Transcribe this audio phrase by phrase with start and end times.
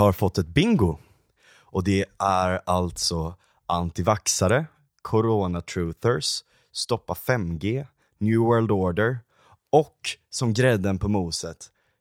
[0.00, 0.98] Vi har fått ett bingo.
[1.60, 3.34] Och det är alltså
[3.66, 4.66] antivaxare,
[5.02, 7.86] corona-truthers, stoppa 5G,
[8.18, 9.18] New World Order
[9.72, 9.96] och
[10.30, 11.56] som grädden på moset,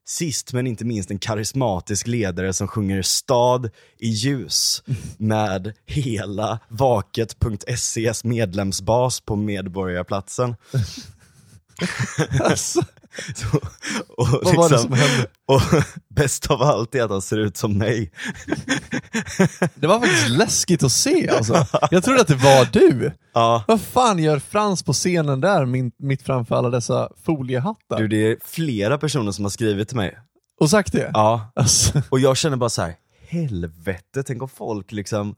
[0.07, 4.83] sist men inte minst en karismatisk ledare som sjunger stad i ljus
[5.18, 10.55] med hela vaket.ses medlemsbas på Medborgarplatsen.
[12.39, 12.82] Alltså,
[13.36, 13.57] så,
[14.18, 15.27] och, vad var det som hände?
[15.46, 15.61] och
[16.15, 18.11] bäst av allt är att han ser ut som mig.
[19.75, 21.65] Det var faktiskt läskigt att se alltså.
[21.91, 23.11] Jag trodde att det var du.
[23.33, 27.97] Ja, Vad fan gör Frans på scenen där min, mitt framför alla dessa foliehattar?
[27.97, 30.18] du, det är flera personer som har skrivit till mig.
[30.60, 31.11] Och sagt det?
[31.13, 32.95] Ja, Alltså, och jag känner bara så här:
[33.27, 35.35] helvete, tänk om folk liksom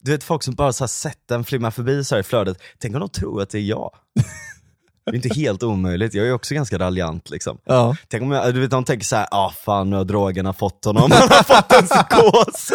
[0.00, 2.94] du vet folk som bara så här sett den flimma förbi så i flödet, tänk
[2.94, 3.90] om de tror att det är jag?
[5.04, 7.58] Det är inte helt omöjligt, jag är också ganska raljant liksom.
[7.64, 7.96] ja.
[8.08, 11.10] Tänk om jag, du vet de tänker såhär, ah fan nu har drogerna fått honom,
[11.12, 12.72] han har fått en psykos.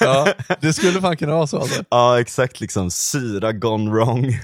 [0.00, 0.28] Ja,
[0.60, 1.84] det skulle fan kunna vara så alltså.
[1.88, 4.40] Ja exakt liksom, syra gone wrong.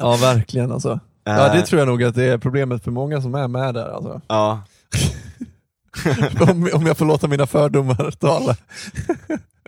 [0.00, 1.00] Ja, verkligen alltså.
[1.24, 3.88] Ja, det tror jag nog att det är problemet för många som är med där
[3.88, 4.20] alltså.
[4.28, 4.62] Ja,
[6.40, 8.56] om, om jag får låta mina fördomar tala.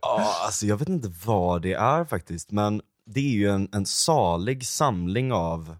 [0.02, 3.86] Ja, alltså jag vet inte vad det är faktiskt, men det är ju en, en
[3.86, 5.76] salig samling av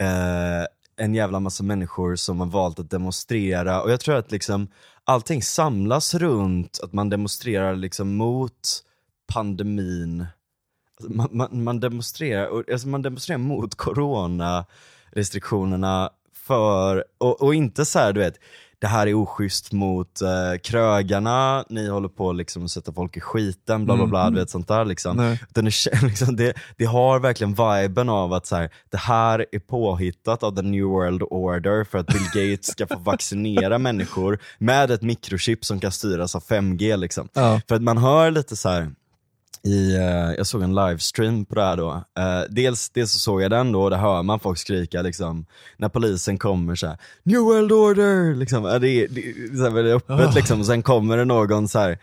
[0.00, 0.64] eh,
[0.96, 4.68] en jävla massa människor som har valt att demonstrera och jag tror att liksom
[5.04, 8.84] allting samlas runt att man demonstrerar liksom mot
[9.26, 10.26] pandemin.
[11.00, 17.98] Alltså, man, man, man demonstrerar, alltså man demonstrerar mot coronarestriktionerna för, och, och inte så
[17.98, 18.40] här, du vet,
[18.84, 23.20] det här är oschysst mot eh, krögarna, ni håller på liksom att sätta folk i
[23.20, 25.18] skiten, bla bla bla, du vet sånt där liksom.
[25.54, 30.42] Kän- liksom, det, det har verkligen viben av att så här, det här är påhittat
[30.42, 35.02] av the new world order för att Bill Gates ska få vaccinera människor med ett
[35.02, 37.28] mikrochip som kan styras av 5G liksom.
[37.32, 37.60] Ja.
[37.68, 38.90] För att man hör lite så här
[39.66, 41.90] i, eh, jag såg en livestream på det här då.
[42.18, 45.46] Eh, dels, dels så såg jag den då, och där hör man folk skrika liksom,
[45.76, 48.34] när polisen kommer så här, New World Order!
[48.34, 49.20] Liksom, det, är- det,
[49.66, 50.32] är väldigt öppet Ah.
[50.34, 51.98] liksom, och sen kommer det någon så här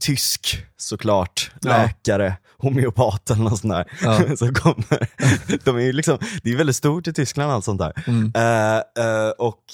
[0.00, 1.68] tysk såklart, Ja.
[1.70, 3.84] läkare, homeopat eller något sånt där.
[4.02, 4.36] Ja.
[4.36, 5.08] som kommer.
[5.64, 7.92] De är liksom, det är väldigt stort i Tyskland allt sånt där.
[8.06, 8.32] Mm.
[8.36, 9.64] Eh, eh, och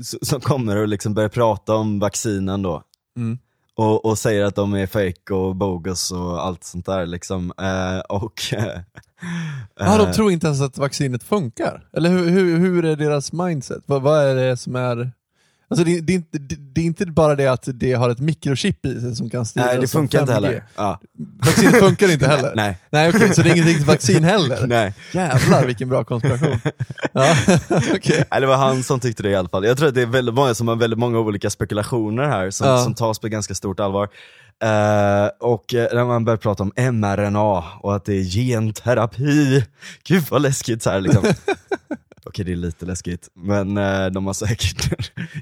[0.00, 2.82] s- som kommer och liksom börjar prata om vaccinen då.
[3.16, 3.38] Mm.
[3.78, 7.52] Och, och säger att de är fake och bogus och allt sånt där liksom.
[7.60, 8.40] Eh, och...
[8.52, 8.80] eh,
[9.78, 11.88] Ja, eh, de tror inte ens att vaccinet funkar.
[11.92, 13.82] Eller hur, hur, hur är deras mindset?
[13.86, 15.12] Vad, vad är det som är...
[15.70, 18.18] Alltså det, det, är inte, det, det är inte bara det att det har ett
[18.18, 20.34] mikrochip i sig som kan styra Nej det funkar inte 5G.
[20.34, 20.64] heller.
[20.76, 21.00] Ja.
[21.46, 22.52] Vaccinet funkar inte heller?
[22.56, 22.78] Nej.
[22.90, 24.58] Nej okej, så det är inget riktigt vaccin heller?
[24.66, 24.94] Nej.
[25.12, 26.60] Jävlar vilken bra konspiration.
[27.12, 27.36] Ja,
[27.94, 28.24] okej.
[28.30, 29.64] Nej, det var han som tyckte det i alla fall.
[29.64, 32.68] Jag tror att det är väldigt många som har väldigt många olika spekulationer här som,
[32.68, 32.84] Ja.
[32.84, 34.08] som tas på ganska stort allvar.
[34.62, 39.64] Eh, och eh, när man börjar prata om mRNA och att det är genterapi,
[40.04, 41.24] gud vad läskigt så här liksom.
[42.28, 44.90] Okej det är lite läskigt, men eh, de har säkert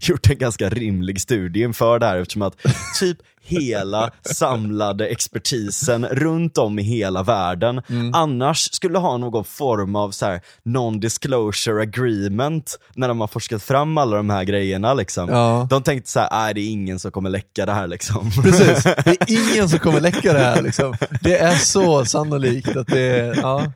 [0.09, 2.57] gjort en ganska rimlig studie inför det här eftersom att
[3.01, 7.83] typ hela samlade expertisen runt om i hela världen
[8.13, 13.99] annars skulle ha någon form av så här non-disclosure agreement när de har forskat fram
[13.99, 15.29] alla de här grejerna liksom.
[15.29, 15.67] Ja.
[15.71, 18.31] De tänkte så här, det är ingen som kommer läcka det här liksom.
[18.43, 20.97] Precis, det är ingen som kommer läcka det här liksom.
[21.21, 23.73] Det är så sannolikt att det är, ja.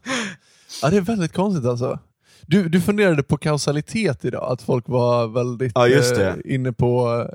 [0.82, 1.98] ja det är väldigt konstigt alltså.
[2.50, 7.26] Du, du funderade på kausalitet idag, att folk var väldigt Ja, eh, inne på...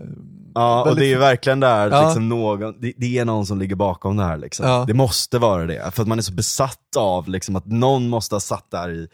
[0.56, 2.02] Ja, och väldigt- det är ju verkligen där, Ja.
[2.06, 4.68] liksom någon, det, det är någon som ligger bakom det här liksom.
[4.68, 4.84] Ja.
[4.88, 8.36] Det måste vara det, för att man är så besatt av liksom, att någon måste
[8.36, 9.08] ha satt där i,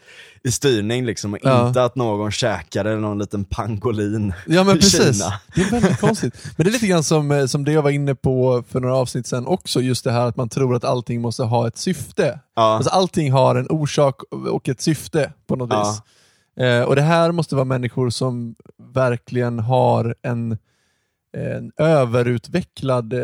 [0.44, 1.68] i styrning liksom, och Ja.
[1.68, 5.32] inte att någon käkade någon liten pangolin Ja men i precis, Kina.
[5.54, 6.34] det är väldigt konstigt.
[6.56, 8.96] Men det är lite grann som, eh, som det jag var inne på för några
[8.96, 12.40] avsnitt sedan också, just det här att man tror att allting måste ha ett syfte.
[12.56, 12.62] Ja.
[12.62, 16.02] Alltså allting har en orsak och ett syfte på något vis.
[16.66, 18.54] Eh, och det här måste vara människor som
[18.94, 20.58] verkligen har en,
[21.32, 23.20] en överutvecklad eh,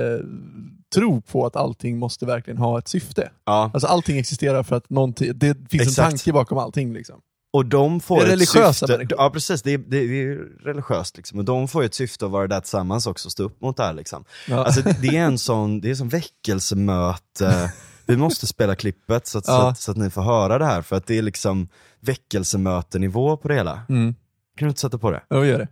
[0.94, 3.30] tro på att allting måste verkligen ha ett syfte.
[3.44, 3.70] Ja.
[3.74, 6.10] Alltså allting existerar för att någonting, det finns en Exakt.
[6.10, 6.92] tanke bakom allting.
[6.92, 7.20] Liksom.
[7.52, 9.18] Och de får Det är ett religiösa syfte, människor.
[9.18, 11.38] ja precis, det är, det, är- religiöst liksom.
[11.38, 13.92] och de får ett syfte att vara där tillsammans också stå upp mot det här
[13.94, 14.24] liksom.
[14.48, 14.64] Ja.
[14.64, 17.72] Alltså det, är en sån, det är som väckelsemöte,
[18.06, 19.68] vi måste spela klippet så att, så, Ja.
[19.70, 21.68] att, så att ni får höra det här, för att det är liksom
[22.00, 23.80] väckelsemötenivå på det hela.
[23.88, 24.14] Mm.
[24.56, 25.22] Kan du inte sätta på det?
[25.28, 25.68] Ja, gör det.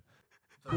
[0.70, 0.76] Det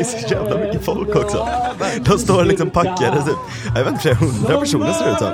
[0.00, 1.48] är så jävla mycket folk också.
[2.04, 3.36] De står liksom packade, typ,
[3.76, 5.32] jag vet inte, flera hundra personer ser det ut som.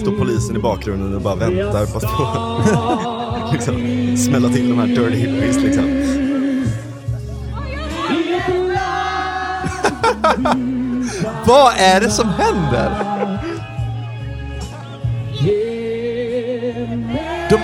[0.00, 2.26] Står polisen i bakgrunden och bara väntar på att få
[3.56, 3.74] liksom,
[4.16, 5.84] smälla till de här dirty hippies liksom.
[11.46, 13.17] Vad är det som händer?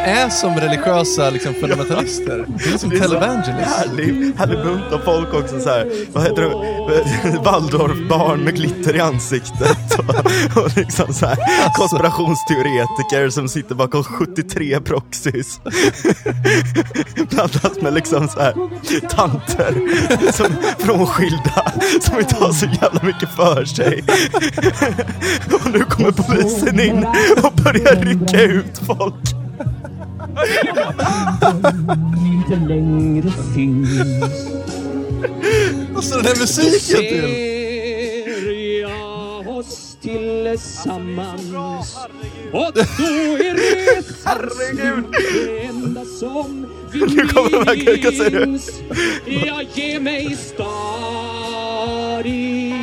[0.04, 2.46] Är som religiösa liksom, fundamentalister.
[2.64, 3.76] Det är som Det är televangelists.
[3.76, 6.06] Härlig, härlig bunt av folk också så här.
[6.12, 7.38] Vad heter det?
[7.44, 11.38] Waldorfbarn med glitter i ansiktet och, och liksom så här
[11.74, 15.60] konspirationsteoretiker som sitter bakom 73 proxys.
[17.30, 18.54] Blandat med liksom så här
[19.08, 19.74] tanter
[20.32, 20.46] som
[20.78, 24.04] frånskilda som inte har så jävla mycket för sig.
[25.54, 27.06] Och nu kommer polisen in
[27.42, 29.43] och börjar rycka ut folk.
[32.16, 33.88] Inte längre finns
[35.96, 37.24] Och så den här musiken till.
[40.00, 41.42] tillsammans
[42.52, 42.82] och då
[43.36, 45.04] är resan Herregud.
[45.12, 47.74] det enda som vi Nu kommer de här
[48.30, 48.46] du?
[48.46, 48.70] minns.
[49.26, 52.74] Jag ger mig stad i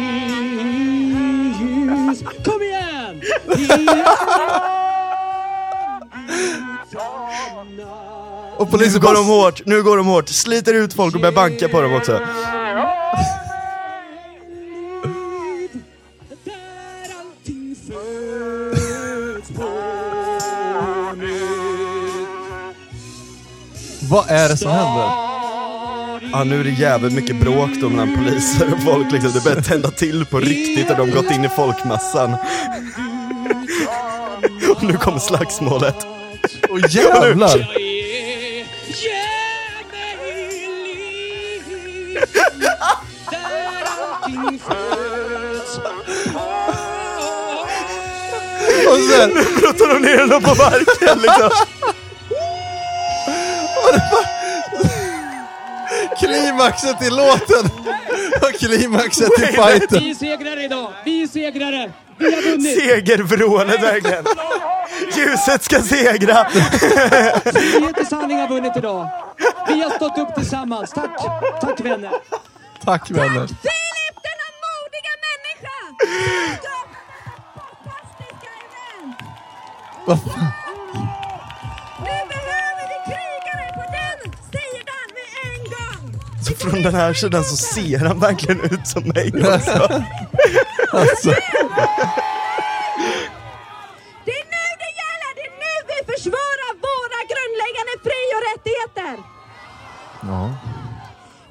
[1.62, 3.21] ljus Kom igen!
[8.57, 11.36] Och Nu polisen går de hårt, nu går de hårt, sliter ut folk och börjar
[11.36, 12.19] banka på dem också.
[24.10, 25.31] Vad är det som händer?
[26.31, 29.62] Ja nu är det jävligt mycket bråk då mellan poliser och folk liksom, det börjar
[29.62, 32.36] tända till på riktigt och de har gått in i folkmassan.
[34.75, 35.95] Och nu kommer slagsmålet.
[36.73, 37.68] Åh jävlar!
[48.88, 49.33] Och sen...
[49.33, 51.50] Bruttar de ner honom på marken liksom.
[56.19, 57.69] Klimaxet i låten!
[58.41, 60.00] Och klimaxet i fighten!
[60.00, 60.94] Vi är segrare idag!
[61.06, 61.91] Vi är segrare!
[62.21, 62.79] Vi har vunnit!
[62.79, 64.25] Segervrålet verkligen.
[65.15, 66.45] Ljuset ska segra.
[66.50, 69.09] Frihet och sanning har vunnit idag!
[69.68, 70.91] Vi har stått upp tillsammans.
[70.91, 71.18] Tack!
[71.62, 72.12] Tack vänner!
[72.85, 73.47] Tack vänner.
[73.47, 75.77] Filip, denna modiga människa!
[77.56, 79.18] Fantastiska event!
[80.06, 80.47] Vad fan?
[82.00, 86.21] Nu behöver vi krigare på den sidan med en gång!
[86.45, 90.03] Så från den här sidan så ser han verkligen ut som mig också.
[90.94, 91.33] Alltså,
[94.25, 95.31] Det är nu det gäller!
[95.38, 99.13] Det är nu vi försvarar våra grundläggande fri och rättigheter!
[100.31, 100.42] ja.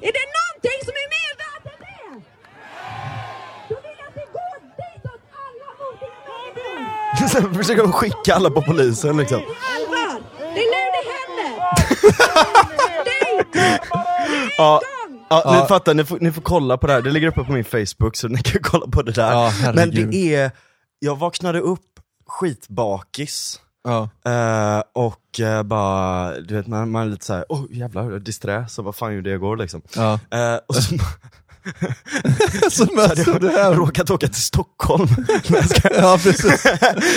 [0.07, 2.05] Är det någonting som är mer värt än det?
[3.69, 5.69] Då vill jag att vi går ditåt alla!
[7.29, 9.41] Sen försöker skicka alla på polisen liksom.
[9.75, 10.21] Allvar!
[10.37, 11.51] Det är nu det händer!
[13.05, 13.55] Dit!
[15.31, 15.61] Ja, ja, Ja.
[15.61, 17.63] ni fattar, ni får, ni får kolla på det här, det ligger uppe på min
[17.65, 19.31] Facebook så ni kan kolla på det där.
[19.31, 19.53] Ja.
[19.75, 20.51] Men det är,
[20.99, 21.79] jag vaknade upp
[22.27, 23.59] skitbakis.
[23.83, 24.09] ja.
[24.31, 28.65] Eh, och eh, bara, du vet man, man är lite såhär, åh oh, jävlar, disträ,
[28.69, 29.81] så vad fan gjorde jag igår liksom?
[29.95, 30.19] Ja.
[30.31, 30.95] Eh, och så,
[32.71, 33.73] Så möts du jag här.
[33.73, 35.07] råkat åka till Stockholm.
[35.91, 36.65] Ja precis.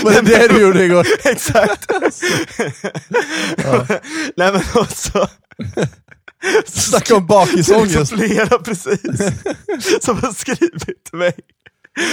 [0.05, 1.07] Var det det du gjorde igår?
[1.25, 1.91] exakt.
[4.37, 5.27] Nej men också,
[6.67, 8.13] Snacka om bakisångest.
[8.13, 9.01] flera precis,
[10.01, 11.33] som har skrivit till mig.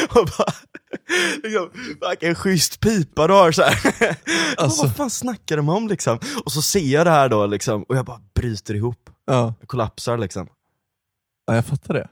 [0.10, 0.54] Och bara,
[1.44, 1.70] liksom,
[2.10, 3.64] vilken schysst pipa du har så.
[4.58, 4.82] Alltså.
[4.82, 6.20] Vad fan snackar de om liksom?
[6.46, 9.10] Och så ser jag det här då liksom, och jag bara bryter ihop.
[9.26, 9.54] Ja.
[9.60, 10.48] Jag kollapsar liksom.
[11.48, 12.08] ja, jag fattar det.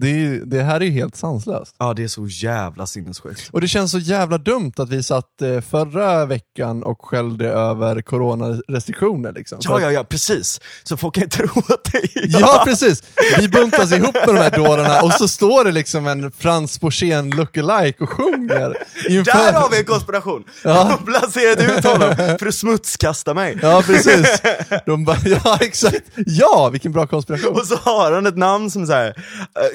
[0.00, 1.74] Det, är, det här är ju helt sanslöst.
[1.78, 3.48] Ja det är så jävla sinnessjukt.
[3.52, 8.02] Och det känns så jävla dumt att vi satt eh, förra veckan och skällde över
[8.02, 9.32] coronarestriktioner.
[9.32, 9.58] Liksom.
[9.62, 10.60] Ja ja ja, precis.
[10.82, 13.02] Så folk kan inte tro att det är Ja precis!
[13.38, 17.30] Vi buntas ihop med de här dårarna och så står det liksom en Frans Borssén
[17.30, 18.76] lookalike och sjunger.
[19.08, 20.44] inför- Där har vi en konspiration!
[20.64, 20.70] Ja.
[20.74, 23.58] De har placerat ut honom för att smutskasta mig.
[23.62, 24.42] Ja precis.
[24.86, 26.02] De bara, ja exakt.
[26.26, 27.52] Ja, vilken bra konspiration.
[27.56, 29.14] Och så har han ett namn som så här.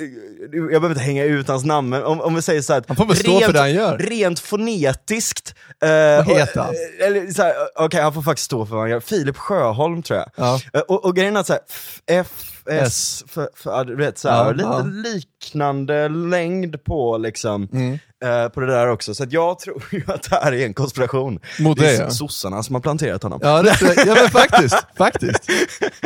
[0.08, 2.84] Eh, jag behöver inte hänga ut hans namn, men om, om vi säger så här,
[2.88, 3.98] Han får väl stå för det han gör.
[3.98, 5.56] Rent fonetiskt.
[5.84, 6.74] eh, Vad heter han?
[7.00, 9.00] Eller så här, okej han får faktiskt stå för vad han gör.
[9.00, 10.30] Filip Sjöholm tror jag.
[10.36, 10.60] Ja.
[10.74, 11.62] Eh, och, och grejen är att så här,
[12.08, 12.28] F,
[12.70, 14.82] S, för, för, ja, du vet så här, Ja, lite ja.
[15.14, 17.94] liknande längd på liksom, Mm.
[18.26, 19.16] eh, på det där också.
[19.16, 21.40] Så jag tror ju att det här är en konspiration.
[21.60, 22.10] Mot det är ja.
[22.10, 23.40] sossarna som har planterat honom.
[23.44, 25.50] Ja, det, ja men faktiskt, faktiskt.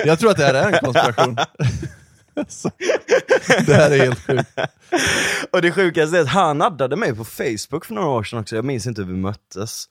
[0.06, 1.38] Jag tror att det här är en konspiration.
[3.66, 4.50] Det här är helt sjukt.
[5.52, 8.56] Och det sjukaste är att han addade mig på Facebook för några år sedan också,
[8.56, 9.90] jag minns inte hur vi möttes.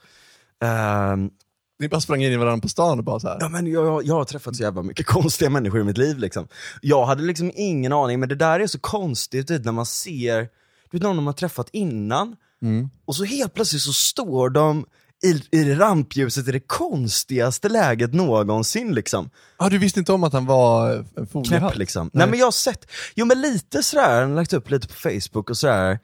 [0.65, 1.31] Ehm,
[1.79, 3.37] Ni bara sprang in i varandra på stan och bara så här.
[3.41, 6.19] Ja, men jag, jag, har träffat så jävla mycket konstiga människor i mitt liv.
[6.19, 6.49] Liksom.
[6.83, 10.49] Jag hade liksom ingen aning, men det där är så konstigt vet, när man ser
[10.91, 12.37] du vet, någon de har träffat innan,
[13.05, 14.87] och så helt plötsligt så står de
[15.23, 18.95] i, i rampljuset i det konstigaste läget någonsin.
[18.95, 19.31] Liksom.
[19.57, 21.77] Ah, du visste inte om att han var en Knäpp foliehalt?
[21.77, 22.11] liksom.
[22.13, 22.27] Nej.
[22.31, 25.51] men jag har sett, jo men lite sådär, han har lagt upp lite på Facebook
[25.51, 25.99] och sådär.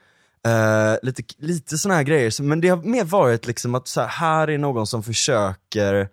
[0.45, 4.07] eh, lite, lite sådana här grejer, men det har mer varit liksom att så här,
[4.07, 6.09] här är någon som försöker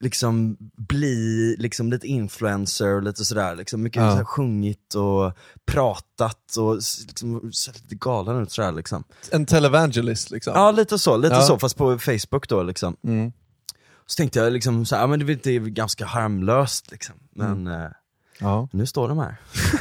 [0.00, 4.18] liksom bli liksom lite influencer och lite sådär, liksom mycket Ja.
[4.18, 5.32] så sjungit och
[5.66, 6.74] pratat och
[7.06, 9.04] liksom, sett lite galen ut sådär liksom.
[9.30, 10.52] En televangelist liksom?
[10.56, 11.42] Ja lite så, lite Ja.
[11.42, 12.96] så fast på Facebook då liksom.
[13.04, 13.32] Mm.
[14.06, 17.14] Så tänkte jag liksom så här, ja, men det är ganska harmlöst liksom.
[17.34, 17.88] Men eh,
[18.40, 18.68] Ja.
[18.72, 19.36] nu står de här.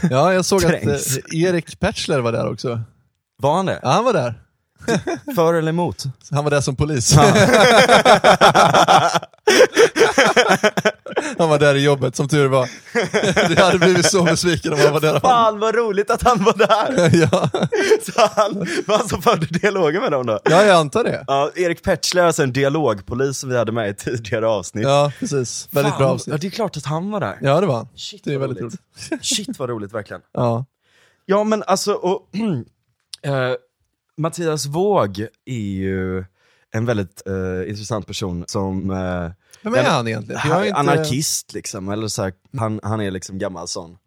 [0.09, 1.43] ja, jag såg att eh.
[1.43, 2.81] Erik Petschler var där också.
[3.37, 3.79] Var han det?
[3.83, 4.41] Ja, han var där.
[5.35, 6.03] För eller emot?
[6.31, 7.13] Han var där som polis.
[11.37, 12.69] han var där i jobbet, som tur var.
[13.49, 15.19] Du hade blivit så besviken om han var där.
[15.19, 17.09] Fan vad roligt att han var där!
[17.31, 17.49] ja.
[18.13, 20.39] Så han var han som förde dialogen med dem då?
[20.43, 21.23] ja, jag antar det.
[21.27, 24.83] Ja, Erik Petschler, alltså en dialogpolis som vi hade med i tidigare avsnitt.
[24.83, 25.67] Ja, precis.
[25.71, 26.41] Väldigt Fan, bra Ja, avsnitt.
[26.41, 27.37] det är klart att han var där.
[27.41, 27.87] Ja, det var han.
[27.95, 28.79] Shit, Det är väldigt roligt.
[29.21, 30.21] Shit vad roligt verkligen.
[30.33, 30.65] Ja.
[31.25, 32.21] Ja men alltså, och,
[33.23, 33.31] eh,
[34.19, 36.25] Mattias Våg är ju
[36.71, 40.39] en väldigt eh, intressant person som eh, Vem är han egentligen?
[40.41, 43.97] Han inte anarkist liksom, eller så här, han, han är liksom gammal sån,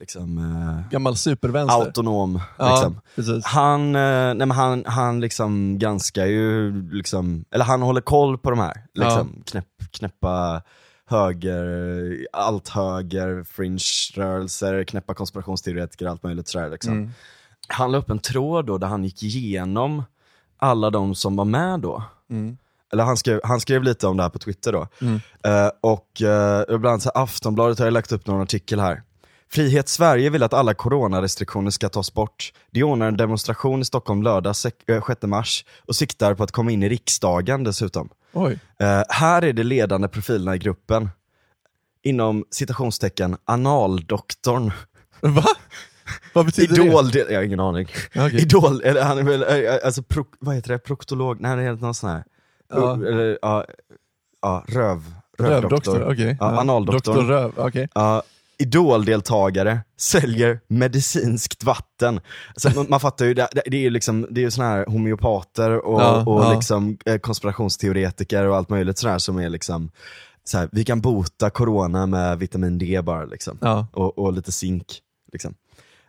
[0.00, 1.74] liksom eh, gammal supervänster.
[1.76, 2.40] autonom.
[2.58, 3.00] Ja, Liksom.
[3.16, 3.44] precis.
[3.44, 8.50] Han, eh, nej men han, han liksom ganska ju, liksom, eller han håller koll på
[8.50, 10.62] de här, liksom, knäpp, knäppa
[11.06, 16.92] höger, allt höger, fringe-rörelser, knäppa konspirationsteoretiker, allt möjligt sådär liksom.
[16.92, 17.10] Mm.
[17.68, 20.02] Han la upp en tråd då där han gick igenom
[20.56, 22.02] alla de som var med då.
[22.30, 22.58] Mm.
[22.92, 24.86] Eller han skrev, han skrev lite om det här på Twitter då.
[25.50, 29.02] Eh, och uh, bland annat så Aftonbladet har ju lagt upp någon artikel här.
[29.50, 32.52] Frihet Sverige vill att alla coronarestriktioner ska tas bort.
[32.70, 36.52] De ordnar en demonstration i Stockholm lördag sek- eh, 6 mars och siktar på att
[36.52, 38.08] komma in i riksdagen dessutom.
[38.32, 38.58] Oj.
[38.78, 41.10] Eh, här är de ledande profilerna i gruppen.
[42.02, 44.72] Inom citationstecken analdoktorn.
[45.20, 45.44] Va?
[46.32, 47.88] Vad betyder Idol, jag har ingen aning.
[48.16, 48.42] Okej.
[48.42, 51.72] Idol, eller han är väl, eh, alltså pro, vad heter det, proktolog, nej det är
[51.72, 52.24] någon sån här,
[52.70, 52.94] Ja.
[52.94, 53.64] eller, ja,
[54.42, 55.02] ja, röv,
[55.38, 55.44] det?
[55.44, 55.92] Rövdoktor?
[55.92, 56.12] rövdoktor.
[56.12, 56.36] Okej.
[56.40, 57.14] Ja, analdoktorn.
[57.16, 57.88] Doktor Röv, okej.
[57.94, 58.22] Ja,
[58.58, 62.20] idoldeltagare säljer medicinskt vatten.
[62.56, 64.86] Så man, man fattar ju, det, det är ju liksom, det är ju såna här
[64.86, 66.52] homeopater och, Ja, och ja.
[66.54, 69.90] liksom eh, konspirationsteoretiker och allt möjligt sådär som är liksom,
[70.44, 73.58] så här, vi kan bota corona med vitamin D bara liksom.
[73.60, 73.86] Ja.
[73.92, 74.86] Och, och lite zink.
[75.32, 75.54] Liksom.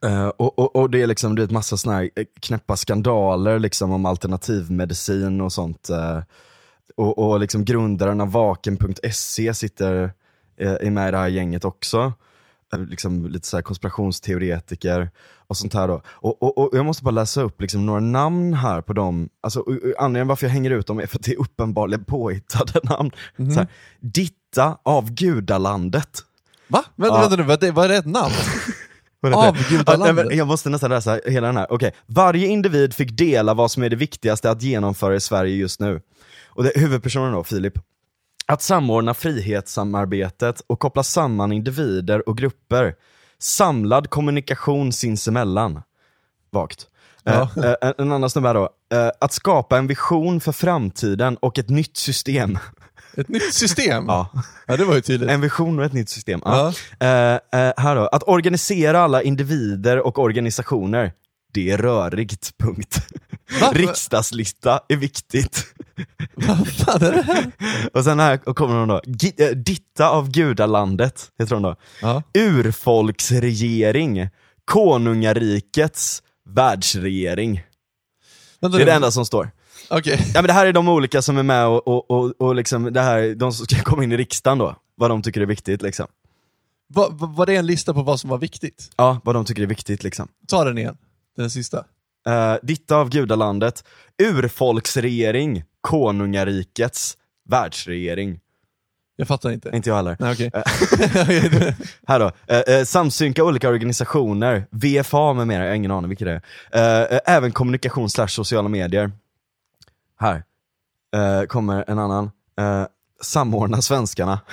[0.01, 2.75] Eh, och, och, och det är liksom det är ett massa såna här eh, knäppa
[2.75, 5.89] skandaler liksom, om alternativmedicin och sånt.
[5.89, 6.19] eh,
[6.95, 10.11] och, och liksom grundaren av vaken.se sitter,
[10.57, 12.13] eh, är med i det här gänget också.
[12.89, 15.11] Liksom lite så konspirationsteoretiker
[15.47, 16.01] och sånt här då.
[16.07, 19.29] Och, och, och jag måste bara läsa upp liksom några namn här på dem.
[19.41, 19.63] Alltså,
[19.97, 23.11] anledningen varför jag hänger ut dem är för att det är uppenbarligen påhittade namn.
[23.35, 23.51] Mhm.
[23.51, 23.67] Så här,
[23.99, 26.19] Ditta av gudalandet.
[26.67, 26.83] Va?
[26.95, 27.21] Vänta, Ja.
[27.21, 28.33] vänta nu, vad är det ett namn?
[29.21, 30.35] Avgudalandet?
[30.35, 31.71] Jag måste nästan läsa hela den här.
[31.71, 35.79] Okej, varje individ fick dela vad som är det viktigaste att genomföra i Sverige just
[35.79, 36.01] nu.
[36.47, 37.73] Och det, huvudpersonen då, Filip.
[38.45, 42.95] Att samordna frihetssamarbetet och koppla samman individer och grupper.
[43.39, 45.81] Samlad kommunikation sinsemellan.
[46.51, 46.87] Vagt.
[47.23, 47.49] Ja.
[47.57, 48.69] Eh, eh, en annan snubbe här då.
[48.93, 52.59] Eh, att skapa en vision för framtiden och ett nytt system.
[53.17, 54.05] Ett nytt system?
[54.07, 54.29] Ja.
[54.67, 55.29] Ja, det var ju tydligt.
[55.29, 56.41] En vision och ett nytt system.
[56.45, 56.73] Ja.
[56.99, 58.07] Eh, eh, här då.
[58.07, 61.11] Att organisera alla individer och organisationer.
[61.53, 62.97] Det är rörigt, punkt.
[63.61, 63.71] Va?
[63.73, 65.65] Riksdagslista är viktigt.
[66.35, 67.51] Vad fan är det här?
[67.93, 69.01] Och sen här kommer hon då.
[69.05, 71.75] Gi- eh, Ditta av gudalandet, heter hon då.
[72.01, 72.23] Ja.
[72.33, 74.29] Urfolksregering.
[74.65, 77.63] Konungarikets världsregering.
[78.59, 79.51] Det är det enda som står.
[79.89, 80.19] Okej.
[80.33, 82.93] Ja men det här är de olika som är med och, och, och, och liksom
[82.93, 84.75] det här, de som ska komma in i riksdagen då.
[84.95, 86.07] Vad de tycker är viktigt liksom.
[86.93, 88.91] Va, va, var det en lista på vad som var viktigt?
[88.95, 90.27] Ja, vad de tycker är viktigt liksom.
[90.47, 90.97] Ta den igen.
[91.37, 91.77] Den sista.
[92.29, 93.83] Uh, Ditta av gudalandet,
[94.23, 97.17] urfolksregering, konungarikets
[97.49, 98.39] världsregering.
[99.15, 99.69] Jag fattar inte.
[99.73, 100.17] Inte jag heller.
[100.19, 100.51] Nej, okej.
[102.07, 106.25] Här då, Eh, eh, samsynka olika organisationer, VFA med mera, jag har ingen aning vilka
[106.25, 106.41] det
[106.71, 107.01] är.
[107.09, 109.11] Eh, eh, även kommunikation slash sociala medier.
[110.19, 110.43] Här
[111.15, 112.31] eh, kommer en annan.
[112.59, 112.85] Eh,
[113.21, 114.39] samordna svenskarna.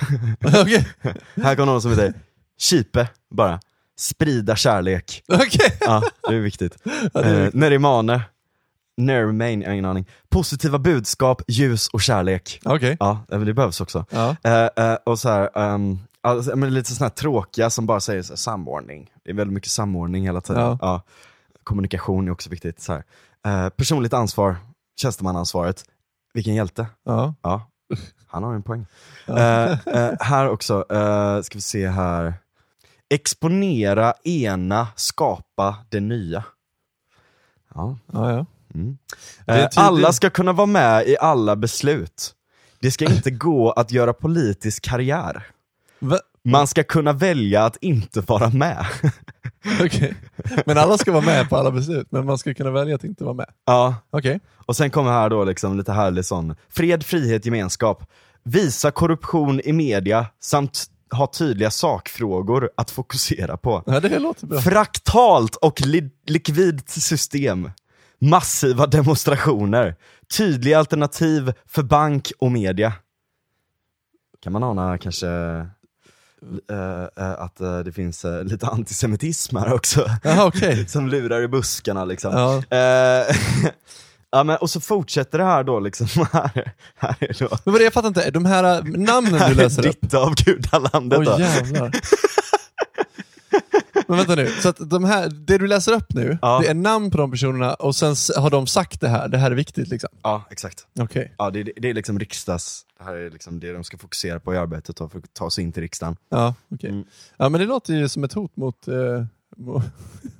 [1.35, 2.13] Här kommer någon som heter
[2.59, 3.59] Kipe, bara.
[3.99, 5.23] sprida kärlek.
[5.79, 6.77] Ja, det är viktigt.
[7.13, 8.21] det är eh, Nerimane,
[8.97, 10.05] Nermain, jag har ingen aning.
[10.29, 12.61] Positiva budskap, ljus och kärlek.
[12.65, 12.97] Okej.
[12.99, 14.05] Ja, det behövs också.
[14.09, 14.35] Ja.
[14.43, 18.23] Eh, eh, och så här, ehm, alltså, men lite sådana här tråkiga som bara säger
[18.29, 19.09] här, samordning.
[19.23, 20.77] Det är väldigt mycket samordning hela tiden.
[20.81, 21.01] Ja.
[21.63, 22.81] Kommunikation är också viktigt.
[22.81, 23.03] Så här.
[23.45, 24.55] Eh, personligt ansvar,
[24.97, 25.85] tjänstemannaansvaret.
[26.33, 26.87] Vilken hjälte.
[27.03, 27.33] Ja.
[27.41, 27.67] Ja,
[28.27, 28.85] han har en poäng.
[29.27, 32.33] Eh, eh, här också, uh, ska vi se här.
[33.09, 36.43] Exponera, ena, skapa det nya.
[37.75, 37.97] Ja.
[38.13, 38.45] Ja, ja.
[38.73, 38.97] Mm.
[39.75, 42.33] Alla ska kunna vara med i alla beslut.
[42.79, 45.47] Det ska inte gå att göra politisk karriär.
[45.99, 46.19] Va?
[46.43, 48.85] Man ska kunna välja att inte vara med.
[49.85, 50.15] Okej.
[50.65, 53.23] Men alla ska vara med på alla beslut, men man ska kunna välja att inte
[53.23, 53.49] vara med.
[53.65, 54.39] ja, Okej.
[54.65, 58.03] och sen kommer här då liksom lite härlig sån, fred, frihet, gemenskap.
[58.43, 63.83] Visa korruption i media samt ha tydliga sakfrågor att fokusera på.
[63.85, 64.61] Ja, det låter bra.
[64.61, 67.71] Fraktalt och li likvidt system.
[68.19, 69.95] Massiva demonstrationer.
[70.37, 72.93] Tydliga alternativ för bank och media.
[74.43, 75.27] Kan man ana kanske
[77.37, 80.05] att eh, det finns eh, lite antisemitism här också.
[80.23, 80.85] Jaha, okej.
[80.89, 82.33] Som lurar i buskarna liksom.
[82.33, 82.77] Ja.
[82.77, 83.35] Eh,
[84.31, 86.07] ja, men, och så fortsätter det här då liksom.
[86.31, 89.87] Här, här är då Men vad det, jag fattar inte, de här namnen du läser
[89.87, 90.01] upp.
[90.01, 91.39] ditt av gudalandet då.
[91.39, 91.91] jävlar.
[94.07, 96.59] Men vänta nu, så att de här, det du läser upp nu, Ja.
[96.61, 99.51] det är namn på de personerna och sen har de sagt det här, det här
[99.51, 100.09] är viktigt liksom?
[100.23, 100.87] Ja, exakt.
[100.99, 101.33] Okej.
[101.37, 104.53] Ja, det, det är liksom riksdags, det här är liksom det de ska fokusera på
[104.53, 106.15] i arbetet då, för att ta sig in till riksdagen.
[106.29, 106.89] Ja, okej.
[106.89, 107.03] Mm.
[107.37, 108.87] Ja men det låter ju som ett hot mot...
[108.87, 108.93] Eh,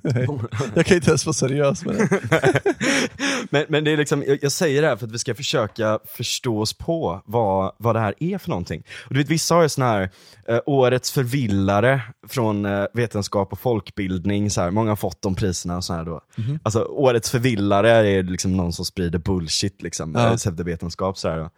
[0.02, 0.28] Nej,
[0.74, 2.60] jag kan inte ens vara seriös med det.
[3.50, 5.98] Men, men det är liksom, jag, jag säger det här för att vi ska försöka
[6.04, 8.82] förstå oss på vad, vad det här är för någonting.
[9.08, 10.10] Och du vet, vissa har ju sån här,
[10.48, 15.76] eh, årets förvillare från eh, vetenskap och folkbildning, så här, många har fått de priserna
[15.76, 16.20] och så här då.
[16.62, 20.30] Alltså årets förvillare är liksom någon som sprider bullshit, liksom, Ja.
[20.30, 20.36] ja.
[20.36, 21.18] pseudovetenskap.
[21.18, 21.50] Så här, då.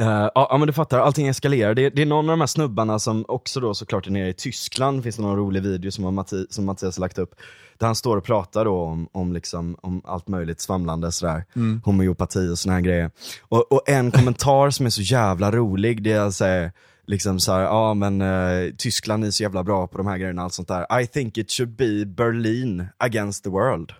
[0.00, 1.74] Eh, ja, men du fattar, allting eskalerar.
[1.74, 4.32] Det, det är någon av de här snubbarna som också då såklart är nere i
[4.32, 7.34] Tyskland, finns det någon rolig video som, Matti, som Mattias har lagt upp,
[7.78, 11.44] där han står och pratar då om, om, liksom, om allt möjligt svamlande sådär,
[11.84, 13.10] homeopati och såna här grejer.
[13.40, 16.70] Och, och en kommentar som är så jävla rolig, det är säga,
[17.06, 20.42] liksom så här, ja men eh, Tyskland är så jävla bra på de här grejerna,
[20.42, 21.00] allt sånt där.
[21.00, 23.92] I think it should be Berlin against the world.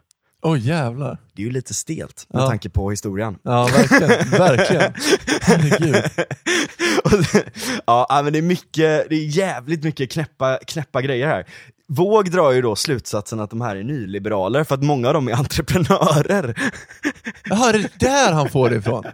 [0.45, 1.19] Åh jävlar.
[1.35, 2.49] Det är ju lite stelt med Ja.
[2.49, 3.39] tanke på historien.
[3.43, 4.93] Ja verkligen, verkligen.
[5.41, 6.05] Herregud.
[7.87, 11.47] Ja, men det är mycket, det är jävligt mycket knäppa, knäppa grejer här.
[11.95, 15.29] Våg drar ju då slutsatsen att de här är nyliberaler för att många av dem
[15.29, 16.73] är entreprenörer.
[17.45, 19.05] Jaha, är det där han får det ifrån?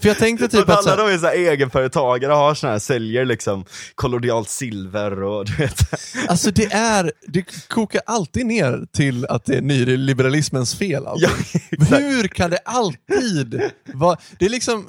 [0.00, 0.84] För jag tänkte typ att...
[0.84, 3.64] Så alla de är så här egenföretagare och har såna här, säljer liksom
[3.94, 5.94] kollodialt silver och du vet.
[6.28, 11.30] alltså det är, det kokar alltid ner till att det är nyliberalismens fel alltså.
[11.52, 12.02] Ja, exakt.
[12.02, 13.62] Hur kan det alltid
[13.94, 14.16] vara...
[14.38, 14.88] Det är liksom...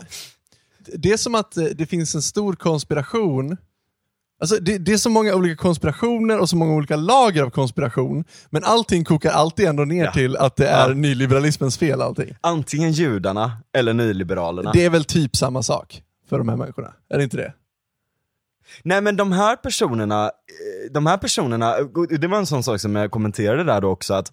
[0.93, 3.57] Det är som att eh, det finns en stor konspiration.
[4.41, 8.23] Alltså det, det är så många olika konspirationer och så många olika lager av konspiration,
[8.49, 10.11] men allting kokar alltid ändå ner Ja.
[10.11, 10.95] till att det är Ja.
[10.95, 12.35] nyliberalismens fel allting.
[12.41, 14.71] Antingen judarna eller nyliberalerna.
[14.71, 16.93] Det är väl typ samma sak för de här människorna?
[17.09, 17.53] Är det inte det?
[18.83, 21.75] Nej men de här personerna, eh, de här personerna,
[22.19, 24.31] det var en sån sak som jag kommenterade där då också att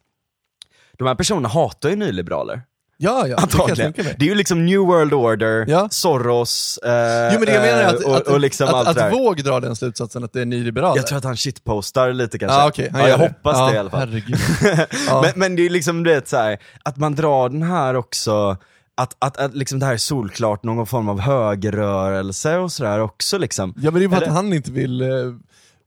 [0.98, 2.62] de här personerna hatar ju nyliberaler.
[2.98, 3.36] Ja, ja.
[3.36, 3.92] Det Antagligen.
[3.96, 4.16] mig.
[4.18, 5.88] Det är ju liksom New World Order, Ja.
[5.90, 6.90] Soros, eh,
[7.32, 9.02] Jo men det jag menar är att, eh, och, att, och liksom att, att, det
[9.02, 9.10] där.
[9.10, 10.96] Våg drar den slutsatsen att det är nyliberaler.
[10.96, 12.66] Jag tror att han shitpostar lite kanske.
[12.68, 13.26] Okej, han ja, jag det.
[13.26, 14.08] hoppas ja, det i alla fall.
[15.22, 18.56] Men, men det är liksom du vet så här, att man drar den här också,
[18.96, 23.38] att, att, att liksom det här är solklart någon form av högerrörelse och sådär också
[23.38, 23.74] liksom.
[23.76, 25.08] Ja men det är bara Eller- att han inte vill eh,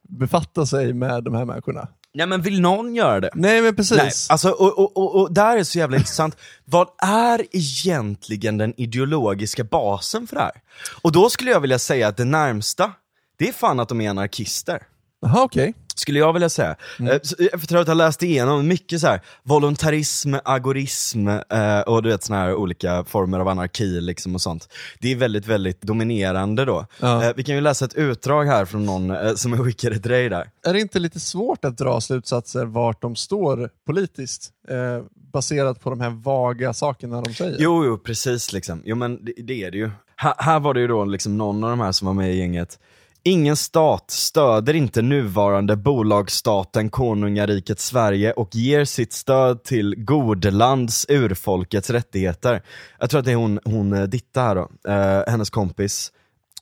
[0.10, 1.88] befatta sig med de här människorna.
[2.13, 3.30] Nej men vill någon göra det?
[3.34, 3.98] Nej men precis.
[3.98, 8.74] Nej, alltså, och, och, och, och där är så jävla intressant, vad är egentligen den
[8.78, 10.62] ideologiska basen för det här?
[11.02, 12.91] Och då skulle jag vilja säga att det närmsta,
[13.38, 14.84] det är fan att de är anarkister.
[15.22, 15.74] Jaha okej.
[15.99, 16.75] Skulle jag vilja säga.
[16.99, 22.09] Eh, så Efter att ha läst igenom mycket så här, voluntarism, agorism eh, och du
[22.09, 24.69] vet såna här olika former av anarki liksom och sånt.
[24.99, 26.85] Det är väldigt, väldigt dominerande då.
[26.99, 27.23] Ja.
[27.23, 30.12] Eh, vi kan ju läsa ett utdrag här från någon eh, som jag skickade till
[30.12, 30.49] dig där.
[30.65, 34.49] Är det inte lite svårt att dra slutsatser vart de står politiskt?
[34.69, 37.57] Eh, baserat på de här vaga sakerna de säger?
[37.59, 38.81] Jo, jo, precis liksom.
[38.85, 39.89] Jo men det, det är det ju.
[40.15, 42.38] Här, här var det ju då liksom någon av de här som var med i
[42.38, 42.79] gänget.
[43.23, 51.89] Ingen stat stöder inte nuvarande bolagsstaten konungariket Sverige och ger sitt stöd till godlands urfolkets
[51.89, 52.63] rättigheter.
[52.99, 56.12] Jag tror att det är hon, hon eh, Ditta här då, eh, hennes kompis,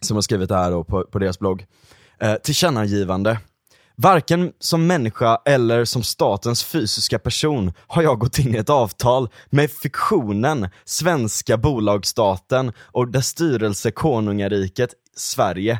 [0.02, 1.65] som har skrivit det här då på, på deras blogg.
[2.20, 3.39] Eh, tillkännagivande.
[3.96, 9.30] Varken som människa eller som statens fysiska person har jag gått in i ett avtal
[9.50, 15.80] med fiktionen, svenska bolagsstaten och dess styrelse konungariket Sverige.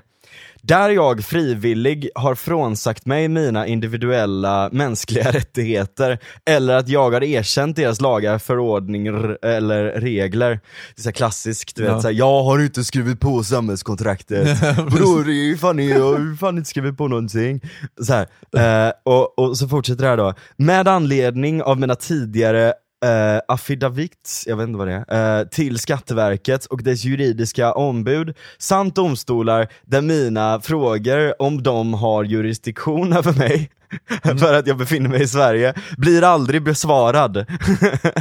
[0.68, 7.76] Där jag frivillig har frånsagt mig mina individuella mänskliga rättigheter eller att jag har erkänt
[7.76, 10.50] deras lagar, förordningar eller regler.
[10.96, 12.02] Det är så klassiskt, du vet, Ja.
[12.02, 14.62] så här, jag har inte skrivit på samhällskontraktet.
[14.78, 17.62] Vadå, det är fan, jag har fan inte skrivit på någonting.
[18.02, 18.28] Så här,
[18.88, 20.34] eh, och, och så fortsätter det här då.
[20.58, 22.74] Med anledning av mina tidigare
[23.06, 28.36] Uh, affidavit, jag vet inte vad det är, eh, till Skatteverket och dess juridiska ombud
[28.58, 33.70] samt domstolar där mina frågor om de har jurisdiktion över mig
[34.40, 37.36] för att jag befinner mig i Sverige blir aldrig besvarad.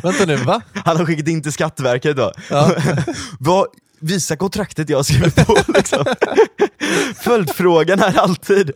[0.03, 0.62] Vänta nu, va?
[0.73, 2.33] Han har skickat in till Skatteverket då.
[2.51, 2.73] Ja.
[3.41, 3.67] Vad,
[4.01, 6.05] visa kontraktet jag har skrivit på liksom.
[7.17, 8.71] Följdfrågan är alltid,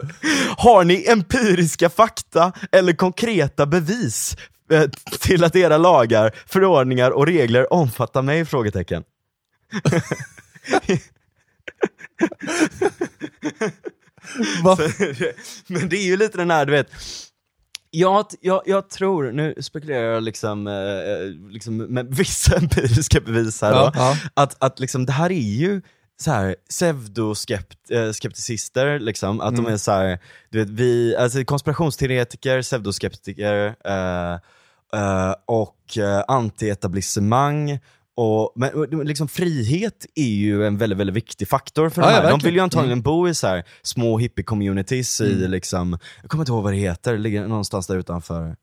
[0.56, 4.59] har ni empiriska fakta eller konkreta bevis eh,
[5.20, 8.44] till att era lagar, förordningar och regler omfattar mig?
[8.44, 9.04] Frågetecken.
[15.66, 16.90] Men det är ju lite den här, du vet,
[17.90, 23.72] jag, jag, jag tror, nu spekulerar jag liksom, eh, liksom med vissa empiriska bevis här
[23.72, 24.16] då, Ja.
[24.34, 25.82] Att, att liksom, det här är ju
[26.20, 30.18] så här pseudoskepticister, liksom, att de är så här,
[30.50, 34.38] du vet, vi, alltså konspirationsteoretiker, pseudoskeptiker eh,
[34.94, 37.78] eh, och eh, antietablissemang
[38.16, 38.70] och, men
[39.06, 42.22] liksom frihet är ju en väldigt, väldigt viktig faktor för Ja, de ja, här.
[42.22, 42.44] de verkligen.
[42.50, 45.50] vill ju antagligen bo i så här små hippie-communities i Mm.
[45.50, 48.56] liksom, jag kommer inte ihåg vad det heter, det ligger någonstans där utanför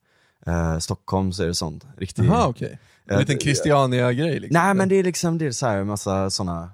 [0.46, 1.84] eh, Stockholm så är det sånt.
[1.98, 2.24] Riktigt.
[2.24, 2.78] Jaha okej.
[3.06, 4.62] En Eh, liten Christiania-grej liksom.
[4.62, 6.70] Nej men det är liksom, det är så här massa såna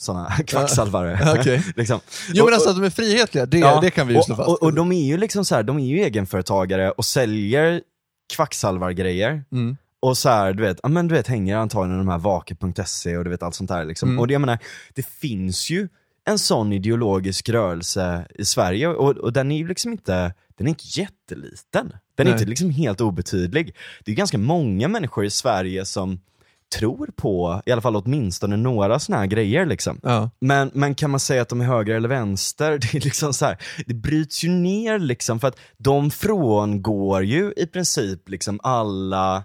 [0.00, 1.18] såna kvacksalvare.
[1.46, 2.00] Ja, liksom.
[2.32, 4.48] Jo men alltså att de är frihetliga, det, Ja, det kan vi ju slå fast.
[4.48, 7.82] Och, och de är ju liksom så här, de är ju egenföretagare och säljer
[8.28, 9.44] kvacksalvargrejer.
[9.52, 9.76] Mm.
[10.00, 13.24] Och så här, du vet, ja, men du vet hänger antagligen de här vaker.se och
[13.24, 14.08] du vet allt sånt där liksom.
[14.08, 14.20] Mm.
[14.20, 14.58] Och det, jag menar,
[14.94, 15.88] det finns ju
[16.24, 20.68] en sån ideologisk rörelse i Sverige och, och den är ju liksom inte, den är
[20.68, 21.92] inte jätteliten.
[22.14, 22.32] Den är Nej.
[22.32, 23.74] inte liksom helt obetydlig.
[24.04, 26.20] Det är ganska många människor i Sverige som
[26.68, 30.00] tror på, i alla fall åtminstone några såna här grejer liksom.
[30.02, 30.30] Ja.
[30.40, 32.78] Men, men kan man säga att de är höger eller vänster?
[32.78, 37.52] Det är liksom så här, det bryts ju ner liksom för att de frångår ju
[37.56, 39.44] i princip liksom alla,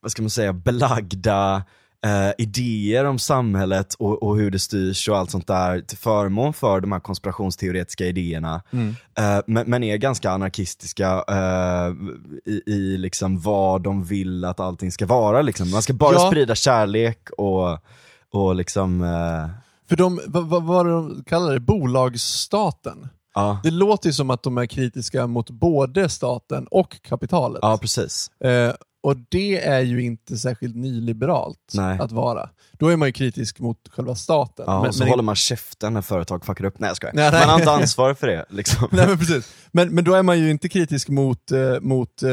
[0.00, 1.62] vad ska man säga, belagda
[2.06, 6.52] eh, idéer om samhället och, och hur det styrs och allt sånt där till förmån
[6.52, 8.62] för de här konspirationsteoretiska idéerna.
[8.70, 8.88] Mm.
[9.18, 11.92] Eh, men, men är ganska anarkistiska eh,
[12.52, 15.42] i, i liksom vad de vill att allting ska vara.
[15.42, 15.70] Liksom.
[15.70, 16.26] Man ska bara Ja.
[16.30, 17.78] sprida kärlek och,
[18.32, 19.50] och liksom, eh,
[19.88, 21.60] För de, vad, vad var det de kallar det?
[21.60, 23.08] Bolagsstaten?
[23.34, 23.60] Ja.
[23.62, 27.58] Det låter ju som att de är kritiska mot både staten och kapitalet.
[27.62, 28.30] ja precis.
[28.40, 31.98] Eh, och det är ju inte särskilt nyliberalt Nej.
[31.98, 32.48] att vara.
[32.72, 34.64] Då är man ju kritisk mot själva staten.
[34.68, 36.78] Ja, men, och så men, håller man käften när företag fuckar upp.
[36.78, 37.14] Nej jag skojar.
[37.14, 37.40] Nej, nej.
[37.40, 38.44] Man har inte ansvar för det.
[38.50, 38.88] Liksom.
[38.92, 39.54] Nej, men, precis.
[39.72, 42.30] Men, men då är man ju inte kritisk mot, eh, mot eh,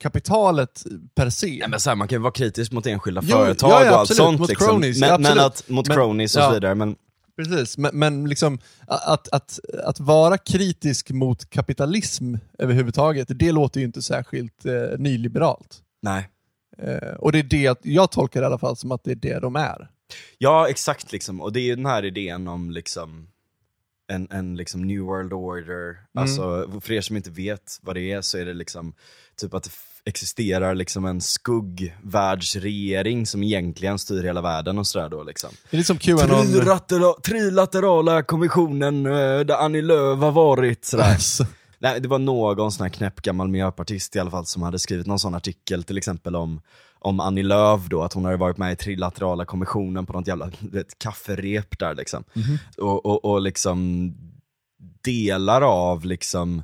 [0.00, 0.84] kapitalet
[1.14, 1.46] per se.
[1.46, 3.92] Nej, men så här, man kan ju vara kritisk mot enskilda Jo, företag ja, ja,
[3.92, 4.40] och allt sånt.
[4.40, 4.68] mot liksom.
[4.68, 6.74] cronies, men, men att, mot cronies och så vidare.
[6.74, 6.96] Men,
[7.36, 13.86] Precis, men, men liksom, att, att, att vara kritisk mot kapitalism överhuvudtaget, det låter ju
[13.86, 15.82] inte särskilt eh, nyliberalt.
[16.02, 16.28] nej.
[16.78, 19.38] Eh, och det är det, jag tolkar i alla fall som att det är det
[19.38, 19.90] de är.
[20.38, 23.28] Ja exakt liksom, och det är ju den här idén om liksom
[24.06, 28.20] en, en liksom new world order, alltså för er som inte vet vad det är
[28.20, 28.94] så är det liksom
[29.36, 29.70] typ att det
[30.06, 35.50] existerar liksom en skuggvärldsregering som egentligen styr hela världen och sådär då liksom.
[35.70, 36.46] Det är lite som Qanon.
[36.46, 41.12] Trilatera- Trilaterala kommissionen eh, där Annie Lööf har varit sådär.
[41.12, 41.46] Alltså,
[41.78, 45.06] Nej, det var någon sån här knäpp gammal miljöpartist i alla fall som hade skrivit
[45.06, 46.60] någon sån artikel till exempel om,
[46.98, 50.50] om Annie Lööf då, att hon hade varit med i trilaterala kommissionen på något jävla
[50.60, 52.24] vet, kafferep där liksom.
[52.78, 54.10] Och, och, och liksom
[55.04, 56.62] delar av liksom,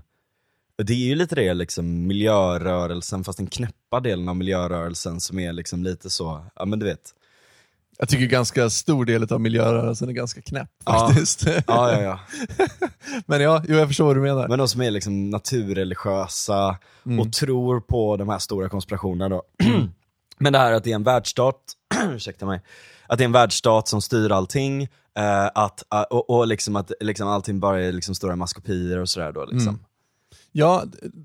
[0.85, 5.53] det är ju lite det liksom miljörörelsen, fast den knäppa delen av miljörörelsen som är
[5.53, 7.15] liksom lite så, ja men du vet.
[7.99, 11.09] jag tycker ganska stor del av miljörörelsen är ganska knäpp Ja.
[11.09, 11.47] faktiskt.
[11.47, 11.63] Ja,
[11.93, 12.21] ja, ja.
[13.27, 14.49] men ja, jo, jag förstår vad du menar.
[14.49, 16.79] Men de som är liksom naturreligiösa
[17.21, 19.43] och tror på de här stora konspirationerna då.
[20.43, 21.57] Men det här att det är en världsstat,
[22.15, 22.61] ursäkta mig,
[23.07, 24.83] att det är en världsstat som styr allting,
[25.19, 29.09] eh, att, eh, och, och liksom att liksom allting bara är liksom stora maskopier och
[29.09, 29.79] sådär då liksom.
[30.53, 30.85] Ja,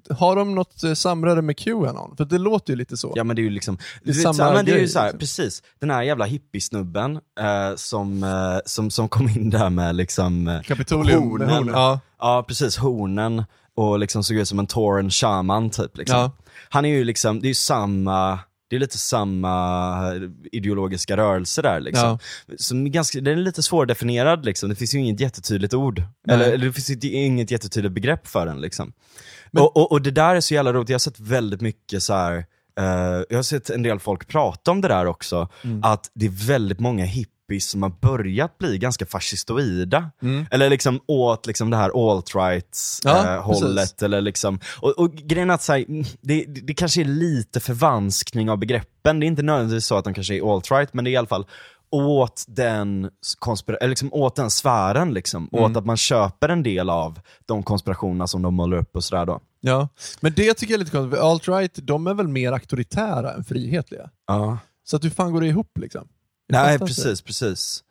[0.09, 2.17] har de något eh, samröre med Qanon?
[2.17, 3.13] För det låter ju lite så.
[3.15, 4.99] Ja men det är ju liksom, Det är samma så men det är ju så
[4.99, 5.19] här, liksom.
[5.19, 10.47] precis, den här jävla hippiesnubben eh, som, eh, som, som kom in där med liksom
[10.47, 11.49] eh, Kapitolium hornen.
[11.49, 11.99] horn, ja.
[12.19, 13.43] Ja precis, hornen
[13.75, 15.97] och liksom såg ut som en Toren shaman typ.
[15.97, 16.19] Liksom.
[16.19, 16.31] Ja.
[16.69, 20.13] Han är ju liksom, det är ju samma, det är lite samma
[20.51, 22.19] ideologiska rörelse där liksom.
[22.58, 26.04] Som är ganska, den är lite svårdefinierad liksom, det finns ju inget jättetydligt ord.
[26.28, 28.93] Eller, eller det finns ju inget jättetydligt begrepp för den liksom.
[29.58, 32.13] och, och, och det där är så jävla roligt, jag har sett väldigt mycket så
[32.13, 32.45] här.
[32.80, 35.84] eh, jag har sett en del folk prata om det där också, Mm.
[35.84, 37.06] att det är väldigt många
[37.45, 40.12] hippies som har börjat bli ganska fascistoida.
[40.21, 40.45] Mm.
[40.51, 44.03] Eller liksom åt liksom det här alt-right Ja, eh.
[44.03, 47.60] Eller liksom, och, och grejen är att så här, mm, det, det, kanske är lite
[47.60, 51.10] förvanskning av begreppen, det är inte nödvändigtvis så att de kanske är alt-right, men det
[51.10, 51.45] är i alla fall
[51.91, 55.49] åt den, konspira- liksom åt den sfären, liksom.
[55.53, 55.65] Mm.
[55.65, 59.25] åt att man köper en del av de konspirationerna som de målar upp och sådär
[59.25, 59.39] då.
[59.62, 59.88] Ja,
[60.19, 64.10] men det tycker jag är lite konstigt, alt-right, de är väl mer auktoritära än frihetliga?
[64.27, 64.58] Ja.
[64.84, 66.08] Så att hur fan går det ihop liksom?
[66.49, 67.81] Nej precis, precis.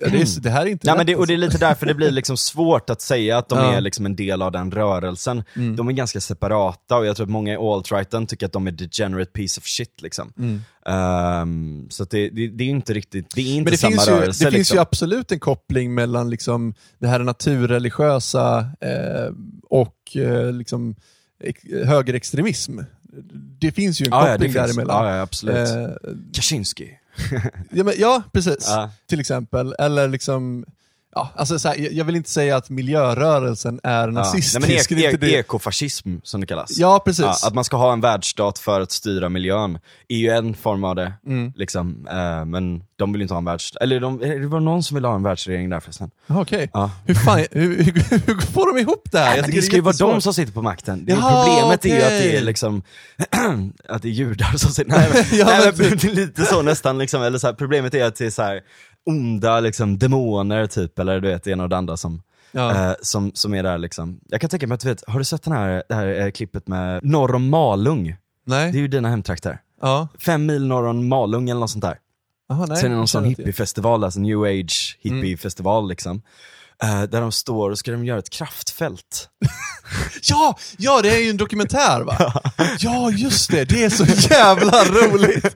[0.00, 1.46] Ja, det, är, det här är inte Ja, lätt, men det, och det är alltså.
[1.56, 3.64] lite därför det blir liksom svårt att säga att de Ja.
[3.64, 3.76] Mm.
[3.76, 5.42] är liksom en del av den rörelsen.
[5.76, 8.70] De är ganska separata och jag tror att många i alt-righten tycker att de är
[8.70, 10.02] degenerate piece of shit.
[10.02, 10.32] Liksom.
[10.38, 10.60] Mm.
[10.86, 13.90] Ehm, så att det, det, det är inte riktigt, det är inte Men det, samma
[13.92, 14.44] finns ju, rörelse.
[14.44, 14.76] det finns liksom.
[14.76, 19.32] ju absolut en koppling mellan liksom det här naturreligiösa eh,
[19.70, 20.96] och eh, liksom
[21.44, 22.78] ex- högerextremism.
[23.60, 24.66] Det finns ju en ja, ja, det koppling finns.
[24.76, 25.06] däremellan.
[25.06, 25.56] Ja, ja, absolut.
[25.56, 25.88] Eh,
[26.34, 26.90] Kaczynski.
[27.70, 28.66] Ja, men, ja, precis.
[28.68, 28.90] Ja.
[29.06, 29.74] Till exempel.
[29.78, 30.64] Eller liksom,
[31.14, 34.06] ja, alltså, så här, jag vill inte säga att miljörörelsen är Ja.
[34.06, 34.60] nazistisk.
[34.60, 35.30] Nej, men e- e- det.
[35.32, 36.78] ekofascism som det kallas.
[36.78, 37.24] Ja, precis.
[37.24, 40.84] Ja, att man ska ha en världsstat för att styra miljön är ju en form
[40.84, 41.12] av det.
[41.26, 41.52] Mm.
[41.56, 42.06] Liksom.
[42.10, 43.82] Eh, men de vill inte ha en världsstat.
[43.82, 46.10] Eller de, det var någon som ville ha en världsregering där förresten.
[46.26, 46.70] Okej.
[46.72, 46.90] Ja.
[47.06, 47.92] Hur, fan, hur, hur,
[48.26, 49.42] hur får de ihop det här?
[49.42, 51.04] Tycker det ska ju vara de som sitter på makten.
[51.04, 52.82] Det Jaha, problemet är ju att det är liksom,
[53.88, 57.22] att det är judar som sitter, nej, men, Ja, nej, men, lite så nästan liksom,
[57.22, 58.60] eller så här, problemet är att det är så här
[59.06, 62.90] onda liksom demoner typ, eller du vet det ena och det andra som, Ja.
[62.90, 64.20] eh, som, som är där liksom.
[64.28, 66.30] Jag kan tänka mig att du vet, har du sett den här, det här eh,
[66.30, 68.16] klippet med norr om Malung?
[68.46, 68.72] Nej.
[68.72, 69.60] Det är ju dina hemtrakter.
[69.80, 70.08] Ja.
[70.26, 71.98] Fem mil norr om Malung eller något sånt där.
[72.50, 72.76] Aha, nej.
[72.76, 76.22] Sen är det någon sån hippiefestival, alltså new age hippiefestival liksom.
[76.82, 79.28] Eh, där de står och ska de göra ett kraftfält.
[80.22, 82.42] Ja, ja, det är ju en dokumentär va?
[82.78, 83.64] Ja, just det.
[83.64, 85.54] Det är så jävla roligt.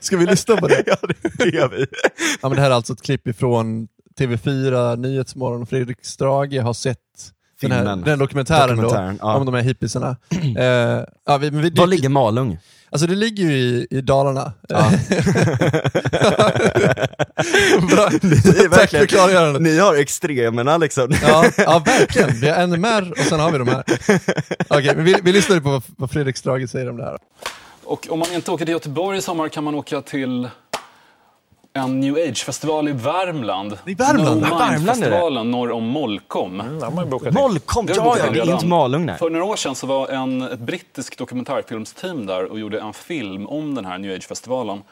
[0.00, 0.82] Ska vi lyssna på det?
[0.86, 1.86] ja, det, det gör vi.
[2.42, 5.66] Ja, men det här är alltså ett klipp ifrån TV4 Nyhetsmorgon.
[5.66, 6.98] Fredrik Strage har sett
[7.60, 9.36] den, här, den dokumentären, Dokumentären, då, ja.
[9.36, 10.16] om de här hippiesarna.
[10.58, 12.58] Eh, ja, vi, vi, Var ligger Malung?
[12.90, 14.52] Alltså det ligger ju i, i Dalarna.
[14.68, 14.90] Ja.
[17.90, 18.10] Bra.
[18.70, 19.62] Tack för klargörandet.
[19.62, 21.14] Ni har extremerna liksom.
[21.22, 22.40] Ja, ja, verkligen.
[22.40, 23.84] Vi har NMR och sen har vi de här.
[24.68, 27.18] Okej, men vi, vi lyssnar på vad, vad Fredrik Strage säger om det här.
[27.84, 30.48] Och om man inte åker till Göteborg i sommar kan man åka till
[31.78, 33.78] en new age-festival i Värmland.
[33.86, 34.40] I Värmland?
[34.42, 36.62] No Värmland norr om Molkom.
[37.32, 38.48] Molkom, Det har ja, ja, det är redan.
[38.54, 39.18] inte Malung nej.
[39.18, 43.46] För några år sedan så var en, ett brittiskt dokumentärfilmsteam där och gjorde en film
[43.46, 44.82] om den här New Age-festivalen.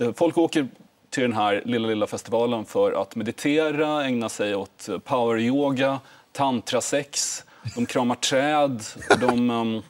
[0.00, 0.68] Eh, Folk åker
[1.10, 6.00] till den här lilla, lilla festivalen för att meditera, ägna sig åt eh, power-yoga,
[6.32, 9.82] tantrasex, de kramar träd, och de ehm,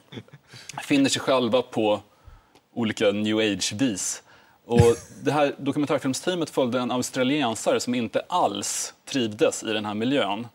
[0.81, 1.99] finner sig själva på
[2.73, 4.23] olika new age-vis.
[4.69, 10.47] Och det här dokumentärfilmsteamet följde en australiensare som inte alls trivdes i den här miljön.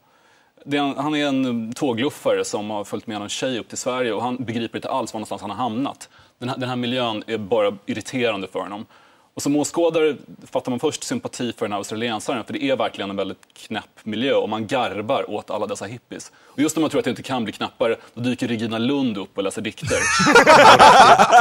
[0.65, 3.79] Det är en, han är en tågluffare som har följt med en tjej upp till
[3.79, 6.09] Sverige och han begriper inte alls var någonstans han har hamnat.
[6.39, 8.87] Den här, den här miljön är bara irriterande för honom.
[9.35, 10.17] Och som åskådare
[10.51, 14.05] fattar man först sympati för den här australiensaren för det är verkligen en väldigt knäpp
[14.05, 16.33] miljö och man garvar åt alla dessa hippies.
[16.37, 19.19] Och just när man tror att det inte kan bli knappare, då dyker Regina Lund
[19.19, 19.99] upp och läser dikter.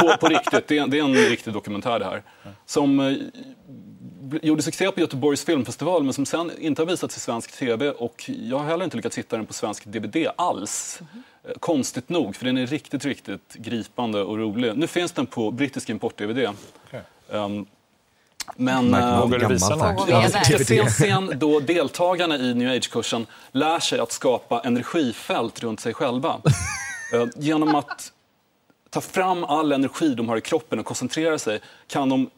[0.00, 2.22] på, på riktigt, det är, det är en riktig dokumentär det här.
[2.66, 3.16] Som eh,
[4.42, 8.30] gjorde succé på Göteborgs filmfestival men som sen inte har visats i svensk tv och
[8.42, 11.00] jag har heller inte lyckats hitta den på svensk DVD alls.
[11.44, 14.76] Eh, Konstigt nog, för den är riktigt, riktigt gripande och rolig.
[14.76, 16.48] Nu finns den på brittisk import-DVD.
[17.28, 17.66] Um,
[18.56, 18.94] men...
[18.94, 20.08] Eh, Vågar du visa någon?
[20.08, 25.80] Ja, ska se en då deltagarna i new age-kursen lär sig att skapa energifält runt
[25.80, 26.40] sig själva.
[27.12, 28.12] Eh, Genom att
[28.90, 32.30] ta fram all energi de har i kroppen och koncentrera sig kan de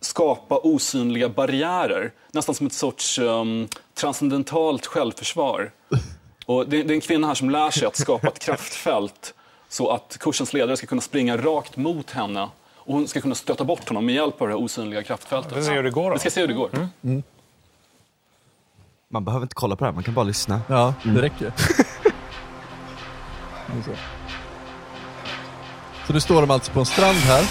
[0.00, 2.12] skapa osynliga barriärer.
[2.32, 5.70] Nästan som ett sorts um, transcendentalt självförsvar.
[6.46, 9.34] Och det, det är en kvinna här som lär sig att skapa ett kraftfält
[9.68, 12.48] så att kursens ledare ska kunna springa rakt mot henne
[12.88, 15.56] och hon ska kunna stöta bort honom med hjälp av det här osynliga kraftfältet.
[15.56, 16.14] Vi ska se hur det går då.
[16.14, 16.70] Vi ska se hur det går.
[19.10, 20.60] Man behöver inte kolla på det här, man kan bara lyssna.
[20.68, 21.52] Ja, det räcker.
[26.06, 26.12] Så.
[26.12, 27.44] nu står de alltså på en strand här.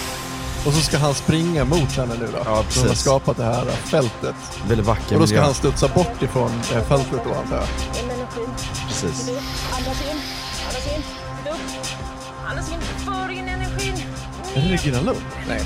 [0.66, 2.38] Och så ska han springa mot henne nu då.
[2.38, 3.00] Ja, så de har precis.
[3.00, 4.36] skapat det här fältet.
[4.68, 5.44] Väldigt vacker Och då ska miljö.
[5.44, 7.66] han studsa bort ifrån eh, fältet då antar jag.
[8.88, 9.28] Precis.
[9.28, 10.20] Andas in.
[10.66, 11.02] Andas in.
[11.52, 11.60] Upp.
[12.48, 12.78] Andas in.
[14.58, 15.18] Är det Regina Lund?
[15.48, 15.60] Nej.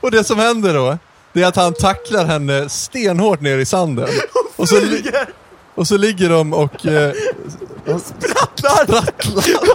[0.00, 0.98] Och det som händer då,
[1.32, 4.08] det är att han tacklar henne stenhårt ner i sanden.
[4.56, 5.10] Och så, li-
[5.74, 6.86] och så ligger de och...
[6.86, 7.12] Eh,
[7.84, 9.04] Sprattlar!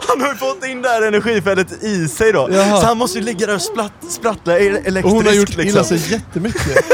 [0.07, 2.49] Han har ju fått in det här energifältet i sig då.
[2.51, 2.81] Jaha.
[2.81, 5.49] Så han måste ju ligga där och splatt, sprattla el- elektriskt och hon har gjort
[5.49, 5.67] liksom.
[5.69, 6.61] illa sig jättemycket.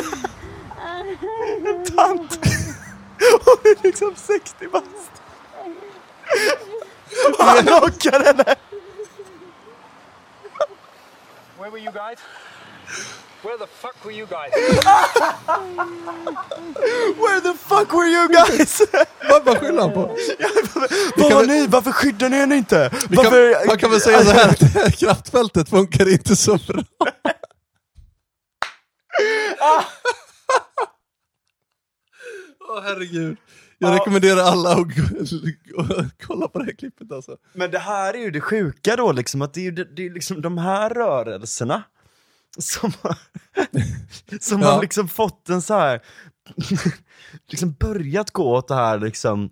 [1.95, 2.39] tant.
[3.45, 5.11] Hon är liksom 60 bast.
[7.39, 8.55] Och han knockar henne.
[11.57, 12.19] Where were you guys?
[13.41, 14.51] Where the fuck were you guys?
[17.17, 18.81] Where the fuck were you guys?
[19.29, 20.17] Vad, vad skyller han på?
[21.15, 21.67] Vad var ni?
[21.67, 22.89] Varför skyddar ni henne inte?
[23.09, 23.67] Vi kan, Varför...
[23.67, 26.83] man kan väl säga så här att kraftfältet funkar inte så bra.
[32.75, 33.37] Åh herregud.
[33.77, 34.87] Jag rekommenderar alla att
[36.27, 37.37] kolla på det här klippet alltså.
[37.53, 40.05] Men det här är ju det sjuka då liksom, att det är ju det, det
[40.05, 41.83] är liksom de här rörelserna
[42.59, 43.17] som har,
[44.39, 44.71] som Ja.
[44.71, 46.01] har liksom fått en så här
[47.47, 49.49] liksom börjat gå åt det här liksom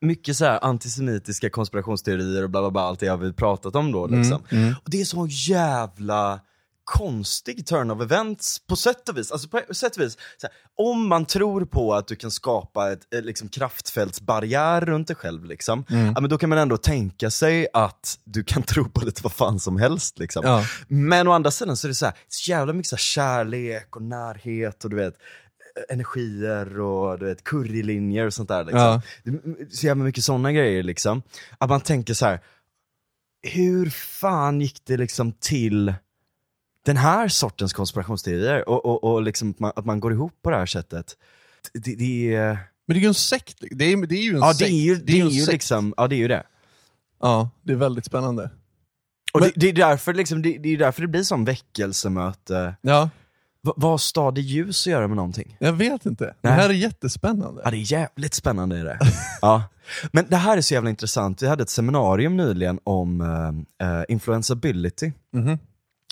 [0.00, 3.92] mycket så här antisemitiska konspirationsteorier och bla bla bla, allt det har vi pratat om
[3.92, 4.42] då liksom.
[4.84, 6.40] Och det är så jävla
[6.86, 9.32] konstig turn of events på sätt och vis.
[9.32, 13.14] Alltså på sätt och vis, här, om man tror på att du kan skapa ett
[13.14, 17.66] eh, liksom, kraftfältsbarriär runt dig själv, liksom, ja, men då kan man ändå tänka sig
[17.72, 20.18] att du kan tro på lite vad fan som helst.
[20.18, 20.42] Liksom.
[20.44, 20.64] Ja.
[20.88, 23.96] Men å andra sidan så är det så, här, så jävla mycket så här, kärlek
[23.96, 25.14] och närhet och du vet
[25.88, 28.64] energier och du vet currylinjer och sånt där.
[28.64, 28.80] Liksom.
[28.80, 29.02] Ja.
[29.70, 31.22] Så jävla mycket sådana grejer liksom.
[31.58, 32.40] Att man tänker så här.
[33.42, 35.94] hur fan gick det liksom till
[36.86, 40.50] den här sortens konspirationsteorier och, och, och liksom att man, att man går ihop på
[40.50, 41.16] det här sättet.
[41.72, 43.56] Det, det är, Men det är ju en sekt.
[43.70, 44.58] Det är, det är ju en ja sekt.
[44.58, 46.42] det är ju, det är en ju liksom, ja det är ju det.
[47.20, 48.50] Ja, det är väldigt spännande.
[49.32, 52.74] Och Men- det, det är därför liksom, det, det är därför det blir som väckelsemöte.
[52.80, 53.10] Ja,
[53.62, 55.56] Va, vad har stad i ljus att göra med någonting?
[55.60, 56.24] jag vet inte.
[56.24, 56.52] Det Nej.
[56.52, 57.60] här är jättespännande.
[57.64, 58.98] Ja det är jävligt spännande är det.
[59.40, 59.62] ja.
[60.12, 64.04] Men det här är så jävla intressant, vi hade ett seminarium nyligen om uh, uh,
[64.08, 65.12] influensability.
[65.32, 65.58] Mhm.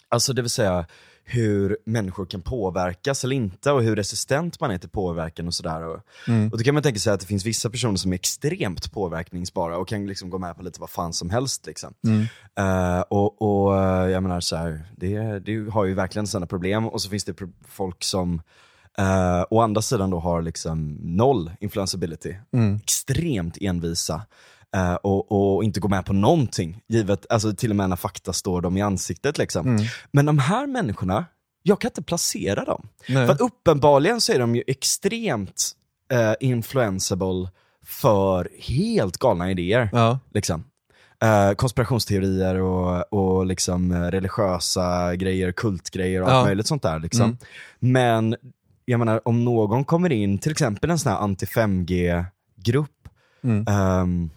[0.09, 0.87] Alltså det vill säga
[1.27, 5.83] hur människor kan påverkas eller inte och hur resistent man är till påverkan och sådär.
[5.88, 6.49] Och, Mm.
[6.49, 9.79] och då kan man tänka sig att det finns vissa personer som är extremt påverkningsbara
[9.79, 11.67] och kan liksom gå med på lite vad fan som helst.
[11.67, 11.95] Liksom.
[12.07, 12.27] Mm.
[12.59, 16.87] Eh, och, och eh, jag menar så här, det, det har ju verkligen sina problem
[16.88, 17.35] och så finns det
[17.69, 18.43] folk som
[19.01, 22.77] uh, å andra sidan då har liksom noll influenceability, Mm.
[22.77, 24.23] extremt envisa.
[24.75, 28.33] Eh, och, och inte gå med på någonting, givet, alltså till och med när fakta
[28.33, 29.39] står dem i ansiktet.
[29.39, 29.67] Liksom.
[29.69, 29.85] Mm.
[30.13, 31.25] Men de här människorna,
[31.63, 32.89] jag kan inte placera dem.
[33.09, 33.27] Nej.
[33.27, 35.73] För uppenbarligen så är de ju extremt
[36.13, 37.49] uh, influenceable
[37.87, 39.89] för helt galna idéer.
[39.93, 40.19] Ja.
[40.35, 40.65] Liksom.
[41.23, 46.45] Eh, konspirationsteorier och, och liksom eh, religiösa grejer, kultgrejer och allt Ja.
[46.45, 46.99] möjligt sånt där.
[46.99, 47.23] Liksom.
[47.23, 47.37] Mm.
[47.79, 48.37] Men
[48.85, 52.91] jag menar, om någon kommer in, till exempel en sån här anti-5G-grupp,
[53.45, 53.65] Mm.
[53.69, 54.31] ehm,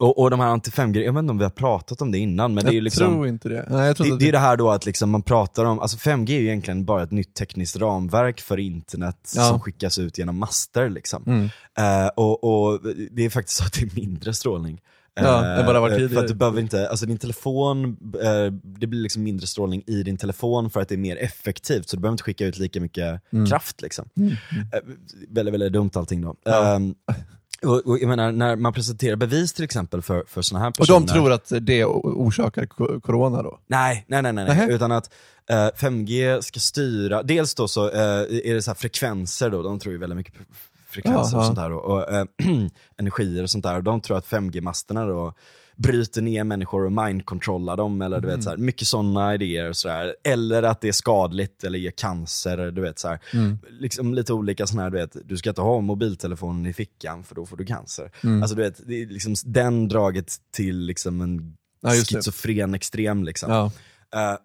[0.00, 2.54] och, och de här anti-5G, jag vet inte om vi har pratat om det innan,
[2.54, 3.66] men det är ju jag liksom tror inte det.
[3.70, 5.78] Nej, jag tror det, inte det är det här då att liksom man pratar om,
[5.80, 9.48] alltså 5G är ju egentligen bara ett nytt tekniskt ramverk för internet Ja.
[9.48, 10.88] som skickas ut genom master.
[10.88, 11.22] Liksom.
[11.26, 11.48] Mm.
[11.78, 14.80] Eh, och, och det är faktiskt så att det är mindre strålning.
[15.14, 18.86] Ja, det har varit eh, För att du behöver inte, alltså din telefon, eh, det
[18.86, 22.00] blir liksom mindre strålning i din telefon för att det är mer effektivt, så du
[22.00, 23.82] behöver inte skicka ut lika mycket kraft.
[23.82, 24.08] Liksom.
[24.16, 24.80] Eh,
[25.28, 26.28] väldigt, väldigt dumt allting då.
[26.28, 26.36] Mm.
[26.44, 26.74] Ja.
[26.74, 26.94] Ehm,
[27.64, 30.76] och, och jag menar, när man presenterar bevis till exempel för, för sådana här Och
[30.76, 31.00] personer.
[31.00, 32.66] de tror att det orsakar
[33.00, 33.58] corona då?
[33.66, 34.70] Nej, nej, nej, nej, nej.
[34.70, 35.10] Utan att
[35.50, 38.00] eh, 5G ska styra, dels då så eh,
[38.48, 40.40] är det så här frekvenser då, de tror ju väldigt mycket på
[40.90, 41.46] frekvenser och Jaha.
[41.46, 42.24] sånt där då, och eh,
[42.96, 45.34] energier och sånt där, och de tror att 5G-masterna då
[45.82, 49.76] bryter ner människor och mindkontrollar dem, eller du vet så här, mycket sådana idéer och
[49.76, 50.14] sådär.
[50.24, 53.18] Eller att det är skadligt eller ger cancer, du vet så här.
[53.70, 57.34] Liksom lite olika sådana här, du vet, du ska inte ha mobiltelefonen i fickan för
[57.34, 58.10] då får du cancer.
[58.42, 62.04] Alltså du vet, det är liksom den draget till liksom en Ja, det.
[62.04, 63.50] schizofren extrem liksom.
[63.50, 63.70] Ja.
[64.14, 64.36] Eh,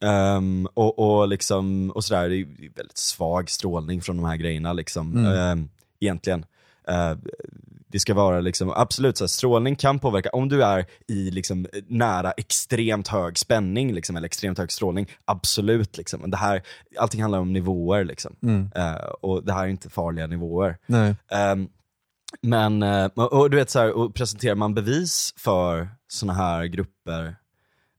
[0.08, 4.72] ehm, och, och, liksom, och sådär, det är väldigt svag strålning från de här grejerna
[4.72, 5.16] liksom.
[5.16, 5.32] Mm.
[5.32, 5.68] Ehm,
[6.00, 6.44] egentligen.
[6.88, 7.16] Eh,
[7.88, 11.66] det ska vara liksom, absolut så här, strålning kan påverka, om du är i liksom
[11.88, 16.20] nära extremt hög spänning liksom, eller extremt hög strålning, absolut liksom.
[16.20, 16.62] Men det här,
[16.98, 18.36] allting handlar om nivåer liksom.
[18.74, 20.78] Eh, och det här är inte farliga nivåer.
[21.32, 21.68] Ehm,
[22.42, 27.36] men, eh, och, du vet så här, och presenterar man bevis för såna här grupper,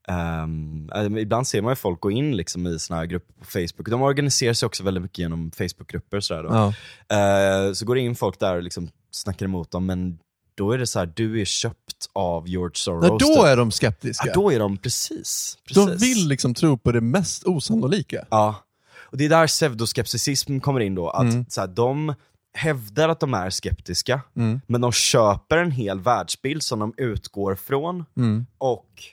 [0.07, 3.89] eh, ibland ser man ju folk gå in liksom i såna här grupper på Facebook,
[3.89, 6.49] de organiserar sig också väldigt mycket genom Facebookgrupper sådär då.
[6.49, 6.73] Ja.
[7.17, 10.19] Eh, så går det in folk där och liksom snackar emot dem, men
[10.55, 13.09] då är det så här, du är köpt av George Soros.
[13.09, 14.27] Nej, då är de skeptiska.
[14.27, 15.57] ja, då är de, precis.
[15.67, 15.85] precis.
[15.85, 18.25] De vill liksom tro på det mest osannolika.
[18.29, 18.55] Ja,
[19.11, 22.13] och det är där pseudoskepticism kommer in då, att så här, de
[22.53, 24.21] hävdar att de är skeptiska,
[24.67, 28.05] men de köper en hel världsbild som de utgår från
[28.57, 29.03] och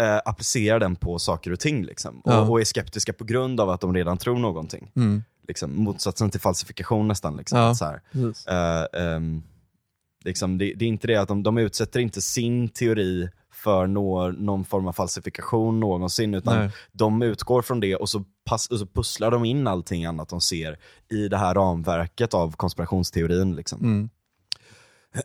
[0.00, 1.84] eh, applicerar den på saker och ting.
[1.84, 2.22] Liksom.
[2.24, 2.40] Ja.
[2.40, 4.90] Och, och är skeptiska på grund av att de redan tror någonting.
[5.48, 7.36] Liksom, motsatsen till falsifikation nästan.
[7.36, 8.00] Liksom, Ja, så här,
[8.48, 9.42] eh, ehm,
[10.24, 14.28] liksom, det, det är inte det att de, de utsätter inte sin teori för nå,
[14.28, 16.70] någon form av falsifikation någonsin, utan Nej.
[16.92, 20.40] de utgår från det och så, pass, och så pusslar de in allting annat de
[20.40, 20.78] ser
[21.10, 23.56] i det här ramverket av konspirationsteorin.
[23.56, 23.80] Liksom.
[23.80, 24.08] Mm.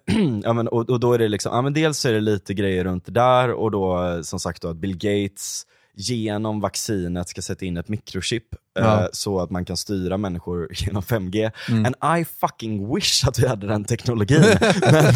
[0.43, 2.83] ja, men, och, och då är det liksom, ja, men dels är det lite grejer
[2.83, 5.65] runt det där och då eh, som sagt då att Bill Gates
[5.95, 8.43] genom vaccinet ska sätta in ett mikrochip
[8.75, 9.01] Ja.
[9.01, 11.51] eh, så att man kan styra människor genom 5G.
[11.67, 14.41] And I fucking wish att vi hade den teknologin.
[14.81, 15.13] men,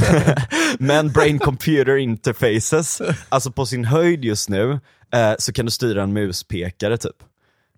[0.80, 4.72] men brain computer interfaces, alltså på sin höjd just nu,
[5.14, 7.16] eh, så kan du styra en muspekare typ.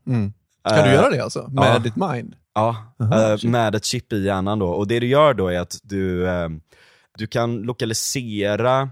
[0.06, 0.34] Kan
[0.64, 1.47] du Eh, göra det alltså?
[1.52, 1.80] Med ja.
[1.80, 2.36] ditt mind?
[2.56, 3.50] Ja, Aha, eh, shit.
[3.50, 4.68] med ett chip i hjärnan då.
[4.68, 6.50] Och det du gör då är att du, eh,
[7.18, 8.89] du kan lokalisera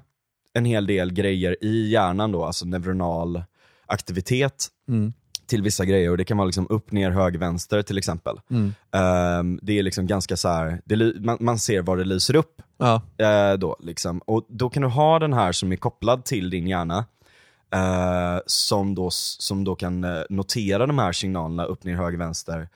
[0.54, 3.44] en hel del grejer i hjärnan då, alltså neuronal
[3.88, 5.14] aktivitet Mm.
[5.48, 6.12] till vissa grejer.
[6.12, 8.36] Och det kan vara liksom upp, ner, höger, vänster till exempel.
[8.50, 8.74] Mm.
[8.92, 12.62] Eh, det är liksom ganska så här, det, man, man ser var det lyser upp.
[12.78, 13.02] Ja.
[13.18, 14.20] Eh, då, liksom.
[14.20, 17.06] Och då kan du ha den här som är kopplad till din hjärna,
[17.74, 22.70] eh, som, då, som då kan eh, notera de här signalerna upp, ner, höger, vänster.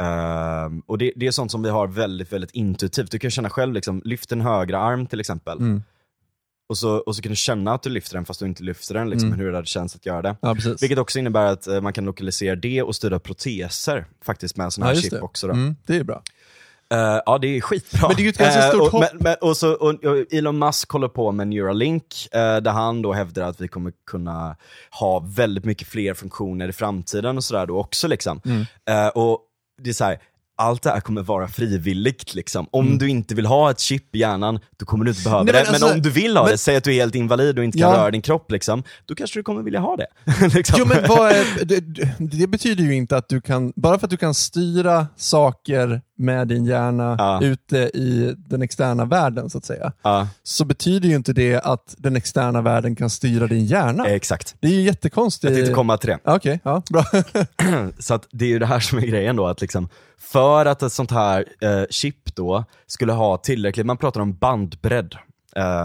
[0.00, 3.10] Eh, och det, det är sånt som vi har väldigt, väldigt intuitivt.
[3.10, 5.58] Du kan känna själv, liksom, lyft en högra arm till exempel.
[5.58, 5.82] Mm.
[6.68, 8.94] Och, så, och så kan du känna att du lyfter den fast du inte lyfter
[8.94, 10.36] den, liksom, hur det hade känts att göra det.
[10.40, 10.56] ja.
[10.80, 14.70] Vilket också innebär att eh, man kan lokalisera det och styra proteser faktiskt med en
[14.70, 15.20] sån ja, här just chip det.
[15.20, 15.46] också.
[15.46, 15.52] Då.
[15.52, 16.22] Mm, det är bra.
[16.90, 18.08] Eh, ja, det är skitbra.
[18.08, 19.04] Men det är ju ett ganska stort och, hopp.
[19.12, 23.02] Men, men, och så, och, och Elon Musk håller på med Neuralink, eh, där han
[23.02, 24.56] då hävdar att vi kommer kunna
[24.90, 28.08] ha väldigt mycket fler funktioner i framtiden och sådär då också.
[28.08, 28.40] Liksom.
[28.44, 28.66] Mm.
[28.90, 29.40] Eh, och
[29.82, 30.18] det är så här,
[30.58, 32.34] allt det här kommer vara frivilligt.
[32.34, 32.66] Liksom.
[32.70, 35.52] Om du inte vill ha ett chip i hjärnan, då kommer du inte behöva Mm.
[35.52, 35.70] Nej, det.
[35.70, 37.58] men Men, alltså- om du vill ha men- det, säg att du är helt invalid
[37.58, 37.96] och inte kan Ja.
[37.96, 40.06] röra din kropp, liksom, då kanske du kommer vilja ha det.
[40.54, 40.76] liksom.
[40.78, 41.80] Jo men är, det,
[42.38, 46.48] det betyder ju inte att du kan, bara för att du kan styra saker med
[46.48, 47.40] din hjärna Ja.
[47.42, 51.94] ute i den externa världen så att säga, Ja, så betyder ju inte det att
[51.98, 54.06] den externa världen kan styra din hjärna.
[54.08, 54.54] exakt.
[54.60, 55.50] Det är ju jättekonstigt.
[55.50, 56.18] Jag tänkte komma till det.
[56.24, 57.04] Okej, ja, bra.
[57.98, 59.88] Så att det är ju det här som är grejen då, att liksom,
[60.18, 65.14] för att ett sånt här eh, chip då skulle ha tillräckligt, man pratar om bandbredd,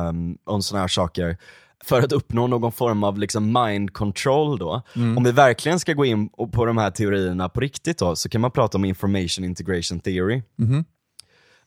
[0.09, 1.37] um, om såna här saker,
[1.83, 4.81] för att uppnå någon form av liksom mind control då.
[5.17, 8.41] Om vi verkligen ska gå in på de här teorierna på riktigt då, så kan
[8.41, 10.41] man prata om information integration theory.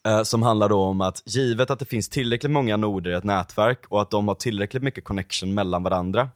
[0.07, 3.25] Eh, som handlar då om att givet att det finns tillräckligt många noder i ett
[3.25, 6.29] nätverk och att de har tillräckligt mycket connection mellan varandra,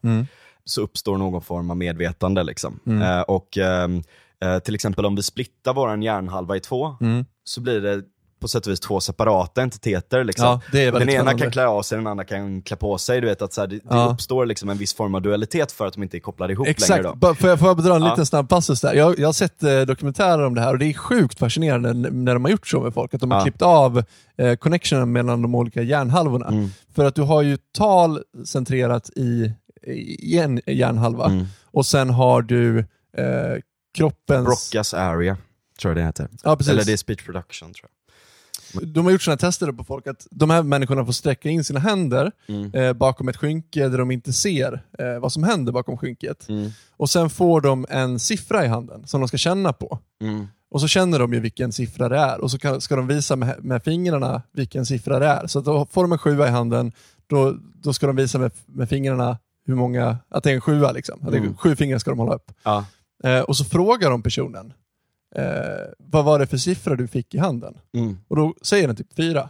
[0.64, 2.42] så uppstår någon form av medvetande.
[2.42, 2.80] Liksom.
[3.02, 4.02] Eh, och ehm,
[4.44, 6.96] eh, Till exempel om vi splittar vår hjärnhalva i två,
[7.44, 8.02] så blir det
[8.40, 10.24] på sätt och vis två separata entiteter.
[10.24, 10.44] Liksom.
[10.46, 11.42] Ja, den ena spännande.
[11.42, 13.20] kan klä av sig, den andra kan klä på sig.
[13.20, 14.10] Du vet, att så här, det, det Ja.
[14.12, 17.02] uppstår liksom en viss form av dualitet för att de inte är kopplade ihop Exakt,
[17.02, 17.16] längre.
[17.16, 18.10] Bara- får jag, får jag dra en Ja.
[18.10, 18.94] liten snabb passus där?
[18.94, 22.34] Jag, jag har sett eh, dokumentärer om det här och det är sjukt fascinerande när
[22.34, 23.42] de har gjort så med folk, att de har Ja.
[23.44, 24.02] klippt av
[24.38, 26.46] eh, connectionen mellan de olika hjärnhalvorna.
[26.48, 26.68] Mm.
[26.94, 29.52] För att du har ju tal centrerat i,
[30.18, 31.46] i en hjärnhalva Mm.
[31.64, 32.84] och sen har du eh,
[33.98, 34.48] kroppens...
[34.72, 35.36] Broca's area,
[35.80, 36.28] tror jag det heter.
[36.44, 36.72] Ja, precis.
[36.72, 37.90] Eller det är speech production tror jag.
[38.82, 41.80] De har gjort sådana tester på folk, att de här människorna får sträcka in sina
[41.80, 42.74] händer Mm.
[42.74, 46.48] eh, bakom ett skynke där de inte ser eh, vad som händer bakom skynket.
[46.48, 46.70] Mm.
[46.96, 49.98] Och sen får de en siffra i handen som de ska känna på.
[50.22, 50.46] Mm.
[50.70, 53.36] Och så känner de ju vilken siffra det är och så kan, ska de visa
[53.36, 55.46] med, med fingrarna vilken siffra det är.
[55.46, 56.92] Så då får de en sjua i handen,
[57.26, 60.92] då, då ska de visa med, med fingrarna hur många, att det är en sjua.
[60.92, 61.20] Liksom.
[61.28, 61.56] Mm.
[61.56, 62.52] Sju fingrar ska de hålla upp.
[62.62, 62.84] Ja.
[63.24, 64.72] Eh, och så frågar de personen,
[65.36, 65.44] eh,
[65.98, 67.74] vad var det för siffra du fick i handen?
[67.94, 68.18] Mm.
[68.28, 69.48] Och då säger den typ fyra.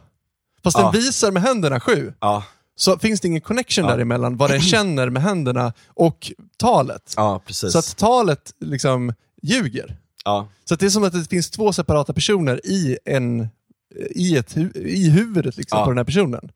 [0.63, 0.83] Fast Ja.
[0.93, 2.13] den visar med händerna sju.
[2.21, 2.45] Ja.
[2.77, 3.91] Så finns det ingen connection Ja.
[3.91, 7.15] däremellan, vad den känner med händerna och talet.
[7.17, 7.73] ja, precis.
[7.73, 9.13] Så att talet liksom
[9.43, 9.97] ljuger.
[10.25, 10.49] ja.
[10.65, 13.49] Så det är som att det finns två separata personer i en
[14.11, 15.85] i, ett, i huvudet liksom, Ja.
[15.85, 16.53] på den här personen.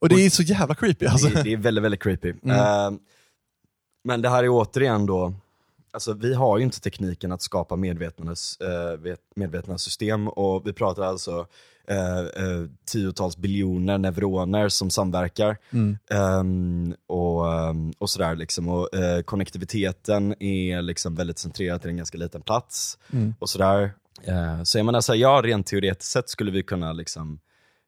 [0.00, 1.28] Och det är så jävla creepy alltså.
[1.28, 2.34] Det, det är väldigt, väldigt creepy.
[2.44, 2.56] Mm.
[2.56, 2.98] Eh,
[4.04, 5.34] men det här är återigen då,
[5.96, 11.02] alltså vi har ju inte tekniken att skapa medvetnas, eh, medvetna system och vi pratar
[11.02, 11.46] alltså
[11.88, 15.56] eh, eh, tiotals biljoner neuroner som samverkar.
[15.70, 15.98] Mm.
[16.10, 18.68] Ehm, och, ehm, och sådär liksom.
[18.68, 22.98] Och, eh, konnektiviteten är liksom väldigt centrerad till en ganska liten plats.
[23.12, 23.34] Mm.
[23.38, 23.92] Och sådär.
[24.22, 27.38] Eh, så jag menar, så här, ja rent teoretiskt sett skulle vi kunna liksom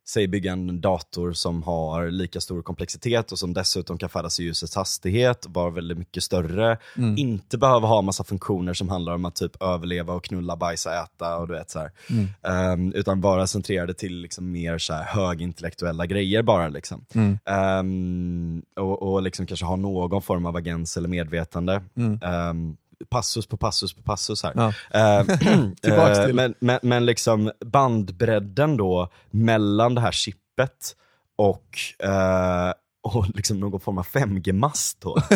[0.08, 4.42] säg bygga en dator som har lika stor komplexitet och som dessutom kan färdas i
[4.42, 6.78] ljusets hastighet, vara väldigt mycket större.
[6.96, 7.18] Mm.
[7.18, 11.36] Inte behöva ha massa funktioner som handlar om att typ överleva och knulla, bajsa, äta
[11.36, 11.88] och du vet så.
[12.10, 12.28] Mm.
[12.42, 16.68] Ehm, utan vara centrerade till liksom mer så här högintellektuella grejer bara.
[16.68, 17.04] Liksom.
[17.14, 17.38] Mm.
[17.44, 21.82] Ehm, och, och liksom kanske ha någon form av agens eller medvetande.
[21.96, 22.76] Mm.
[23.10, 24.52] Passus på passus på passus här.
[24.56, 24.72] Ja.
[24.90, 25.26] Eh,
[26.24, 26.34] till.
[26.34, 30.96] men, men, men liksom bandbredden då mellan det här chippet
[31.36, 31.78] och,
[32.08, 32.72] eh,
[33.02, 35.14] och liksom någon form av 5G-mast då.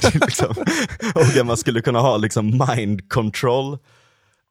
[0.00, 0.54] Det är liksom,
[1.14, 3.78] och att man skulle kunna ha liksom mind control.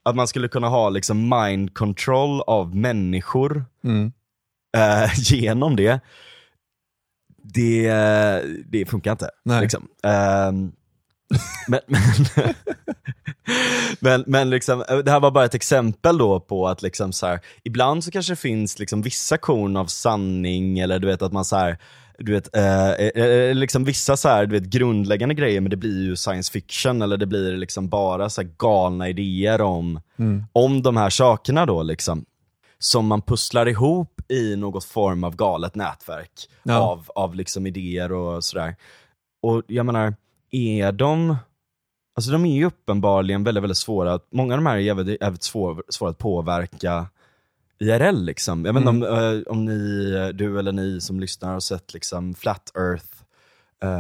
[0.06, 4.12] Att man skulle kunna ha liksom mind control av människor Mm.
[4.78, 6.00] eh, genom det.
[7.44, 7.92] Det,
[8.66, 9.30] det funkar inte.
[9.62, 9.88] Liksom.
[10.04, 10.72] Ehm,
[11.68, 12.54] men, men,
[14.00, 17.28] men, men liksom, eh, det här var bara ett exempel då på att liksom så
[17.28, 21.34] här, ibland så kanske det finns liksom vissa korn av sanning eller du vet att
[21.34, 21.78] man så här,
[22.20, 26.04] du vet, eh, eh, liksom vissa så här, du vet, grundläggande grejer men det blir
[26.04, 30.44] ju science fiction eller det blir liksom bara så här galna idéer om, Mm.
[30.54, 32.26] om de här sakerna då liksom.
[32.80, 36.32] Som man pusslar ihop i något form av galet nätverk
[36.64, 36.78] Ja.
[36.80, 38.76] av, av liksom idéer och sådär.
[39.42, 40.14] Och jag menar,
[40.52, 41.36] är de,
[42.16, 45.44] alltså de är ju uppenbarligen väldigt, väldigt svåra, många av de här är jävligt, jävligt
[45.44, 47.08] svår, svåra att påverka
[47.80, 48.66] IRL liksom.
[48.66, 52.34] Jag vet inte om, eh, om ni, du eller ni som lyssnar har sett liksom
[52.34, 53.06] Flat Earth,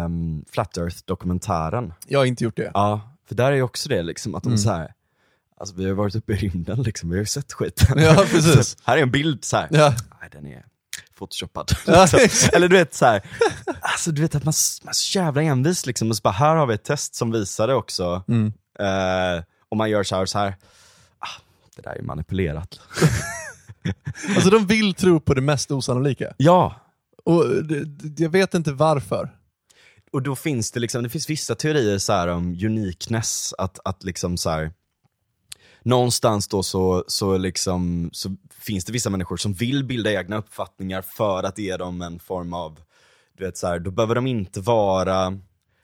[0.05, 1.93] um, Flat Earth dokumentären.
[2.07, 2.71] Jag har inte gjort det.
[2.73, 4.57] Ja, för där är ju också det liksom att de Mm.
[4.57, 4.93] så här.
[5.59, 7.99] Alltså vi har varit uppe i rymden liksom, vi har ju sett skiten.
[8.01, 8.77] Ja, precis.
[8.83, 9.67] Här är en bild så här.
[9.71, 9.93] Ja.
[10.21, 10.65] Nej den är
[11.17, 11.71] photoshoppad.
[12.53, 13.21] Eller du vet så här.
[13.81, 14.53] alltså du vet att man,
[14.83, 16.09] man är så jävla envis liksom.
[16.09, 18.23] Och så bara, här har vi ett test som visar det också.
[18.27, 18.53] Mm.
[18.79, 20.55] Eh, och man gör så här så här.
[21.19, 21.41] Ah,
[21.75, 22.79] det där är manipulerat.
[24.35, 26.33] Alltså de vill tro på det mest osannolika.
[26.37, 26.75] Ja,
[27.25, 29.29] Och det- det- jag vet inte varför.
[30.11, 34.03] och då finns det liksom, det finns vissa teorier så här om uniqueness, att, att
[34.03, 34.71] liksom så här,
[35.87, 41.01] någonstans då så, så, liksom, så finns det vissa människor som vill bilda egna uppfattningar
[41.01, 42.79] för att ge dem en form av,
[43.37, 45.37] du vet så här, då behöver de inte vara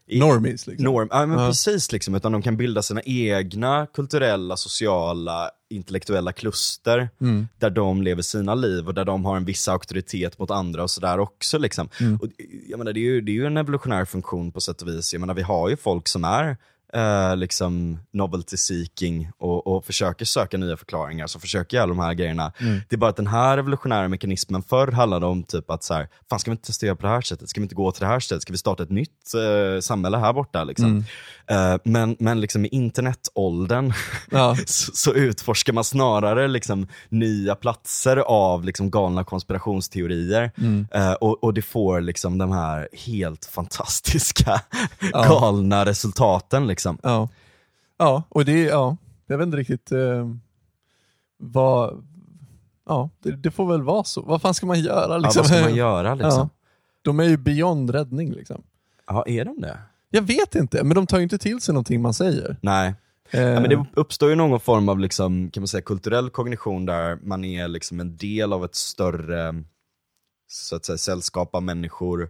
[0.08, 0.84] i- Normies liksom.
[0.86, 1.48] Norm, ja men Ja.
[1.48, 7.48] precis liksom, utan de kan bilda sina egna kulturella, sociala, intellektuella kluster Mm.
[7.60, 10.92] där de lever sina liv och där de har en viss auktoritet mot andra och
[10.92, 11.58] sådär också.
[11.58, 11.90] Liksom.
[12.00, 12.16] Mm.
[12.16, 12.28] Och,
[12.70, 15.14] jag menar, det, är ju, det är ju en evolutionär funktion på sätt och vis.
[15.14, 16.58] Jag menar, vi har ju folk som är
[16.94, 22.14] eh, liksom novelty seeking och, och försöker söka nya förklaringar, som försöker göra de här
[22.14, 22.52] grejerna.
[22.60, 22.82] Mm.
[22.90, 26.08] Det är bara att den här revolutionära mekanismen förr handlade om typ att så här,
[26.30, 27.50] fan ska vi inte testa på det här sättet?
[27.50, 28.42] Ska vi inte gå till det här sättet?
[28.42, 30.64] Ska vi starta ett nytt eh, samhälle här borta?
[30.64, 30.86] Liksom?
[30.86, 31.74] Mm.
[31.74, 33.94] Eh, men, men liksom i internetåldern
[34.32, 34.56] Ja.
[34.66, 40.52] så, så utforskar man snarare liksom nya platser av liksom galna konspirationsteorier.
[40.58, 40.88] Mm.
[40.92, 44.62] Eh, och, och det får liksom de här helt fantastiska
[45.12, 45.26] Ja.
[45.30, 46.68] galna resultaten.
[46.68, 46.83] Liksom.
[47.04, 47.30] Ja.
[47.98, 50.30] ja, och det ja, jag vet inte riktigt eh,
[51.38, 52.04] vad,
[52.86, 54.22] ja, det, det får väl vara så.
[54.22, 55.40] Vad fan ska man göra Ja, liksom?
[55.42, 56.32] vad ska man göra liksom?
[56.32, 56.50] Ja.
[57.02, 58.64] De är ju beyond räddning liksom.
[59.08, 59.78] Ja, är de det?
[60.10, 62.58] Jag vet inte, men de tar ju inte till sig någonting man säger.
[62.62, 62.94] Nej.
[63.32, 66.86] Eh, Ja, men det uppstår ju någon form av liksom, kan man säga, kulturell kognition
[66.86, 69.64] där man är liksom en del av ett större
[70.48, 72.30] så att säga, sällskap av människor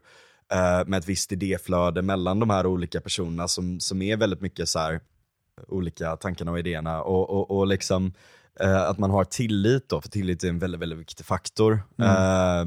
[0.54, 4.70] eh, med ett visst idéflöde mellan de här olika personerna som, som är väldigt mycket
[4.70, 5.00] så här,
[5.68, 7.02] olika tankarna och idéerna.
[7.02, 8.14] Och, och, och liksom,
[8.60, 11.74] eh, att man har tillit då, för tillit är en väldigt, väldigt viktig faktor.
[12.02, 12.66] Eh,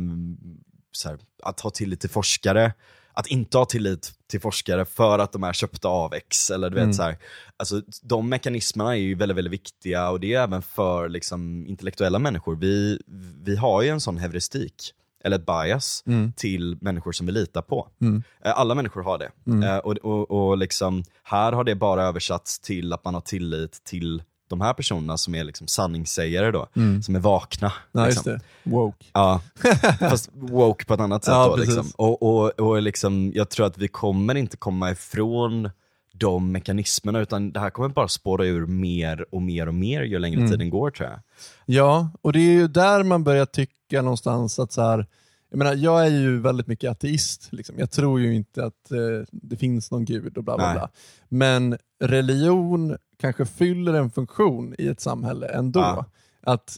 [0.92, 2.72] så här, att ha tillit till forskare,
[3.12, 6.50] att inte ha tillit till forskare för att de är köpta av X.
[6.50, 6.94] Eller du vet, Mm.
[6.94, 7.18] så här,
[7.56, 12.18] alltså, de mekanismerna är ju väldigt, väldigt viktiga och det är även för liksom, intellektuella
[12.18, 12.56] människor.
[12.56, 13.00] Vi,
[13.44, 14.92] vi har ju en sån heuristik,
[15.26, 16.32] eller ett bias, Mm.
[16.36, 17.88] till människor som vi litar på.
[18.00, 18.22] Mm.
[18.44, 19.30] Eh, Alla människor har det.
[19.46, 19.62] Mm.
[19.62, 23.84] Eh, Och, och, och liksom, här har det bara översatts till att man har tillit
[23.84, 27.02] till de här personerna som är liksom sanningssägare då, Mm.
[27.02, 27.72] som är vakna.
[27.92, 28.32] Ja, liksom.
[28.32, 28.70] just det.
[28.70, 29.04] Woke.
[29.12, 29.40] Ja,
[30.00, 31.56] fast woke på ett annat sätt Ja, då.
[31.56, 31.90] Liksom.
[31.96, 35.70] Och, och, och liksom, jag tror att vi kommer inte komma ifrån
[36.18, 40.18] de mekanismerna, utan det här kommer bara spåra ur mer och mer och mer ju
[40.18, 40.50] längre Mm.
[40.50, 41.20] tiden går tror jag.
[41.66, 45.06] Ja, och det är ju där man börjar tycka någonstans att så här,
[45.50, 47.52] jag menar, jag är ju väldigt mycket ateist.
[47.52, 47.78] Liksom.
[47.78, 50.74] Jag tror ju inte att eh, det finns någon gud och bla bla Nej.
[50.74, 50.88] bla.
[51.28, 55.80] Men religion kanske fyller en funktion i ett samhälle ändå.
[55.80, 56.04] Ja.
[56.42, 56.76] Att,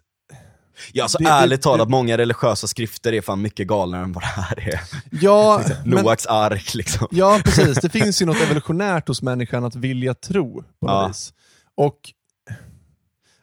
[0.93, 4.13] Ja, alltså Det- det- ärligt talat, det- många religiösa skrifter är fan mycket galnare än
[4.13, 4.81] vad det här är.
[5.11, 7.09] ja, men, Noaks ark liksom.
[7.11, 7.79] ja, precis.
[7.79, 11.07] Det finns ju något evolutionärt hos människan att vilja tro på något Ja.
[11.09, 11.33] vis.
[11.77, 11.99] Och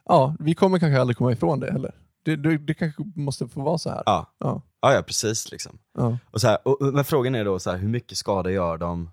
[0.05, 1.91] ja, vi kommer kanske aldrig komma ifrån det heller.
[2.25, 4.03] Det, det, det kanske måste få vara så här.
[4.05, 4.33] Ja.
[4.39, 4.61] Ja.
[4.81, 5.51] Ja, ja precis.
[5.51, 5.77] Liksom.
[5.97, 6.17] Ja.
[6.31, 9.09] Och så här, och- men frågan är då, så här, hur mycket skada gör de?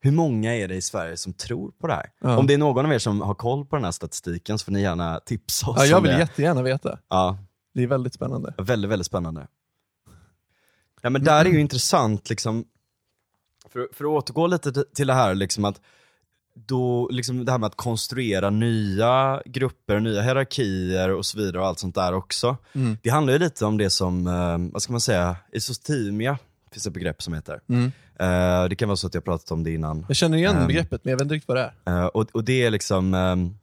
[0.00, 2.10] Hur många är det i Sverige som tror på det här?
[2.20, 2.36] Ja.
[2.36, 4.72] Om det är någon av er som har koll på den här statistiken så får
[4.72, 6.18] ni gärna tipsa oss Ja, jag vill det.
[6.18, 6.98] jättegärna veta.
[7.08, 7.38] Ja,
[7.74, 8.54] Det är väldigt spännande.
[8.58, 9.46] väldigt, väldigt spännande.
[11.02, 12.64] Ja, men där är ju intressant, liksom,
[13.72, 15.80] för, för att återgå lite till det här, liksom att
[16.54, 21.66] då, liksom det här med att konstruera nya grupper, nya hierarkier och så vidare och
[21.66, 22.56] allt sånt där också.
[22.72, 22.96] Mm.
[23.02, 26.38] Det handlar ju lite om det som, eh, vad ska man säga, isostimia
[26.72, 27.60] finns ett begrepp som heter.
[27.68, 27.92] Mm.
[28.18, 30.04] Eh, det kan vara så att jag pratat om det innan.
[30.08, 30.66] Jag känner igen Ehm.
[30.66, 32.00] begreppet, men jag vet inte riktigt vad det är.
[32.00, 33.54] Eh, och, och det är liksom, ehm,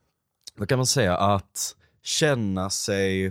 [0.56, 3.26] vad kan man säga, att känna sig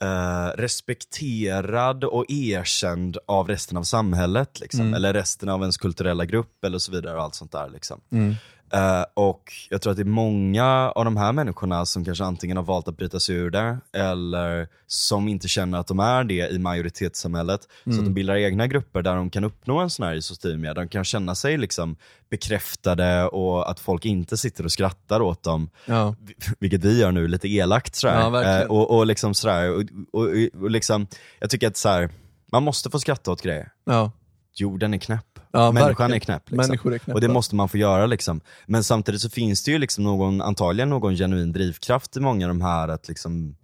[0.00, 4.60] eh, respekterad och erkänd av resten av samhället.
[4.60, 4.80] Liksom.
[4.80, 4.94] Mm.
[4.94, 7.70] Eller resten av ens kulturella grupp eller så vidare och allt sånt där.
[7.70, 8.00] Liksom.
[8.10, 8.34] Mm.
[8.72, 12.56] Eh, och jag tror att det är många av de här människorna som kanske antingen
[12.56, 16.50] har valt att bryta sig ur det, eller som inte känner att de är det
[16.50, 17.60] i majoritetssamhället.
[17.84, 20.82] Så att de bildar egna grupper där de kan uppnå en sån här isostimia, där
[20.82, 21.96] de kan känna sig liksom
[22.30, 25.70] bekräftade och att folk inte sitter och skrattar åt dem.
[25.86, 26.14] Ja.
[26.58, 28.20] Vilket vi gör nu, lite elakt sådär.
[28.20, 28.62] Ja, verkligen.
[28.62, 30.28] Eh, och, och liksom sådär, och, och,
[30.62, 31.06] och liksom,
[31.40, 32.10] jag tycker att så här,
[32.52, 33.68] man måste få skratta åt grejer.
[33.84, 34.12] Ja.
[34.54, 35.38] Jorden är knäpp.
[35.52, 36.12] Ja, Människan verkligen.
[36.12, 36.50] är knäpp.
[36.50, 36.56] Liksom.
[36.56, 37.14] Människor är knäppa.
[37.14, 38.40] Och det måste man få göra liksom.
[38.66, 42.48] Men samtidigt så finns det ju liksom någon, antagligen någon genuin drivkraft i många av
[42.48, 43.56] de här att liksom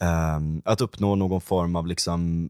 [0.00, 2.48] ehm, att uppnå någon form av liksom,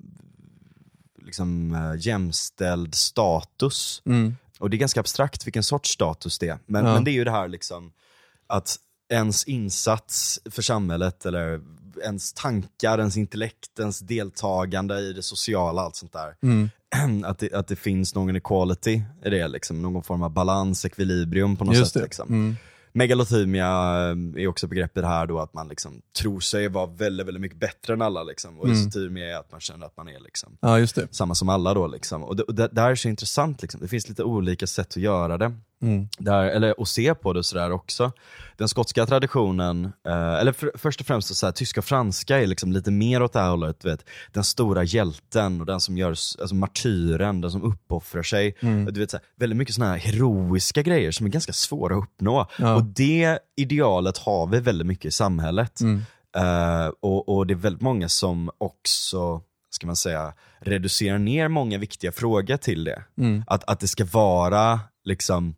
[1.24, 4.02] liksom uh, jämställd status.
[4.06, 4.36] Mm.
[4.58, 6.58] Och det är ganska abstrakt vilken sorts status det är.
[6.66, 6.94] Men, Ja.
[6.94, 7.92] men det är ju det här liksom
[8.46, 8.76] att
[9.12, 11.60] ens insats för samhället eller
[12.04, 16.36] ens tankar, ens intellekt, ens deltagande i det sociala, allt sånt där.
[16.42, 16.70] Mm.
[17.24, 21.56] Att, det, att det finns någon equality i det, liksom, någon form av balans, ekvilibrium
[21.56, 22.00] på något Just sätt.
[22.02, 22.04] det.
[22.06, 22.28] Liksom.
[22.28, 22.56] Mm.
[22.92, 27.40] Megalothymia eh, är också begreppet här då att man liksom tror sig vara väldigt, väldigt
[27.40, 28.22] mycket bättre än alla.
[28.22, 28.58] Liksom.
[28.60, 29.16] Och Mm.
[29.16, 31.86] är att man känner att man är liksom Ja, samma som alla då.
[31.86, 32.24] Liksom.
[32.24, 33.80] Och det, och det, det här är så intressant, liksom.
[33.80, 35.52] det finns lite olika sätt att göra det.
[35.82, 36.08] Mm.
[36.18, 38.12] Där, eller att se på det sådär också.
[38.56, 42.46] Den skotska traditionen, eh, eller för, först och främst så här, tyska och franska är
[42.46, 43.84] liksom lite mer åt det här hållet.
[43.84, 44.04] Vet.
[44.32, 48.56] Den stora hjälten och den som gör, alltså martyren, den som uppoffrar sig.
[48.60, 48.86] Mm.
[48.86, 51.96] Och Du vet, så här, väldigt mycket sådana här heroiska grejer som är ganska svåra
[51.96, 52.46] att uppnå.
[52.58, 52.74] Ja.
[52.74, 55.80] Och det idealet har vi väldigt mycket i samhället.
[55.80, 56.02] Mm.
[56.36, 61.78] Eh, och, och det är väldigt många som också, ska man säga, reducerar ner många
[61.78, 63.02] viktiga frågor till det.
[63.18, 63.44] Mm.
[63.46, 65.54] Att, att det ska vara liksom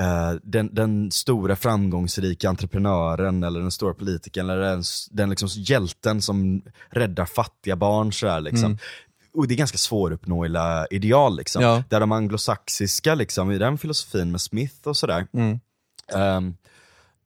[0.00, 6.22] eh, den, den stora framgångsrika entreprenören eller den stora politikern eller den, den liksom hjälten
[6.22, 8.12] som räddar fattiga barn.
[8.12, 8.64] Sådär, liksom.
[8.64, 8.78] Mm.
[9.34, 11.36] Och det är ganska svåruppnåeliga ideal.
[11.36, 11.62] Liksom.
[11.62, 11.82] Ja.
[11.88, 15.60] Där de anglosaxiska, liksom, i den filosofin med Smith och sådär, Mm.
[16.14, 16.56] ehm,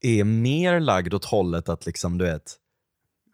[0.00, 2.54] är mer lagd åt hållet att liksom, du vet,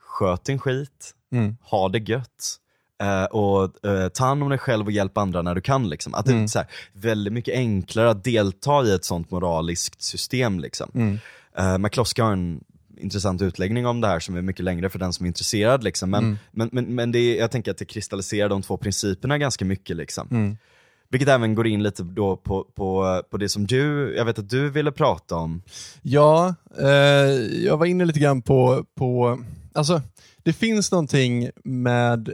[0.01, 1.57] sköt din skit, Mm.
[1.63, 2.57] ha det gött.
[3.03, 5.89] Eh, och eh, ta hand om dig själv och hjälp andra när du kan.
[5.91, 6.15] Liksom.
[6.15, 6.45] Att det Mm.
[6.45, 10.61] är så här, väldigt mycket enklare att delta i ett sånt moraliskt system.
[10.61, 10.91] Liksom.
[10.95, 11.19] Mm.
[11.61, 12.65] Uh, McCloskey har en
[12.97, 15.85] intressant utläggning om det här som är mycket längre för den som är intresserad.
[15.85, 16.11] Liksom.
[16.11, 16.39] Men, Mm.
[16.51, 19.97] men, men, men det är, jag tänker att det kristalliserar de två principerna ganska mycket.
[19.97, 20.29] Liksom.
[20.31, 20.57] Mm.
[21.11, 24.51] Vilket även går in lite då på, på, på det som du, jag vet att
[24.51, 25.63] du ville prata om.
[26.03, 26.87] Ja, eh,
[27.65, 29.39] jag var inne lite grann på, på,
[29.75, 30.03] alltså
[30.43, 32.33] det finns någonting med,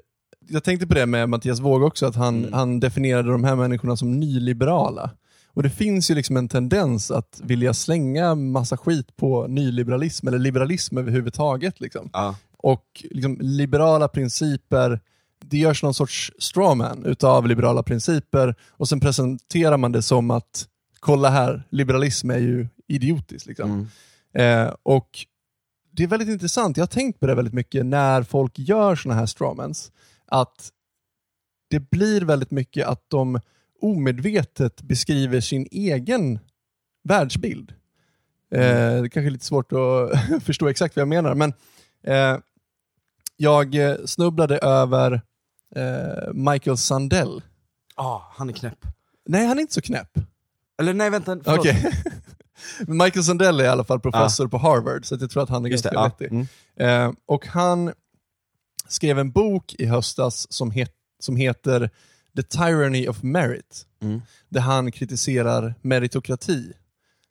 [0.48, 2.52] jag tänkte på det med Mattias Våg också, att han, Mm.
[2.52, 5.10] han definierade de här människorna som nyliberala.
[5.48, 10.38] Och det finns ju liksom en tendens att vilja slänga massa skit på nyliberalism, eller
[10.38, 11.80] liberalism överhuvudtaget.
[11.80, 12.10] Liksom.
[12.12, 12.34] Ja.
[12.56, 15.00] Och liksom, liberala principer,
[15.44, 20.66] det görs någon sorts strawman utav liberala principer och sen presenterar man det som att
[21.00, 23.46] kolla här, liberalism är ju idiotiskt.
[23.46, 23.88] Liksom.
[24.34, 24.66] Mm.
[24.66, 25.08] Eh, och
[25.92, 29.20] Det är väldigt intressant, jag har tänkt på det väldigt mycket när folk gör sådana
[29.20, 29.92] här strawmans,
[30.28, 30.70] att
[31.70, 33.40] det blir väldigt mycket att de
[33.80, 36.38] omedvetet beskriver sin egen
[37.04, 37.70] världsbild.
[38.50, 41.52] Eh, det är kanske är lite svårt att förstå exakt vad jag menar, men
[42.04, 42.38] eh,
[43.36, 45.20] jag eh, snubblade över
[45.76, 47.42] eh, Michael Sandell.
[47.94, 48.86] Ah, han är knäpp.
[49.26, 50.18] Nej, han är inte så knäpp.
[50.80, 51.66] Eller nej vänta, förlåt.
[52.86, 55.64] Men Michael Sandel är i alla fall professor på Harvard, så jag tror att han
[55.64, 56.28] är Just det, ganska ja.
[56.30, 56.48] vettig.
[56.76, 57.06] Mm.
[57.06, 57.92] Eh, och han
[58.88, 61.90] skrev en bok i höstas som, het, som heter
[62.36, 64.22] The Tyranny of Merit, Mm.
[64.48, 66.72] där han kritiserar meritokrati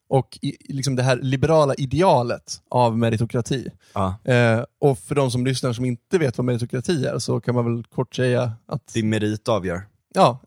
[0.10, 3.68] och i, liksom det här liberala idealet av meritokrati.
[3.93, 4.16] Ja.
[4.24, 7.66] Eh, och för de som lyssnar som inte vet vad meritokrati är så kan man
[7.76, 9.88] väl kort säga att Din merit avgör.
[10.14, 10.39] ja,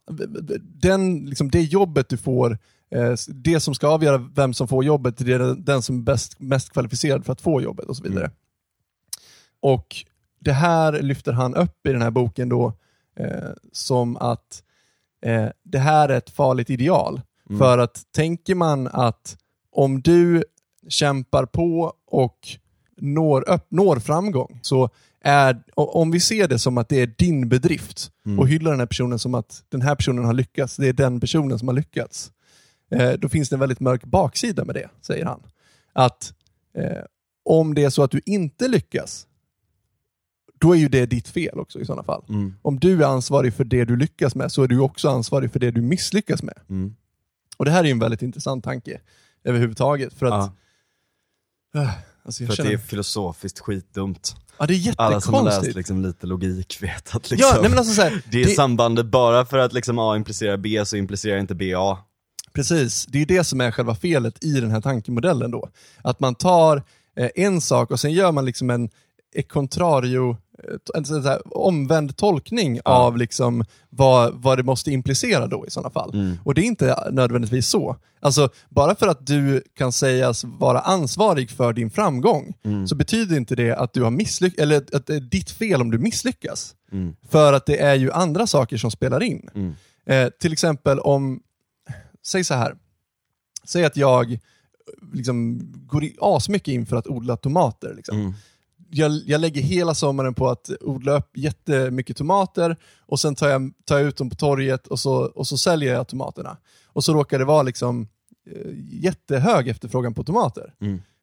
[0.61, 2.59] den, liksom det jobbet du får,
[2.95, 6.41] eh, det som ska avgöra vem som får jobbet, det är den- som är bäst,
[6.41, 8.31] mest kvalificerad för att få jobbet och så vidare.
[9.63, 9.97] Och
[10.41, 12.73] det här lyfter han upp i den här boken då
[13.17, 14.63] eh, som att
[15.23, 17.21] eh, det här är ett farligt ideal.
[17.59, 19.37] För att tänker man att
[19.73, 20.45] om du
[20.89, 22.39] kämpar på och
[22.97, 27.49] når, upp, når framgång, så är, om vi ser det som att det är din
[27.49, 30.93] bedrift och hyllar den här personen som att den här personen har lyckats, det är
[30.93, 32.33] den personen som har lyckats.
[32.91, 35.43] Eh, då finns det en väldigt mörk baksida med det, säger han.
[35.93, 36.35] Att
[36.75, 37.05] eh,
[37.45, 39.27] om det är så att du inte lyckas,
[40.61, 42.25] då är ju det ditt fel också i sådana fall.
[42.29, 42.55] Mm.
[42.63, 45.59] Om du är ansvarig för det du lyckas med, så är du också ansvarig för
[45.61, 46.59] det du misslyckas med.
[46.69, 46.95] Mm.
[47.57, 49.01] Och det här är ju en väldigt intressant tanke
[49.45, 50.15] överhuvudtaget.
[50.15, 50.53] För att,
[51.75, 51.91] äh,
[52.23, 54.37] alltså För att känner, det är filosofiskt skitdumt.
[54.59, 57.71] ja, det är Alla som har läst liksom, lite logik vet att liksom, Ja, nej
[57.71, 60.97] men alltså så här, det är sambandet bara för att liksom, A implicerar B så
[60.97, 61.99] implicerar inte B A.
[62.53, 65.69] Precis, det är det som är själva felet i den här tankemodellen då.
[66.03, 66.83] Att man tar
[67.17, 68.91] eh, en sak och sen gör man liksom en
[69.35, 70.37] e contrario,
[70.95, 75.91] en sån här omvänd tolkning av liksom vad, vad det måste implicera då i sådana
[75.91, 76.37] fall.
[76.45, 77.97] Och det är inte nödvändigtvis så.
[78.21, 82.55] Alltså, bara för att du kan sägas vara ansvarig för din framgång,
[82.89, 85.91] så betyder inte det att du har misslyckats, eller att det är ditt fel om
[85.91, 86.75] du misslyckas.
[87.29, 89.51] För att det är ju andra saker som spelar in.
[90.07, 91.41] Eh, till exempel om,
[92.27, 92.75] säg så här.
[93.65, 94.39] Säg att jag eh,
[95.13, 97.95] liksom går asmycket in för att odla tomater.
[97.97, 98.17] Liksom.
[98.91, 102.77] Jag, jag lägger hela sommaren på att odla upp jättemycket tomater
[103.07, 105.95] och sen tar jag, tar jag ut dem på torget och så, och så säljer
[105.95, 106.57] jag tomaterna.
[106.87, 108.09] Och så råkar det vara liksom,
[108.51, 108.73] eh,
[109.05, 110.75] jättehög efterfrågan på tomater.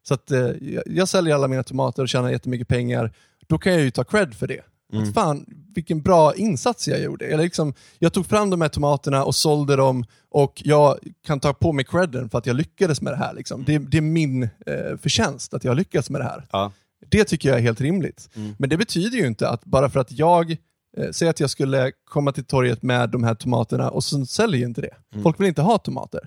[0.07, 3.11] Så att, eh, jag, jag säljer alla mina tomater och tjänar jättemycket pengar.
[3.47, 4.61] Då kan jag ju ta cred för det.
[4.93, 5.45] Att fan,
[5.76, 7.26] vilken bra insats jag gjorde.
[7.26, 11.53] Eller liksom, jag tog fram de här tomaterna och sålde dem och jag kan ta
[11.53, 13.34] på mig credden för att jag lyckades med det här.
[13.34, 13.63] Liksom.
[13.63, 16.45] Det, det är min eh, förtjänst att jag lyckats med det här.
[16.51, 16.72] Ja.
[17.10, 18.30] Det tycker jag är helt rimligt.
[18.58, 20.51] Men det betyder ju inte att bara för att jag
[20.97, 24.68] eh, säger att jag skulle komma till torget med de här tomaterna och sen säljer
[24.68, 25.22] inte det.
[25.24, 26.20] Folk vill inte ha tomater.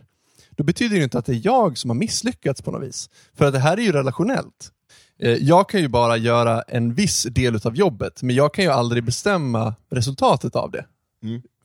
[0.50, 3.10] Då betyder det inte att det är jag som har misslyckats på något vis.
[3.34, 4.72] För att det här är ju relationellt.
[5.20, 8.70] Eh, Jag kan ju bara göra en viss del av jobbet, men jag kan ju
[8.70, 10.84] aldrig bestämma resultatet av det.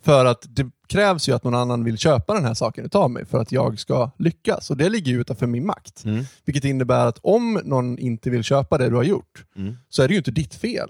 [0.03, 3.25] För att det krävs ju att någon annan vill köpa den här saken utav mig
[3.25, 4.69] för att jag ska lyckas.
[4.69, 6.03] Och det ligger ju utanför min makt.
[6.45, 9.45] Vilket innebär att om någon inte vill köpa det du har gjort,
[9.89, 10.89] så är det ju inte ditt fel.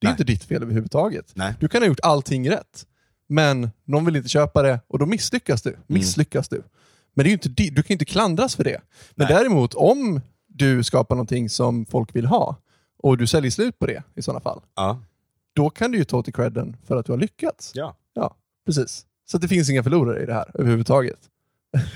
[0.00, 0.10] Det är Nej.
[0.10, 1.32] inte ditt fel överhuvudtaget.
[1.34, 1.54] Nej.
[1.60, 2.86] Du kan ha gjort allting rätt,
[3.28, 5.76] men någon vill inte köpa det och då misslyckas du.
[5.86, 6.62] Misslyckas du.
[7.14, 8.80] Men det är inte, du kan ju inte klandras för det.
[9.14, 9.36] Men Nej.
[9.36, 12.56] däremot om du skapar någonting som folk vill ha
[12.98, 15.00] och du säljer slut på det i sådana fall, Ja.
[15.54, 17.70] då kan du ju ta till credden för att du har lyckats.
[17.74, 17.96] ja.
[18.14, 19.06] Ja, precis.
[19.26, 21.18] Så det finns inga förlorare i det här överhuvudtaget.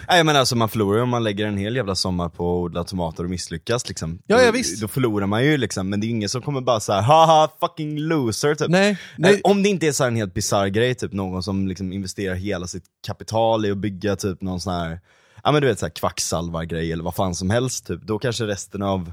[0.09, 2.65] Nej men alltså man förlorar ju om man lägger en hel jävla sommar på att
[2.65, 4.19] odla tomater och misslyckas liksom.
[4.27, 4.81] Ja, ja, visst.
[4.81, 7.99] Då förlorar man ju liksom, men det är ingen som kommer bara säga haha fucking
[7.99, 8.69] loser typ.
[8.69, 9.35] Nej, nej.
[9.35, 12.35] Eh, Om det inte är så en helt bisarr grej, typ någon som liksom investerar
[12.35, 15.01] hela sitt kapital i att bygga typ någon sån här,
[15.45, 18.03] ja men du vet kvacksalvargrej eller vad fan som helst typ.
[18.03, 19.13] Då kanske resten av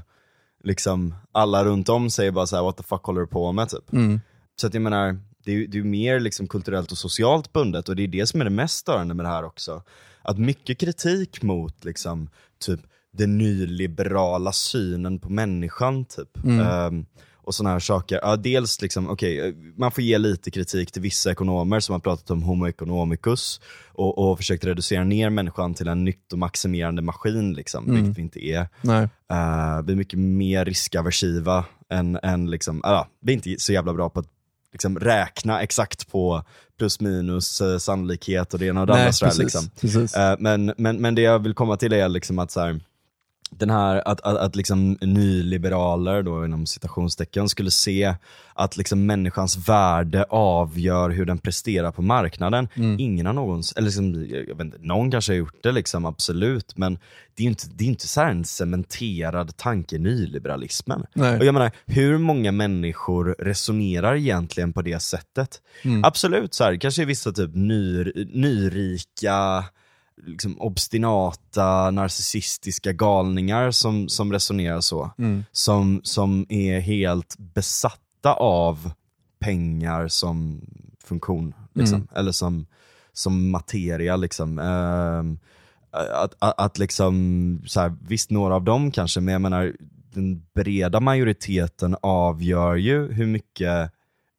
[0.64, 3.68] liksom alla runt om säger bara så här: what the fuck håller du på med
[3.68, 3.84] typ.
[4.60, 7.96] Så att jag menar, det är det är mer liksom kulturellt och socialt bundet och
[7.96, 9.82] det är det som är det mest störande med det här också.
[10.22, 12.30] Att mycket kritik mot liksom,
[12.64, 12.80] typ
[13.12, 16.44] den nyliberala synen på människan typ.
[16.44, 17.06] Ehm,
[17.46, 18.20] och sådana här saker.
[18.22, 22.30] Ja, dels liksom, okej, man får ge lite kritik till vissa ekonomer som har pratat
[22.30, 23.60] om homo economicus
[23.92, 28.60] och, och försökt reducera ner människan till en nyttomaximerande maskin, liksom, vilket vi inte är.
[28.60, 33.94] Uh, vi är mycket mer riskaversiva än, än liksom, ja, vi är inte så jävla
[33.94, 34.28] bra på att
[34.76, 36.44] liksom, räkna exakt på
[36.78, 39.30] plus minus eh, sannolikhet och det ena och det andra.
[39.38, 39.70] Liksom.
[39.80, 40.14] precis.
[40.14, 42.80] Eh, men, men, men det jag vill komma till är liksom att så här,
[43.50, 48.14] den här, att, att, att liksom nyliberaler då inom citationstecken skulle se
[48.54, 52.68] att liksom människans värde avgör hur den presterar på marknaden.
[52.98, 56.76] Ingen har någonsin, eller liksom, jag vet inte, någon kanske har gjort det liksom, absolut,
[56.76, 56.98] men
[57.36, 61.04] det är inte, det är inte så en cementerad tanke, nyliberalismen.
[61.12, 61.38] Nej.
[61.38, 65.60] Och jag menar, hur många människor resonerar egentligen på det sättet?
[66.02, 69.64] Absolut, så här, kanske vissa typ ny, nyrika
[70.16, 75.10] liksom obstinata, narcissistiska galningar som, som resonerar så.
[75.52, 78.90] Som, som är helt besatta av
[79.38, 80.60] pengar som
[81.04, 82.08] funktion, liksom.
[82.14, 82.66] eller som,
[83.12, 84.16] som materia.
[84.16, 84.58] Liksom.
[84.58, 85.38] Ehm,
[85.90, 89.72] att, att, att liksom, så här, visst några av dem kanske, men jag menar
[90.14, 93.92] den breda majoriteten avgör ju hur mycket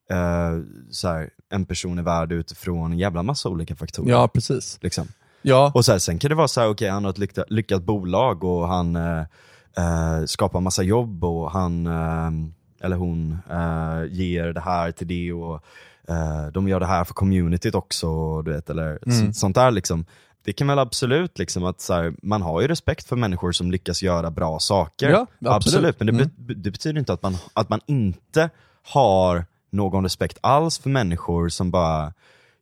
[0.09, 0.59] eh,
[0.91, 4.09] så här, en person är värd utifrån en jävla massa olika faktorer.
[4.09, 4.80] Ja, precis.
[4.82, 5.07] Liksom.
[5.47, 7.45] Ja, Och så här, sen kan det vara så här, okej han har ett lyckat,
[7.51, 9.19] lyckat bolag och han eh,
[9.77, 12.31] eh, skapar massa jobb och han, eh,
[12.85, 15.63] eller hon, eh, ger det här till det och
[16.09, 19.33] eh, de gör det här för communityt också, du vet, eller Mm.
[19.33, 20.05] så, sånt där liksom.
[20.45, 23.71] Det kan väl absolut, liksom att så här, man har ju respekt för människor som
[23.71, 25.09] lyckas göra bra saker.
[25.09, 25.99] Ja, absolut.
[25.99, 26.29] men det, Mm.
[26.37, 28.49] be- det betyder inte att man, att man inte
[28.93, 32.13] har någon respekt alls för människor som bara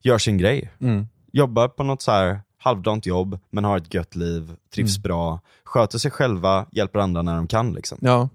[0.03, 1.07] gör sin grej Mm.
[1.31, 5.01] jobbar på något så här halvdant jobb, men har ett gött liv, trivs Mm.
[5.01, 7.73] bra, sköter sig själva, hjälper andra när de kan.
[7.73, 7.97] Liksom.
[8.01, 8.29] Ja.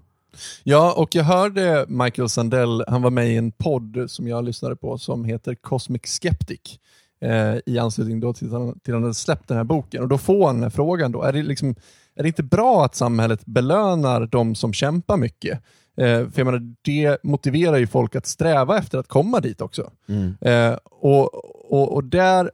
[0.63, 4.75] ja, och jag hörde Michael Sandell, han var med i en podd som jag lyssnade
[4.75, 6.79] på som heter Cosmic Skeptic
[7.21, 10.01] eh, i anslutning då till att han, till att han hade släppt den här boken.
[10.03, 11.75] Och Då får han den här frågan, då, är, det liksom,
[12.15, 15.59] är det inte bra att samhället belönar de som kämpar mycket?
[15.97, 19.91] Eh, för jag menar, det motiverar ju folk att sträva efter att komma dit också.
[20.41, 21.35] Eh, och,
[21.73, 22.51] och, och där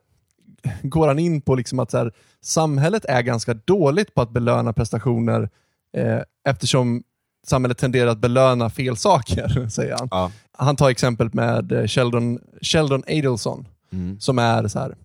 [0.84, 4.74] går han in på liksom att så här, samhället är ganska dåligt på att belöna
[4.74, 5.50] prestationer
[5.98, 7.04] eh, eftersom
[7.48, 10.08] samhället tenderar att belöna fel saker, säger han.
[10.12, 10.32] Ja.
[10.52, 14.20] Han tar exempel med eh, Sheldon, Sheldon Adelson, Mm.
[14.20, 14.96] som är så här.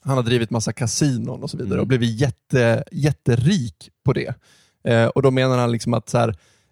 [0.00, 1.80] Han har drivit massa kasinon och så vidare Mm.
[1.80, 4.34] och blivit jätte, jätterik på det.
[4.84, 6.28] Eh, och Då menar han liksom att så här,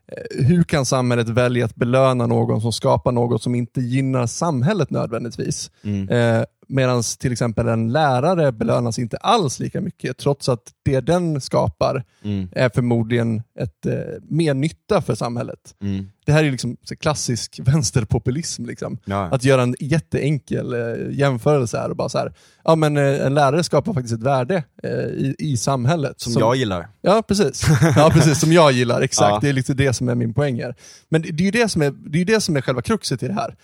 [0.06, 4.90] eh, hur kan samhället välja att belöna någon som skapar något som inte gynnar samhället
[4.90, 5.70] nödvändigtvis?
[5.82, 6.08] Mm.
[6.08, 11.40] Eh, Medan till exempel en lärare belönas inte alls lika mycket, trots att det den
[11.40, 12.48] skapar Mm.
[12.52, 13.92] är förmodligen ett, eh,
[14.22, 15.74] mer nytta för samhället.
[15.82, 16.08] Mm.
[16.26, 18.64] Det här är liksom klassisk vänsterpopulism.
[18.66, 18.98] Liksom.
[19.04, 19.28] Ja.
[19.32, 22.32] Att göra en jätteenkel eh, jämförelse här och bara så här,
[22.64, 26.20] ja men eh, en lärare skapar faktiskt ett värde eh, i, i samhället.
[26.20, 26.88] Som, jag gillar.
[27.00, 27.66] Ja, precis.
[27.96, 28.40] Ja, precis.
[28.40, 29.00] Som jag gillar.
[29.02, 29.30] Exakt.
[29.30, 29.38] Ja.
[29.42, 30.74] Det är lite det som är min poäng här.
[31.08, 33.22] Men det det är ju det som är, det är, det som är själva kruxet
[33.22, 33.56] i det här.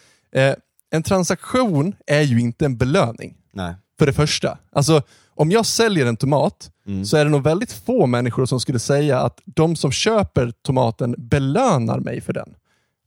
[0.93, 3.75] Eh, en transaktion är ju inte en belöning, Nej.
[3.99, 4.59] för det första.
[4.73, 5.03] Alltså,
[5.35, 7.05] om jag säljer en tomat Mm.
[7.05, 11.15] så är det nog väldigt få människor som skulle säga att de som köper tomaten
[11.19, 12.55] belönar mig för den.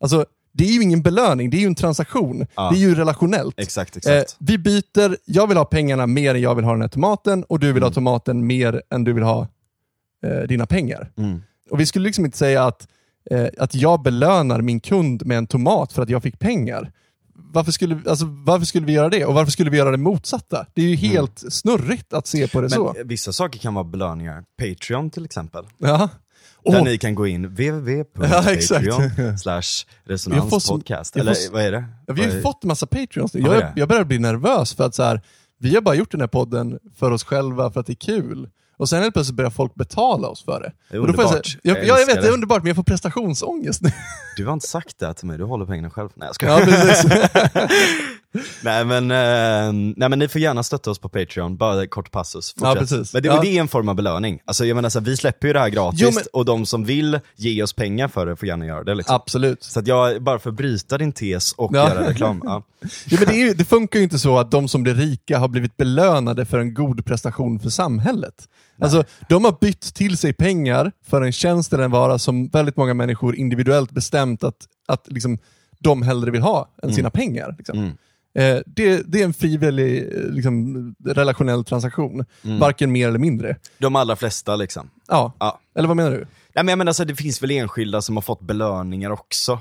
[0.02, 2.48] Alltså, det är ju ingen belöning, det är ju en transaktion.
[2.56, 2.70] Ja.
[2.72, 3.60] Det är ju relationellt.
[3.60, 4.36] Exakt, Eh, exakt.
[4.40, 7.60] vi byter, jag vill ha pengarna mer än jag vill ha den här tomaten och
[7.60, 7.94] du vill ha Mm.
[7.94, 9.48] tomaten mer än du vill ha
[10.26, 11.12] eh, dina pengar.
[11.18, 11.42] Mm.
[11.70, 12.88] Och Vi skulle liksom inte säga att,
[13.32, 16.92] eh, att jag belönar min kund med en tomat för att jag fick pengar.
[17.36, 19.26] Varför skulle, alltså, varför skulle vi göra det?
[19.26, 20.66] Och varför skulle vi göra det motsatta?
[20.74, 22.82] Det är ju helt snurrigt att se på det så.
[22.82, 22.94] Mm.
[22.94, 24.44] Men eh, vissa saker kan vara belöningar.
[24.58, 25.66] Patreon till exempel.
[25.78, 26.10] Ja.
[26.66, 31.16] Där Åh, ni kan gå in, www.patreon slash så- resonanspodcast.
[31.18, 31.86] Eller fått- vad är det?
[32.08, 33.40] Ja, vi har ju fått en massa Patreons nu.
[33.42, 35.22] Jag, jag börjar bli nervös för att så här,
[35.60, 38.50] vi har bara gjort den här podden för oss själva, för att det är kul.
[38.84, 40.72] Och sen helt plötsligt börjar folk betala oss för det.
[40.90, 41.46] Det är Och får jag underbart.
[41.46, 43.90] säga- jag, Jag ja, jag vet, det är underbart, men jag får prestationsångest nu.
[44.38, 46.10] Du har inte sagt det här till mig, du håller pengarna själv.
[46.16, 46.60] Nej jag ska Ja.
[48.64, 52.56] Nej men, eh, nej men ni får gärna stötta oss på Patreon, bara kort passus.
[52.62, 53.14] Ja, precis.
[53.14, 53.42] Men det, Ja.
[53.42, 54.40] det är en form av belöning.
[54.46, 56.66] Alltså jag menar så här, vi släpper ju det här gratis Jo, men- och de
[56.66, 58.96] som vill ge oss pengar för det får gärna göra det.
[58.96, 59.16] Liksom.
[59.16, 59.64] Absolut.
[59.64, 61.90] Så att jag, bara för att bryta din tes och Ja.
[61.90, 62.42] göra reklam.
[62.46, 62.64] Ja.
[63.06, 65.48] Ja, men det, ju, det funkar ju inte så att de som blir rika har
[65.48, 68.34] blivit belönade för en god prestation för samhället.
[68.82, 72.78] Alltså, de har bytt till sig pengar för en tjänst eller en vara som väldigt
[72.78, 74.56] många människor individuellt bestämt att,
[74.88, 75.38] att liksom,
[75.80, 77.56] de hellre vill ha än sina pengar.
[77.58, 77.78] Liksom.
[77.80, 77.92] Mm.
[78.36, 83.56] Eh, det, det är en frivillig eh, liksom, relationell transaktion, varken mer eller mindre.
[83.78, 84.90] De allra flesta liksom.
[85.08, 85.34] Ja.
[85.40, 85.60] Ja.
[85.78, 86.18] Eller vad menar du?
[86.18, 86.28] Nej,
[86.64, 89.60] men jag menar, så det finns väl enskilda som har fått belöningar också.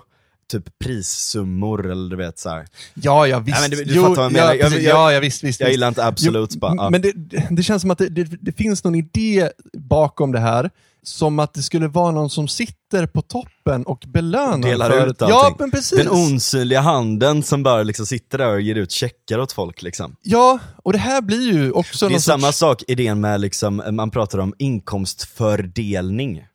[0.51, 2.67] Typ prissummor eller du vet så här.
[2.95, 3.61] Ja, ja visst.
[3.61, 4.55] Nej, du- du fattar vad jag menar.
[4.55, 5.61] Ja, Jag- jag- ja, visst, visst.
[5.61, 6.75] Jag gillar inte absolut Jo, bara.
[6.77, 6.91] Ja.
[6.91, 7.13] Men det,
[7.51, 10.71] det känns som att det, det, det finns någon idé bakom det här,
[11.03, 15.17] som att det skulle vara någon som sitter på toppen och belönar Delar för ut
[15.21, 15.99] Ja, men precis.
[15.99, 20.17] Den osynliga handen som bara liksom sitter där och ger ut checkar åt folk liksom.
[20.23, 22.59] Ja, och det här blir ju också Det är samma sorts...
[22.59, 26.47] sak idén med liksom, man pratar om inkomstfördelning.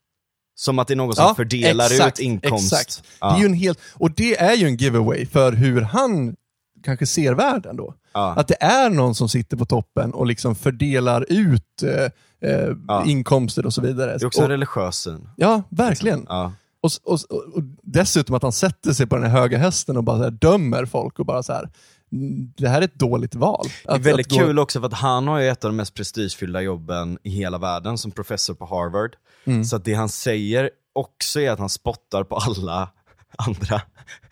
[0.56, 2.74] Som att det är någon som Ja, fördelar exakt, ut inkomst.
[2.74, 3.04] Exakt.
[3.20, 3.30] Ja.
[3.30, 6.36] Det är ju en helt, och det är ju en giveaway för hur han
[6.84, 7.94] kanske ser världen då.
[8.18, 8.34] Ja.
[8.38, 13.06] Att det är någon som sitter på toppen och liksom fördelar ut eh, eh, Ja.
[13.06, 14.12] inkomster och så vidare.
[14.18, 15.30] Det är också en och, religiös syn.
[15.38, 16.26] ja, verkligen.
[16.30, 16.52] Ja.
[16.82, 17.20] Och, och,
[17.56, 20.86] och, dessutom att han sätter sig på den här höga hästen och bara här dömer
[20.86, 21.70] folk och bara så här.
[22.12, 23.66] mm, det här är ett dåligt val.
[23.86, 25.70] Det är Att- väldigt att gå- kul också för att han har ju ett av
[25.72, 29.16] de mest prestigefyllda jobben i hela världen som professor på Harvard.
[29.46, 29.64] Mm.
[29.66, 32.90] Så att det han säger också är att han spottar på alla
[33.38, 33.82] andra.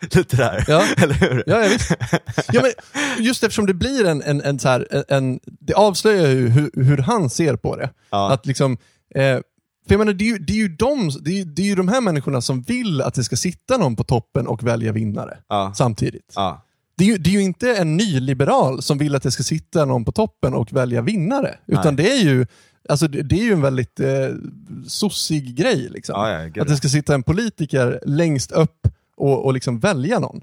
[0.00, 0.84] Lite där, Ja.
[0.96, 1.44] eller hur?
[1.46, 1.92] Ja, ja, visst.
[2.52, 2.72] Ja, men
[3.24, 6.98] just eftersom det blir en, en, en, så här, en, det avslöjar ju hur, hur
[6.98, 7.90] han ser på det.
[8.10, 8.32] Ja.
[8.32, 8.72] Att liksom,
[9.14, 9.38] eh,
[9.86, 11.74] för jag menar, det är ju, det är ju de, det är, det är ju
[11.74, 15.38] de här människorna som vill att det ska sitta någon på toppen och välja vinnare
[15.48, 15.72] Ja.
[15.76, 16.32] samtidigt.
[16.34, 16.62] Ja.
[16.98, 19.84] Det är, ju, det är ju inte en nyliberal som vill att det ska sitta
[19.84, 21.58] någon på toppen och välja vinnare.
[21.66, 22.46] Utan det är ju
[22.88, 24.28] Alltså det, det är ju en väldigt eh,
[24.86, 25.88] sossig grej.
[25.90, 26.14] Liksom.
[26.54, 28.85] Ja, att det ska sitta en politiker längst upp
[29.16, 30.40] och, och liksom välja någon.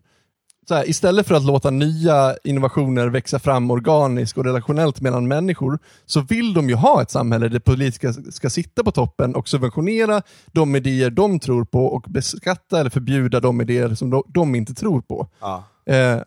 [0.68, 5.80] Så här, istället för att låta nya innovationer växa fram organiskt och relationellt mellan människor,
[6.06, 10.22] så vill de ju ha ett samhälle där politiker ska sitta på toppen och subventionera
[10.52, 14.74] de idéer de tror på och beskatta eller förbjuda de idéer som de, de inte
[14.74, 15.28] tror på.
[15.40, 15.64] Ja.
[15.86, 16.22] Eh,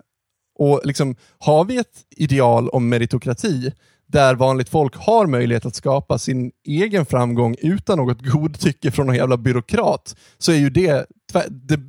[0.59, 3.73] och liksom, har vi ett ideal om meritokrati,
[4.07, 9.17] där vanligt folk har möjlighet att skapa sin egen framgång utan något godtycke från någon
[9.17, 11.07] jävla byråkrat, så är ju det,
[11.51, 11.81] det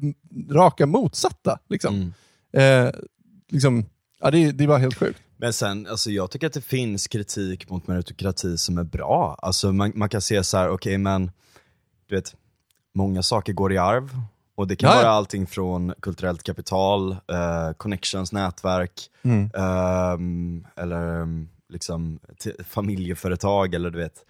[0.51, 1.59] raka motsatta.
[1.69, 2.13] Liksom.
[2.53, 2.85] Mm.
[2.87, 2.93] Eh,
[3.49, 3.85] liksom,
[4.19, 5.19] ja, det, det bara helt sjukt.
[5.37, 9.37] Men sen, alltså jag tycker att det finns kritik mot meritokrati som är bra.
[9.41, 11.31] Alltså man, man kan se så här, okej men,
[12.07, 12.35] du vet,
[12.95, 14.21] många saker går i arv.
[14.55, 14.95] Och det kan ja.
[14.95, 19.49] vara allting från kulturellt kapital, eh, connections, nätverk, Mm.
[19.55, 21.27] ehm, eller
[21.69, 22.19] liksom
[22.67, 24.25] familjeföretag eller du vet,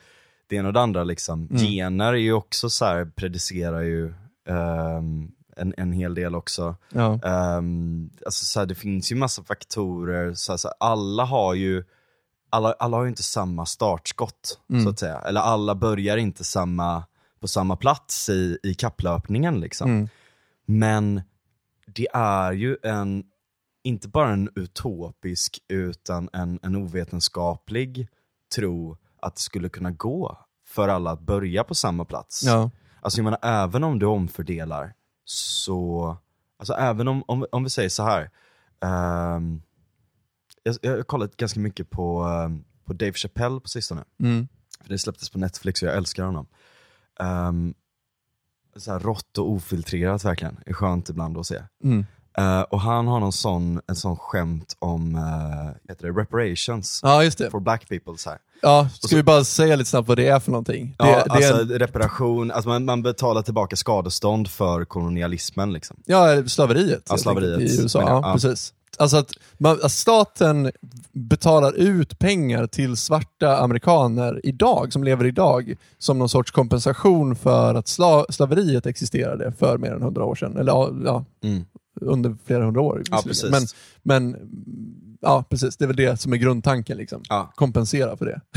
[0.48, 1.48] det ena och det andra liksom.
[1.52, 1.64] Mm.
[1.64, 4.14] Gener är ju också så här, predicerar ju
[4.48, 6.76] ehm, en, en hel del också.
[6.90, 7.20] Ja.
[7.24, 11.54] Ehm, alltså så här, det finns ju massa faktorer, så här, så här, alla har
[11.54, 11.84] ju
[12.50, 14.84] alla, alla har ju inte samma startskott, Mm.
[14.84, 15.20] så att säga.
[15.20, 17.04] Eller alla börjar inte samma,
[17.40, 19.60] på samma plats i, i kapplöpningen.
[19.60, 19.90] Liksom.
[19.90, 20.10] Mm.
[20.66, 21.22] Men
[21.88, 23.24] det är ju en,
[23.84, 28.08] inte bara en utopisk, utan en, en ovetenskaplig
[28.56, 30.38] tro att det skulle kunna gå
[30.68, 32.44] för alla att börja på samma plats.
[32.46, 32.72] Ja.
[33.08, 34.94] Alltså jag menar, även om du omfördelar,
[35.26, 36.18] så,
[36.58, 38.30] alltså även om, om, om vi säger så här.
[38.82, 39.62] ehm,
[40.64, 44.04] jag, jag har kollat ganska mycket på, ehm, på Dave Chappelle på sistone.
[44.20, 44.48] Mm.
[44.82, 46.48] För det släpptes på Netflix och jag älskar honom.
[47.20, 47.74] Um,
[48.76, 51.64] så här rått och ofiltrerat verkligen, är skönt ibland att se.
[51.84, 52.06] Mm.
[52.38, 57.24] Eh, och han har någon sån, en sån skämt om, uh, heter det, reparations ja,
[57.24, 57.52] just det.
[57.52, 58.18] for black people.
[58.18, 58.40] Så här.
[58.62, 60.96] Ja, ska vi bara säga lite snabbt vad det är för någonting?
[61.00, 65.98] Det, Ja, det är alltså reparation, alltså man, man betalar tillbaka skadestånd för kolonialismen liksom.
[66.06, 67.04] Ja, slaveriet.
[67.10, 68.10] Ja, slaveriet, I USA, jag.
[68.10, 68.74] ja, precis.
[69.00, 70.72] Alltså att, man, att staten
[71.12, 77.76] betalar ut pengar till svarta amerikaner idag, som lever idag, som någon sorts kompensation för
[77.76, 80.58] att sla, slaveriet existerade för mer än hundra år sedan.
[80.58, 80.72] Eller
[81.06, 81.66] ja, Mm.
[82.02, 83.04] Under flera hundra år.
[83.12, 83.52] Ja, precis.
[83.52, 83.62] men,
[84.04, 84.38] men
[85.22, 85.78] ja, precis.
[85.78, 86.98] Det är väl det som är grundtanken.
[86.98, 87.22] Liksom.
[87.30, 87.52] Ja.
[87.56, 88.42] Kompensera för det.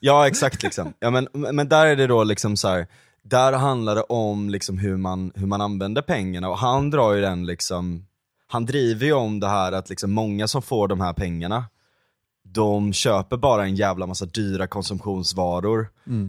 [0.00, 0.92] Ja exakt liksom.
[0.98, 2.86] Ja, men, men där är det då liksom så här.
[3.22, 7.20] där handlar det om liksom hur, man, hur man använder pengarna och han drar ju
[7.20, 8.06] den liksom,
[8.46, 11.64] han driver ju om det här att liksom många som får de här pengarna,
[12.54, 15.88] de köper bara en jävla massa dyra konsumtionsvaror,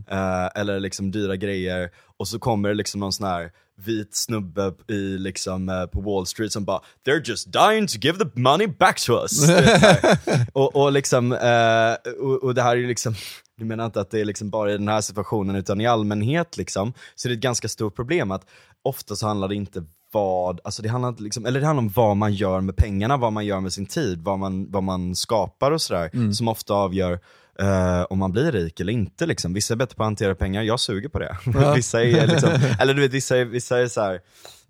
[0.10, 4.74] eh, eller liksom dyra grejer, och så kommer det liksom någon sån här vit snubbe
[4.88, 8.68] i liksom, eh, på Wall Street som bara “They're just dying to give the money
[8.68, 9.50] back to us”.
[9.50, 10.18] Här.
[10.54, 13.16] och, och, liksom, eh, och, och det här är liksom,
[13.58, 16.58] du menar inte att det är liksom bara i den här situationen utan i allmänhet
[16.58, 18.46] liksom, så det är ett ganska stort problem att
[18.84, 19.84] ofta så handlar det inte
[20.16, 23.34] vad, alltså det handlar, liksom, eller det handlar om vad man gör med pengarna, vad
[23.34, 27.20] man gör med sin tid, vad man, vad man skapar och sådär, som ofta avgör
[27.60, 29.26] eh, om man blir rik eller inte.
[29.26, 29.54] Liksom.
[29.54, 31.38] Vissa är bättre på att hantera pengar, jag suger på det.
[31.76, 32.50] vissa är liksom,
[32.80, 34.20] eller du vet, vissa är, vissa är så här,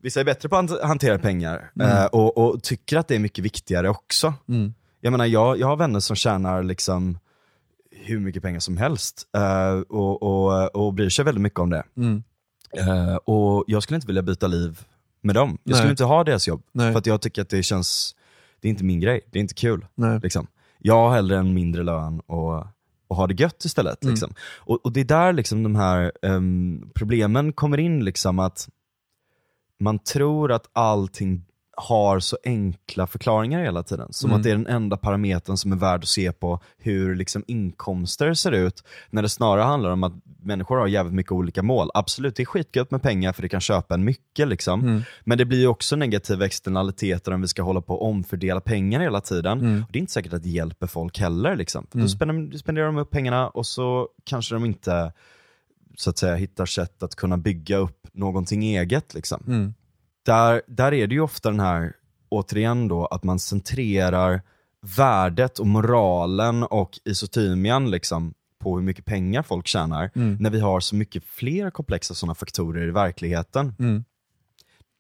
[0.02, 3.46] Vissa är bättre på att hantera pengar eh, och, och tycker att det är mycket
[3.46, 4.34] viktigare också.
[5.02, 7.18] Jag menar, jag, jag har vänner som tjänar liksom
[7.92, 11.84] hur mycket pengar som helst eh, och, och, och bryr sig väldigt mycket om det.
[11.98, 12.24] Mm.
[13.26, 14.80] Och jag skulle inte vilja byta liv
[15.26, 15.58] med dem.
[15.64, 15.78] Jag Nej.
[15.78, 16.64] skulle inte ha deras jobb.
[16.72, 16.92] Nej.
[16.92, 18.16] För att jag tycker att det känns,
[18.60, 19.86] det är inte min grej, det är inte kul.
[19.96, 20.20] Nej.
[20.24, 20.48] Liksom.
[20.80, 22.68] Jag har hellre en mindre lön och,
[23.08, 24.04] och ha det gött istället.
[24.04, 24.14] Mm.
[24.14, 24.34] Liksom.
[24.56, 28.70] Och, och det är där liksom de här ehm, problemen kommer in, liksom att
[29.80, 31.46] man tror att allting
[31.78, 34.14] har så enkla förklaringar hela tiden.
[34.14, 34.38] Som Mm.
[34.38, 38.34] att det är den enda parametern som är värd att se på hur liksom inkomster
[38.34, 38.84] ser ut.
[39.10, 41.90] När det snarare handlar om att människor har jävligt mycket olika mål.
[41.94, 44.48] Absolut, det är skitgött med pengar för det kan köpa en mycket.
[44.48, 44.80] Liksom.
[44.82, 45.02] Mm.
[45.24, 49.00] Men det blir ju också negativa externaliteter om vi ska hålla på och omfördela pengar
[49.00, 49.60] hela tiden.
[49.60, 49.84] Mm.
[49.84, 51.56] Och det är inte säkert att det hjälper folk heller.
[51.56, 51.88] Liksom.
[51.92, 55.14] För Då spenderar, spenderar de upp pengarna och så kanske de inte
[55.98, 59.14] så att säga, hittar sätt att kunna bygga upp någonting eget.
[59.14, 59.74] Liksom Mm.
[60.26, 61.94] Där, där är det ju ofta den här,
[62.30, 64.42] återigen då, att man centrerar
[64.98, 70.38] värdet och moralen och isotymian liksom på hur mycket pengar folk tjänar, Mm.
[70.40, 73.76] när vi har så mycket fler komplexa sådana faktorer i verkligheten.
[73.80, 74.04] Mm.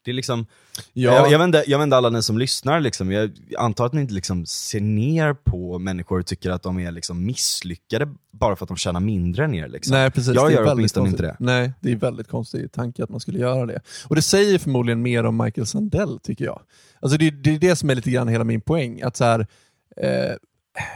[0.05, 0.45] Det är liksom,
[0.93, 1.13] Ja.
[1.13, 4.13] jag, jag, inte, jag inte alla ni som lyssnar, liksom, jag antar att ni inte
[4.13, 8.67] liksom ser ner på människor och tycker att de är liksom misslyckade bara för att
[8.67, 9.67] de tjänar mindre än er.
[9.67, 9.97] Liksom.
[9.97, 10.35] Nej, precis.
[10.35, 11.19] jag gör åtminstone konstigt.
[11.19, 11.35] inte det.
[11.39, 13.79] Nej, det är väldigt konstig tanke att man skulle göra det.
[14.07, 16.61] Och det säger förmodligen mer om Michael Sandell, tycker jag.
[16.99, 19.01] Alltså det, det är det som är lite grann hela min poäng.
[19.01, 19.47] Att så här,
[19.97, 20.35] eh,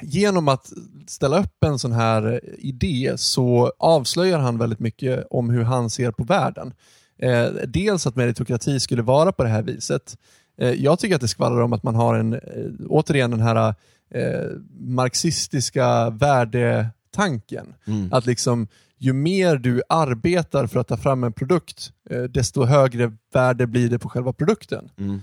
[0.01, 0.71] genom att
[1.07, 6.11] ställa upp en sån här idé så avslöjar han väldigt mycket om hur han ser
[6.11, 6.73] på världen.
[7.21, 10.17] Eh, dels att meritokrati skulle vara på det här viset.
[10.57, 12.39] Eh, jag tycker att det skvallrar om att man har en, eh,
[12.87, 13.75] återigen den här
[14.11, 14.49] eh,
[14.79, 17.73] marxistiska värdetanken.
[17.87, 18.13] Mm.
[18.13, 18.67] Att liksom,
[18.97, 23.89] ju mer du arbetar för att ta fram en produkt, eh, desto högre värde blir
[23.89, 24.89] det på själva produkten.
[24.97, 25.21] Mm.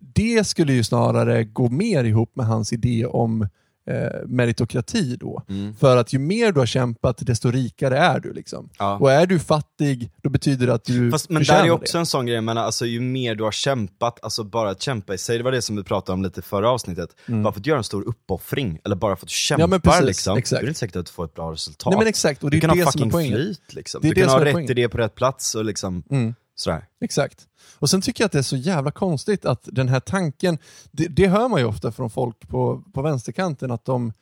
[0.00, 3.48] Det skulle ju snarare gå mer ihop med hans idé om
[3.88, 5.42] eh, meritokrati då.
[5.48, 5.74] Mm.
[5.74, 8.32] För att ju mer du har kämpat, desto rikare är du.
[8.32, 8.68] Liksom.
[8.78, 8.98] Ja.
[8.98, 12.00] Och är du fattig, då betyder det att du Fast, men där är också det.
[12.00, 15.18] en sån grej, men alltså, ju mer du har kämpat, alltså bara att kämpa i
[15.18, 17.66] sig, det var det som vi pratade om lite i förra avsnittet, bara för att
[17.66, 19.70] göra en stor uppoffring, eller bara för att du kämpar Mm.
[19.72, 20.60] Ja, men precis, liksom, exakt.
[20.60, 21.90] det är inte säkert att du får ett bra resultat.
[21.90, 23.32] Nej men exakt, och det du är kan det ha som är fucking poängen.
[23.36, 24.00] flyt liksom.
[24.02, 24.70] Det är du det kan ha rätt poängen.
[24.70, 26.34] idé på rätt plats och liksom Mm.
[26.60, 26.86] Sådär.
[27.00, 27.48] Exakt.
[27.78, 30.58] Och sen tycker jag att det är så jävla konstigt att den här tanken,
[30.90, 34.12] det, det hör man ju ofta från folk på, på vänsterkanten, att de,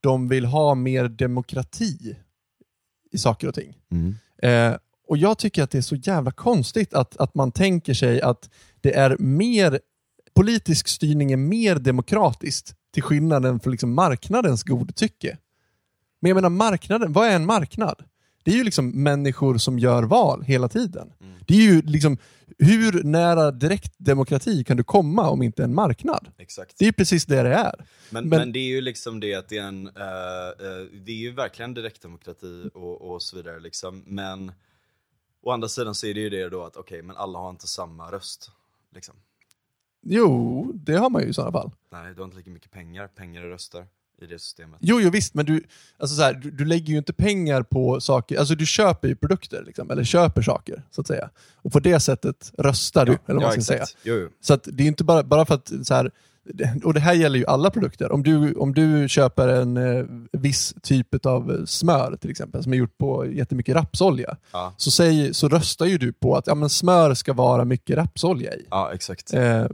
[0.00, 2.16] de vill ha mer demokrati
[3.12, 3.76] i saker och ting.
[3.90, 4.14] Mm.
[4.42, 4.78] Eh,
[5.08, 8.50] och jag tycker att det är så jävla konstigt att, att man tänker sig att
[8.80, 9.80] det är mer,
[10.34, 15.38] politisk styrning är mer demokratiskt till skillnaden för liksom marknadens godtycke.
[16.20, 18.04] Men jag menar marknaden, vad är en marknad?
[18.42, 21.12] Det är ju liksom människor som gör val hela tiden.
[21.46, 22.18] Det är ju liksom,
[22.58, 26.28] hur nära direktdemokrati kan du komma om inte en marknad?
[26.38, 26.78] Exakt.
[26.78, 27.86] Det är ju precis det det är.
[28.10, 31.12] Men, Men- men, det är ju liksom det att det är en, eh, eh, det
[31.12, 34.02] är ju verkligen direktdemokrati och, och så vidare liksom.
[34.06, 34.52] Men
[35.42, 37.66] å andra sidan så är det ju det då att okej, men alla har inte
[37.66, 38.50] samma röst.
[38.94, 39.14] Liksom.
[40.02, 41.70] Jo, det har man ju i sådana fall.
[41.92, 43.86] Nej, du har inte lika mycket pengar, pengar är röster
[44.22, 44.78] i det systemet.
[44.80, 45.64] Jo, jo visst, men du,
[45.98, 49.16] alltså så här, du, du lägger ju inte pengar på saker, alltså du köper ju
[49.16, 51.30] produkter, liksom, eller köper saker, så att säga.
[51.54, 53.84] Och på det sättet röstar du, eller vad man ska säga.
[54.02, 54.28] Jo, jo.
[54.40, 56.10] Så att det är inte bara, bara för att, så här,
[56.84, 58.12] och det här gäller ju alla produkter.
[58.12, 62.76] Om du, om du köper en eh, viss typ av smör till exempel, som är
[62.76, 64.74] gjort på jättemycket rapsolja, Ja.
[64.76, 68.54] så, säg, så röstar ju du på att ja, men smör ska vara mycket rapsolja
[68.54, 68.66] i.
[68.70, 69.34] Ja, exakt.
[69.34, 69.66] Eh,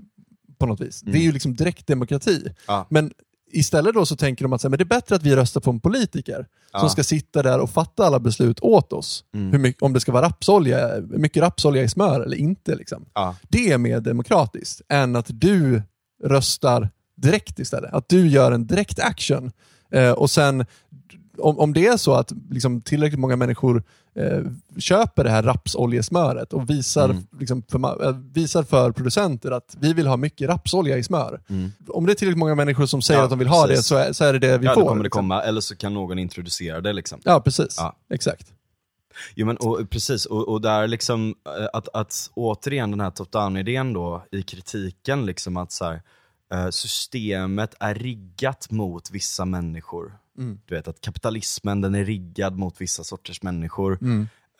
[0.58, 1.00] på något vis.
[1.00, 2.48] Det är ju liksom direktdemokrati.
[2.66, 2.86] Ja.
[2.90, 3.12] Men
[3.50, 5.80] istället då så tänker de att men det är bättre att vi röstar på en
[5.80, 6.46] politiker
[6.80, 9.24] som ska sitta där och fatta alla beslut åt oss.
[9.32, 12.74] Hur mycket, om det ska vara rapsolja, mycket rapsolja i smör eller inte.
[12.74, 13.04] Liksom.
[13.14, 13.36] Ja.
[13.48, 15.82] Det är mer demokratiskt än att du
[16.24, 17.94] röstar direkt istället.
[17.94, 19.52] Att du gör en direkt action.
[19.92, 20.66] Eh, och sen
[21.38, 23.82] om, om det är så att liksom, tillräckligt många människor
[24.18, 24.42] eh,
[24.78, 30.06] köper det här rapsoljesmöret och visar, liksom, för, eh, visar för producenter att vi vill
[30.06, 31.40] ha mycket rapsolja i smör.
[31.88, 33.78] Om det är tillräckligt många människor som säger Ja, att de vill ha precis.
[33.78, 34.80] det så är, så är det det vi ja, får.
[34.80, 35.18] då kommer det liksom.
[35.18, 37.20] komma, eller så kan någon introducera det liksom.
[37.24, 37.74] Ja, precis.
[37.78, 37.96] Ja.
[38.10, 38.52] Exakt.
[39.34, 43.92] Jo men och, precis, och, och där liksom eh, att, att återigen den här top-down-idén
[43.92, 46.00] då i kritiken liksom att så här,
[46.70, 50.12] systemet är riggat mot vissa människor.
[50.66, 53.98] Du vet att kapitalismen den är riggad mot vissa sorters människor.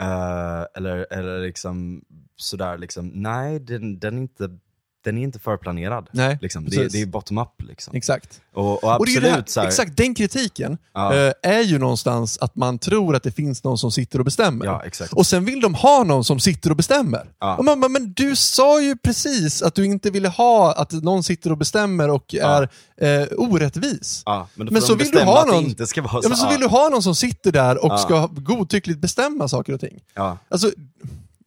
[0.01, 2.05] Eh, eller, eller liksom
[2.37, 4.59] sådär liksom, nej den, den, är inte,
[5.05, 6.09] den är inte förplanerad.
[6.13, 6.65] Nej, liksom.
[6.65, 7.95] det, det är bottom-up liksom.
[7.97, 8.41] Exakt.
[8.55, 11.15] Och, och Och det är absolut det här, så här, exakt, den kritiken Ja.
[11.15, 14.67] eh, är ju någonstans att man tror att det finns någon som sitter och bestämmer.
[14.67, 15.13] Ja, exakt.
[15.13, 17.27] Och sen vill de ha någon som sitter och bestämmer.
[17.41, 17.57] Ja.
[17.57, 21.51] Och man, men du sa ju precis att du inte ville ha att någon sitter
[21.53, 22.69] och bestämmer och är
[23.01, 24.23] eh, orättvis.
[24.27, 26.29] Ja, men Men så vill du ha någon, vara ja, så.
[26.29, 29.81] men så vill du ha någon som sitter där och ska godtyckligt bestämma saker och
[29.81, 30.01] ting.
[30.15, 30.39] Ja.
[30.49, 30.71] Alltså,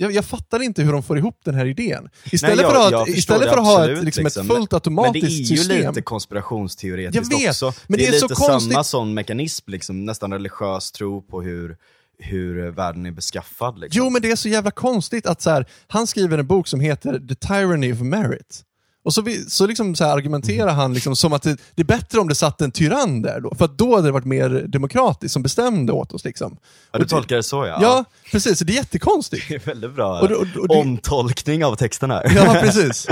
[0.02, 2.10] jag, jag fattar inte hur de får ihop den här idén.
[2.32, 4.46] Istället Nej, jag- för att ha ett, istället det för att ha ett, liksom liksom.
[4.50, 5.88] ett fullt automatiskt Men det är ju system.
[5.88, 7.74] lite konspirationsteoretiskt Jag vet, också.
[7.88, 11.22] men det, det är, är så lite konstigt- samma sån mekanism, liksom, nästan religiös tro
[11.22, 11.78] på hur,
[12.20, 13.80] hur världen är beskaffad.
[13.80, 13.98] Liksom.
[14.04, 16.80] Jo, men det är så jävla konstigt att så här, han skriver en bok som
[16.80, 18.64] heter The Tyranny of Merit.
[19.04, 22.20] Och så, vi, så, liksom så argumenterar han liksom som att det, det är bättre
[22.20, 25.34] om det satt en tyrann där då, för att då hade det varit mer demokratiskt
[25.34, 26.24] som bestämde åt oss.
[26.26, 26.58] Liksom.
[26.92, 27.78] ja, du tolkar det så ja.
[27.82, 28.60] Ja, precis.
[28.60, 29.46] Så det är jättekonstigt.
[29.50, 32.32] Det är väldigt bra Och och- och omtolkning av texten här.
[32.36, 33.08] Ja, precis.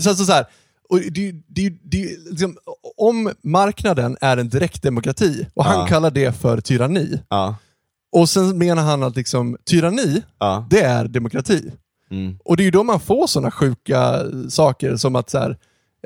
[0.00, 0.46] Så, alltså, så här,
[0.88, 2.56] och det, det, det, liksom,
[2.96, 5.86] om marknaden är en direktdemokrati och han Ja.
[5.86, 7.56] kallar det för tyranni, ja.
[8.12, 10.66] och sen menar han att liksom, tyranni, Ja.
[10.70, 11.70] det är demokrati.
[12.10, 12.38] Mm.
[12.44, 15.56] Och det är ju då man får sådana sjuka saker som att så här,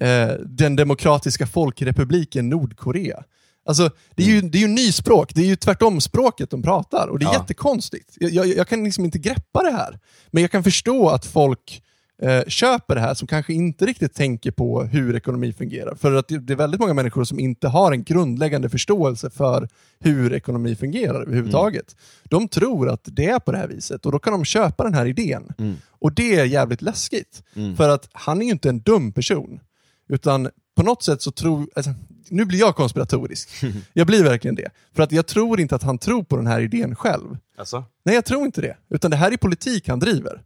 [0.01, 3.23] eh, den demokratiska folkrepubliken Nordkorea.
[3.67, 7.09] Alltså, det är ju, det är ju nyspråk, det är ju tvärtom språket de pratar
[7.09, 7.41] och det är Ja.
[7.41, 8.15] jättekonstigt.
[8.17, 9.99] Jag, jag, jag kan liksom inte greppa det här.
[10.31, 11.83] Men jag kan förstå att folk
[12.23, 15.95] eh, köper det här som kanske inte riktigt tänker på hur ekonomi fungerar.
[15.95, 19.69] För att det är väldigt många människor som inte har en grundläggande förståelse för
[20.01, 21.97] hur ekonomi fungerar överhuvudtaget.
[22.25, 24.95] De tror att det är på det här viset och då kan de köpa den
[24.95, 25.53] här idén.
[25.89, 27.43] Och det är jävligt läskigt.
[27.77, 29.61] För att han är ju inte en dum person.
[30.09, 31.69] Utan på något sätt så tror...
[31.77, 31.91] Alltså,
[32.31, 33.49] nu blir jag konspiratorisk.
[33.93, 34.71] Jag blir verkligen det.
[34.95, 37.37] För att jag tror inte att han tror på den här idén själv.
[37.59, 37.85] Alltså?
[38.05, 38.77] Nej, jag tror inte det.
[38.91, 40.43] Utan det här är politik han driver.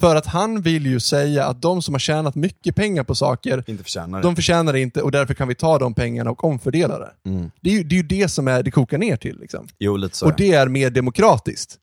[0.00, 3.64] För att han vill ju säga att de som har tjänat mycket pengar på saker,
[3.66, 6.98] Inte förtjänar de förtjänar det inte och därför kan vi ta de pengarna och omfördela
[6.98, 7.12] det.
[7.60, 9.38] Det, är ju, det är ju det som är, det kokar ner till.
[9.40, 9.68] Liksom.
[9.78, 10.26] Jo, lite så.
[10.26, 11.78] Och det är mer demokratiskt.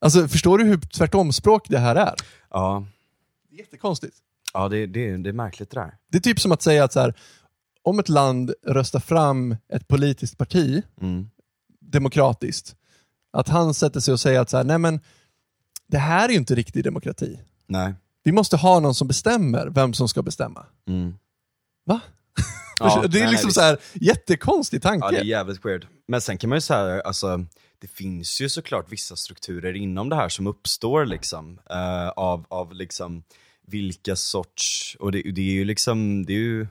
[0.00, 2.14] Alltså, förstår du hur tvärtomspråk det här är?
[2.50, 2.86] Ja,
[3.50, 4.16] Det är jättekonstigt.
[4.54, 5.94] ja det, det, det är märkligt det där.
[6.12, 7.14] Det är typ som att säga att så här,
[7.82, 11.30] om ett land röstar fram ett politiskt parti Mm.
[11.80, 12.76] demokratiskt,
[13.32, 15.00] att han sätter sig och säger att så här, nej men
[15.88, 17.38] det här är ju inte riktig demokrati.
[17.70, 17.94] Nej.
[18.22, 20.66] Vi måste ha någon som bestämmer vem som ska bestämma.
[20.88, 21.14] Mm.
[21.86, 22.00] Va?
[22.80, 25.06] Ja, det är nej, liksom nej, så här jättekonstig tanke.
[25.06, 25.86] Ja, det är jävligt weird.
[26.08, 27.44] Men sen kan man ju säga, alltså,
[27.78, 32.74] det finns ju såklart vissa strukturer inom det här som uppstår liksom, eh, av, av
[32.74, 33.22] liksom
[33.66, 36.66] vilka sorts, och det, det är ju liksom, det är ju,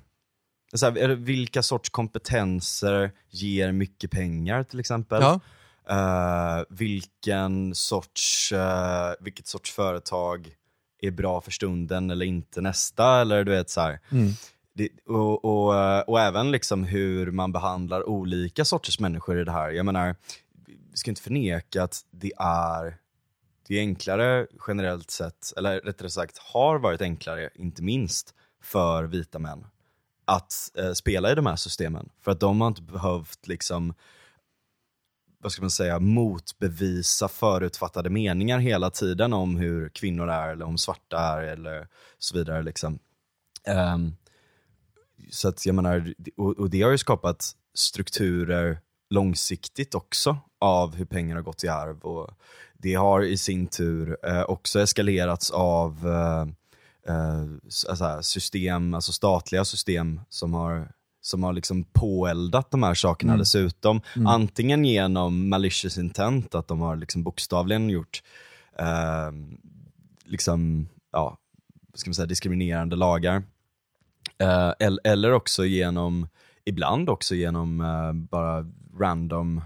[0.73, 5.21] så här, vilka sorts kompetenser ger mycket pengar till exempel.
[5.21, 5.39] Ja.
[5.89, 10.55] Eh, vilken sorts, eh, vilket sorts företag
[11.01, 13.99] är bra för stunden eller inte nästa, eller du vet så här.
[14.73, 19.71] Det, och, och, och även liksom hur man behandlar olika sorters människor i det här.
[19.71, 20.15] Jag menar,
[20.91, 22.97] vi ska inte förneka att det är,
[23.67, 29.39] det är enklare generellt sett, eller rättare sagt har varit enklare, inte minst för vita
[29.39, 29.65] män,
[30.25, 32.09] att eh, spela i de här systemen.
[32.21, 33.93] För att de har inte behövt liksom
[35.41, 40.77] vad ska man säga, motbevisa förutfattade meningar hela tiden om hur kvinnor är eller om
[40.77, 41.87] svarta är eller
[42.17, 42.63] så vidare.
[42.63, 42.99] Liksom.
[43.93, 44.15] Um,
[45.31, 48.79] så att jag menar, och, och det har ju skapat strukturer
[49.09, 52.31] långsiktigt också av hur pengar har gått i arv och
[52.73, 56.41] det har i sin tur eh, också eskalerats av eh,
[57.15, 57.45] eh,
[57.89, 64.01] alltså system, alltså statliga system som har som har liksom påeldat de här sakerna dessutom.
[64.27, 68.23] Antingen genom malicious intent, att de har liksom bokstavligen gjort
[68.79, 69.31] eh,
[70.25, 71.37] liksom, ja,
[71.93, 73.43] ska man säga, diskriminerande lagar.
[74.37, 76.27] Eh, el- eller också genom,
[76.65, 78.65] ibland också genom eh, bara
[78.99, 79.61] random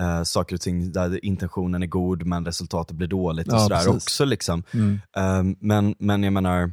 [0.00, 3.76] eh, saker och ting där intentionen är god men resultatet blir dåligt och Ja, sådär
[3.76, 3.92] precis.
[3.94, 4.24] också.
[4.24, 4.62] Liksom.
[4.74, 5.00] Mm.
[5.16, 6.72] Eh, men, men jag menar,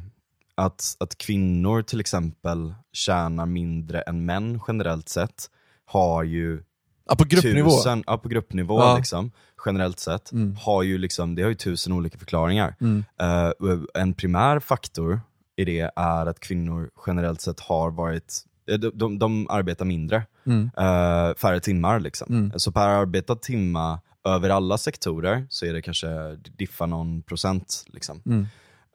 [0.60, 5.50] att, att kvinnor till exempel tjänar mindre än män generellt sett
[5.84, 6.62] har ju
[7.08, 7.70] Ja, på gruppnivå.
[7.70, 8.96] tusen, ja, på gruppnivå Ja.
[8.96, 9.30] liksom,
[9.66, 10.56] generellt sett, Mm.
[10.60, 12.74] har ju liksom, det har ju tusen olika förklaringar.
[12.80, 13.04] Mm.
[13.20, 13.52] Eh,
[13.94, 15.20] en primär faktor
[15.56, 18.34] i det är att kvinnor generellt sett har varit,
[18.70, 20.70] eh, de, de, de arbetar mindre, Mm.
[20.76, 22.00] eh, färre timmar.
[22.00, 22.26] Liksom.
[22.34, 22.52] Mm.
[22.58, 27.84] Så per arbetad timma över alla sektorer så är det kanske diffa någon procent.
[27.86, 28.22] Liksom.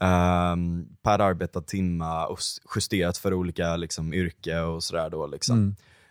[0.01, 0.13] Mm.
[0.13, 2.39] Ehm, per arbetad timma och
[2.75, 5.27] justerat för olika liksom, yrke och sådär då.
[5.27, 5.57] Liksom.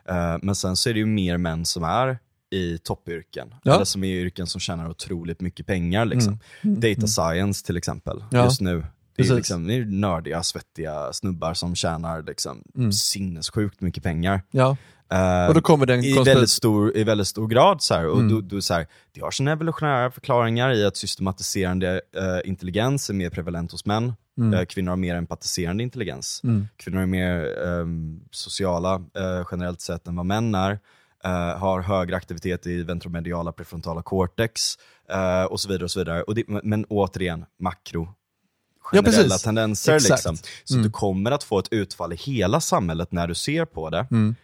[0.08, 0.34] Mm.
[0.34, 2.18] Eh, men sen så är det ju mer män som är
[2.50, 3.54] i toppyrken.
[3.62, 3.74] Ja.
[3.74, 6.04] Eller som är i yrken som tjänar otroligt mycket pengar.
[6.04, 6.38] Liksom.
[6.62, 6.80] Mm.
[6.80, 8.44] Data science till exempel, Ja.
[8.44, 8.76] just nu.
[9.16, 9.36] Det är, Precis.
[9.36, 12.92] liksom, det är nördiga, svettiga snubbar som tjänar liksom, Mm.
[12.92, 14.42] sinnessjukt mycket pengar.
[14.50, 14.76] Ja.
[15.14, 17.82] Eh, Och då kommer den i, väldigt stor, I väldigt stor grad.
[17.82, 18.28] Så här, och Mm.
[18.28, 23.14] då, då, så här, det har sina evolutionära förklaringar i att systematiserande eh, intelligens är
[23.14, 24.12] mer prevalent hos män.
[24.38, 24.54] Mm.
[24.54, 26.40] Eh, kvinnor har mer empatiserande intelligens.
[26.44, 26.68] Mm.
[26.76, 29.02] Kvinnor är mer ehm, sociala
[29.50, 30.78] generellt sett än vad män är.
[31.58, 34.78] Har högre aktivitet i ventromediala prefrontala cortex
[35.48, 35.84] och så vidare.
[35.84, 36.22] och så vidare.
[36.22, 38.08] Och det, men återigen, makro.
[38.92, 39.42] Ja, Generella precis.
[39.42, 39.94] tendenser.
[39.94, 40.10] Exakt.
[40.10, 40.36] Liksom.
[40.64, 40.84] Så Mm.
[40.86, 44.34] du kommer att få ett utfall i hela samhället när du ser på det Mm.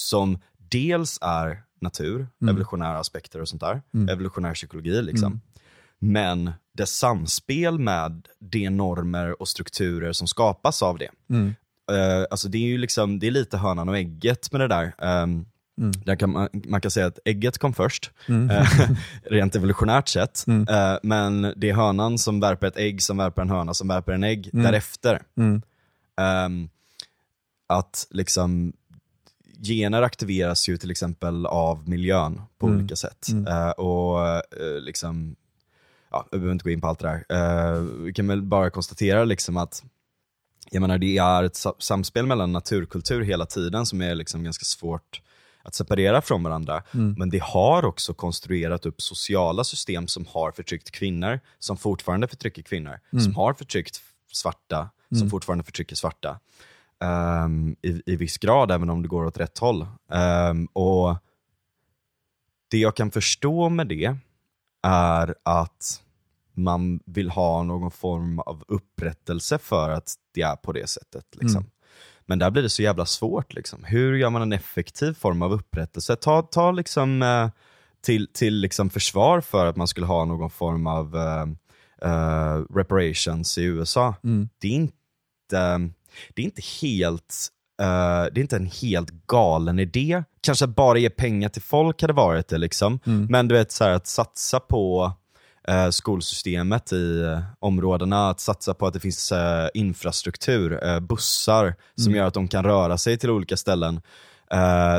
[0.00, 0.38] Som
[0.70, 2.54] dels är natur, Mm.
[2.54, 4.08] evolutionära aspekter och sånt där, Mm.
[4.08, 5.26] evolutionär psykologi liksom.
[5.32, 5.40] Mm.
[5.98, 11.08] Men dess samspel med de normer och strukturer som skapas av det.
[11.30, 11.54] Mm.
[11.92, 14.94] Eh, alltså det är ju liksom, det är lite hönan och ägget med det där.
[15.22, 15.46] Um,
[15.78, 15.92] Mm.
[16.04, 18.50] där kan man, man kan säga att ägget kom först, Mm.
[18.50, 18.66] eh,
[19.22, 20.44] rent evolutionärt sett.
[20.46, 20.68] Mm.
[20.68, 24.12] Eh, men det är hönan som värper ett ägg, som värper en höna, som värper
[24.12, 24.64] en ägg Mm.
[24.64, 25.22] därefter.
[26.20, 26.68] Ehm,
[27.66, 28.72] att liksom
[29.62, 32.78] gener aktiveras ju till exempel av miljön på Mm.
[32.78, 33.28] olika sätt.
[33.28, 33.46] Mm.
[33.46, 34.42] Eh, och eh,
[34.80, 35.36] liksom,
[36.10, 37.36] ja, vi behöver inte gå in på allt det där.
[37.74, 39.84] Eh, vi kan väl bara konstatera liksom att
[40.70, 44.64] jag menar det är ett sa- samspel mellan naturkultur hela tiden som är liksom ganska
[44.64, 45.22] svårt
[45.62, 46.82] att separera från varandra.
[46.92, 52.62] Men det har också konstruerat upp sociala system som har förtryckt kvinnor, som fortfarande förtrycker
[52.62, 54.00] kvinnor, som har förtryckt
[54.32, 56.40] svarta, som fortfarande förtrycker svarta.
[57.04, 59.86] Ehm, i, I viss grad, även om det går åt rätt håll.
[60.12, 61.16] Ehm, och
[62.70, 64.16] Det jag kan förstå med det
[64.82, 66.02] är att
[66.54, 71.24] man vill ha någon form av upprättelse för att det är på det sättet.
[71.32, 71.64] Liksom.
[72.26, 73.54] Men där blir det så jävla svårt.
[73.54, 73.84] Liksom.
[73.84, 76.16] Hur gör man en effektiv form av upprättelse?
[76.16, 77.48] Ta, ta liksom, eh,
[78.00, 81.46] till, till liksom försvar för att man skulle ha någon form av eh,
[82.10, 84.14] eh, reparations i USA.
[84.58, 85.90] Det, är inte,
[86.34, 87.48] det är inte helt
[87.82, 90.22] eh, det är inte en helt galen idé.
[90.40, 92.58] Kanske att bara ge pengar till folk hade varit det.
[92.58, 93.00] Liksom.
[93.04, 95.12] Men du vet, så här, att satsa på
[95.68, 102.14] eh, skolsystemet i eh, områdena, att satsa på att det finns eh, infrastruktur, bussar som
[102.14, 104.00] gör att de kan röra sig till olika ställen.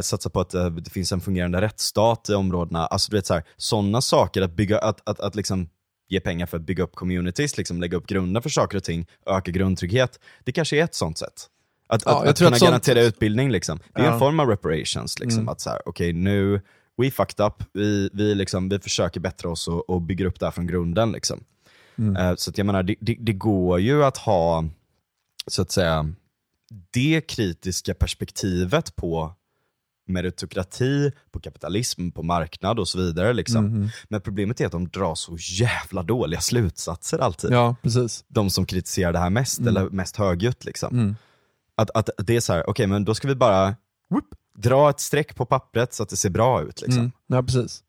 [0.04, 2.86] Satsa på att det finns en fungerande rättsstat i områdena.
[2.86, 5.70] Alltså du vet så här, sådana saker, att, bygga, att, att, att liksom
[6.12, 9.08] ge pengar för att bygga upp communities, liksom lägga upp grunder för saker och ting,
[9.26, 10.20] öka grundtrygghet.
[10.44, 11.48] Det kanske är ett sånt sätt.
[11.88, 13.80] Att, Ja, att, att kunna att sånt- garantera utbildning, liksom.
[13.94, 14.14] det är Ja.
[14.14, 15.20] en form av reparations.
[15.20, 16.62] Liksom, Att så här, okej nu,
[16.98, 20.46] we fucked up, vi, vi, liksom, vi försöker bättra oss och, och bygger upp det
[20.46, 21.12] här från grunden.
[21.12, 21.44] Liksom.
[22.20, 24.66] Eh, så att jag menar, det, det, det går ju att ha,
[25.48, 26.14] så att säga,
[26.92, 29.34] det kritiska perspektivet på
[30.12, 33.34] meritokrati, på kapitalism, på marknad och så vidare.
[33.34, 33.90] Liksom.
[34.10, 37.52] Men problemet är att de drar så jävla dåliga slutsatser alltid.
[37.52, 38.26] Ja, precis.
[38.28, 40.66] De som kritiserar det här mest, eller mest högljutt.
[40.66, 40.94] Liksom.
[40.94, 41.16] Mm.
[41.76, 43.76] Att, att det är så här, okej men då ska vi bara
[44.10, 44.26] whoop,
[44.58, 46.82] dra ett streck på pappret så att det ser bra ut.
[46.82, 47.00] Liksom.
[47.00, 47.12] Mm.
[47.28, 47.84] Ja, precis.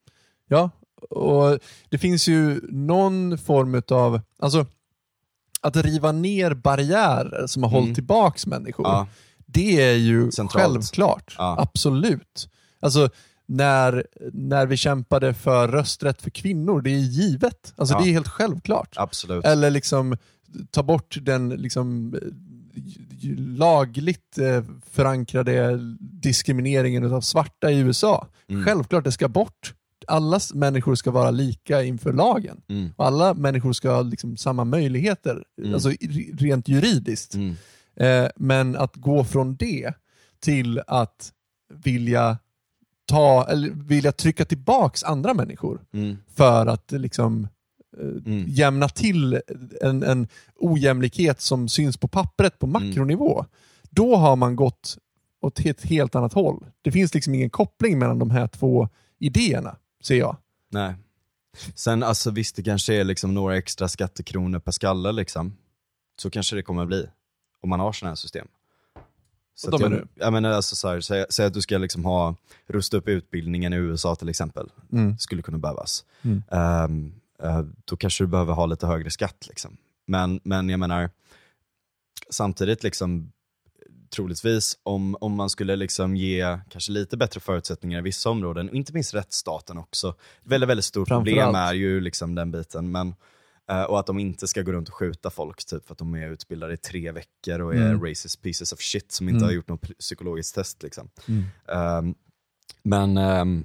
[0.49, 0.71] Ja,
[1.11, 1.59] och
[1.89, 4.67] det finns ju någon form av, alltså
[5.61, 8.87] att riva ner barriärer som har hållit tillbaks människor.
[8.87, 8.97] Mm.
[8.97, 9.07] Ja.
[9.53, 10.73] Det är ju Centralt.
[10.73, 11.35] självklart.
[11.39, 11.57] Ja.
[11.59, 12.49] Absolut.
[12.81, 13.09] Alltså,
[13.47, 17.73] när, när vi kämpade för rösträtt för kvinnor, det är givet.
[17.77, 18.01] Alltså, Ja.
[18.03, 18.95] Det är helt självklart.
[18.97, 19.45] Absolut.
[19.45, 20.17] Eller liksom
[20.71, 22.15] ta bort den liksom,
[23.39, 28.27] lagligt eh, förankrade diskrimineringen av svarta i USA.
[28.49, 28.65] Mm.
[28.65, 29.75] Självklart, det ska bort.
[30.07, 32.61] Alla människor ska vara lika inför lagen.
[32.69, 32.91] Mm.
[32.97, 37.35] Alla människor ska ha liksom samma möjligheter, alltså i- rent juridiskt.
[37.97, 38.25] Mm.
[38.25, 39.93] Eh, men att gå från det
[40.41, 41.33] till att
[41.85, 42.39] vilja
[43.07, 46.17] ta, eller vilja trycka tillbaks andra människor Mm.
[46.35, 47.49] för att liksom
[48.01, 48.45] eh, Mm.
[48.49, 49.41] jämna till
[49.81, 53.45] en, en ojämlikhet som syns på pappret på makronivå.
[53.91, 54.99] Då har man gått
[55.41, 56.67] åt ett helt annat håll.
[56.83, 58.89] Det finns liksom ingen koppling mellan de här två
[59.19, 60.37] idéerna, ser jag.
[60.71, 60.95] Nej.
[61.75, 65.57] Sen alltså visst, det kanske är liksom några extra skattekronor per skalle liksom.
[66.23, 67.07] Så kanske det kommer bli.
[67.63, 68.49] Om man har sådana här system.
[69.55, 72.37] Så då jag, jag menar alltså så här, säg, säg att du ska liksom ha,
[72.67, 74.71] rusta upp utbildningen i USA till exempel.
[74.93, 75.19] Mm.
[75.19, 76.05] Skulle kunna behövas.
[76.23, 76.43] Mm.
[76.51, 79.47] Ehm, eh, då kanske du behöver ha lite högre skatt.
[79.49, 79.77] Liksom.
[80.07, 81.11] Men, men jag menar,
[82.31, 83.33] samtidigt liksom
[84.13, 88.75] troligtvis om, om man skulle liksom ge kanske lite bättre förutsättningar i vissa områden, och
[88.75, 90.15] inte minst rättsstaten också.
[90.43, 92.91] Väldigt, väldigt stort problem är ju liksom den biten.
[92.91, 93.15] Men,
[93.89, 96.29] och att de inte ska gå runt och skjuta folk typ för att de är
[96.31, 98.05] utbildade i tre veckor och är Mm.
[98.05, 99.47] racist pieces of shit som inte Mm.
[99.49, 100.83] har gjort något psykologiskt test.
[100.83, 101.11] Liksom.
[101.29, 101.45] Mm.
[101.69, 102.15] Ehm,
[102.83, 103.65] men ehm,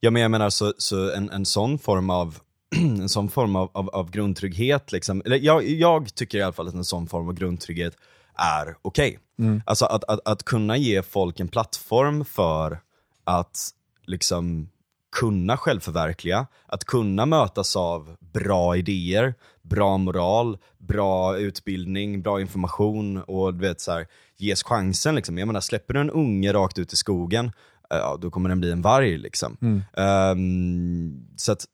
[0.00, 2.38] ja, men jag menar så, så en, en sån form av
[2.76, 6.68] en sån form av, av, av grundtrygghet, liksom, eller jag, jag tycker i alla fall
[6.68, 7.96] att en sån form av grundtrygghet
[8.34, 9.18] är okej.
[9.38, 9.62] Mm.
[9.66, 12.80] Alltså att, att, att kunna ge folk en plattform för
[13.24, 13.58] att
[14.06, 14.68] liksom
[15.12, 23.54] kunna självförverkliga, att kunna mötas av bra idéer, bra moral, bra utbildning, bra information och
[23.54, 24.06] du vet så här,
[24.36, 25.14] ges chansen.
[25.14, 25.38] Liksom.
[25.38, 27.46] Jag menar, släpper du en unge rakt ut i skogen,
[27.90, 29.18] eh, ja, då kommer den bli en varg.
[29.18, 29.56] Liksom.
[29.96, 31.66] Ehm, så att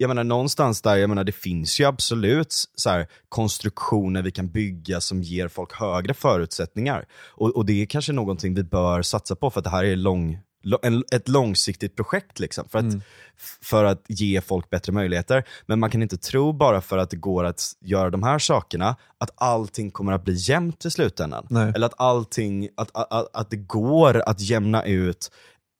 [0.00, 4.48] jag menar någonstans där, jag menar det finns ju absolut så här, konstruktioner vi kan
[4.48, 7.06] bygga som ger folk högre förutsättningar.
[7.12, 9.96] Och, och det är kanske någonting vi bör satsa på för att det här är
[9.96, 10.38] lång,
[10.82, 12.38] en, ett långsiktigt projekt.
[12.40, 12.94] Liksom, för, att,
[13.38, 15.44] f- för att ge folk bättre möjligheter.
[15.66, 18.96] Men man kan inte tro bara för att det går att göra de här sakerna,
[19.18, 21.46] att allting kommer att bli jämnt i slutändan.
[21.50, 21.72] Nej.
[21.74, 25.30] Eller att allting, att, att, att, det går att jämna ut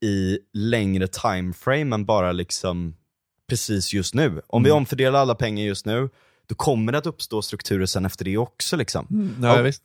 [0.04, 2.94] i längre timeframe än bara liksom
[3.48, 4.40] precis just nu.
[4.46, 6.08] Om vi omfördelar alla pengar just nu,
[6.48, 8.76] då kommer det att uppstå strukturer sen efter det också.
[8.76, 9.34] Liksom.
[9.42, 9.62] Ja, Ja.
[9.62, 9.82] visst.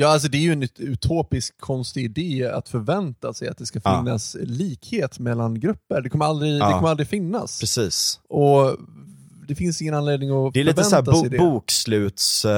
[0.00, 3.66] Ja, alltså det är ju en ut- utopisk konstig idé att förvänta sig att det
[3.66, 3.98] ska Ja.
[3.98, 6.00] finnas likhet mellan grupper.
[6.00, 6.72] Det kommer aldrig, det Ja.
[6.78, 7.60] kommer aldrig finnas.
[7.60, 8.20] Precis.
[8.28, 8.76] Och
[9.48, 11.50] det finns ingen anledning att Det är lite såhär förvänta sig bo, det.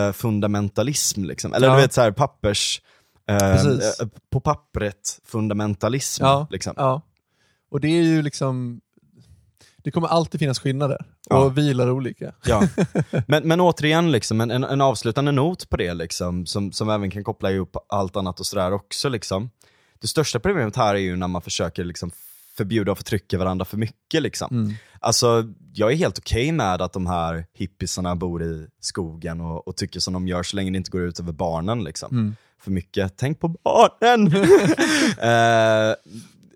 [0.01, 1.55] bokslutsfundamentalism liksom.
[1.55, 1.75] Eller Ja.
[1.75, 2.83] du vet såhär pappers,
[3.29, 4.01] eh, Precis.
[4.01, 6.73] eh, på pappret fundamentalism Ja, liksom.
[6.77, 7.03] ja.
[7.71, 8.81] Och det är ju liksom,
[9.83, 10.99] det kommer alltid finnas skillnader.
[11.29, 11.45] Ja.
[11.45, 12.33] Och vi gillar olika.
[12.47, 12.63] Ja.
[13.27, 17.25] Men, men återigen, liksom, en, en, avslutande not på det, liksom, som, som även kan
[17.25, 19.09] koppla ihop allt annat och sådär också.
[19.09, 19.51] Liksom.
[20.01, 22.11] Det största problemet här är ju när man försöker liksom,
[22.57, 24.23] förbjuda och förtrycka varandra för mycket.
[24.23, 24.75] Liksom.
[25.01, 29.77] Alltså, jag är helt okej med att de här hippisarna bor i skogen och, och
[29.77, 31.85] tycker som de gör så länge det inte går ut över barnen.
[31.85, 32.37] Liksom.
[32.61, 34.27] För mycket, tänk på barnen!
[35.19, 35.95] eh,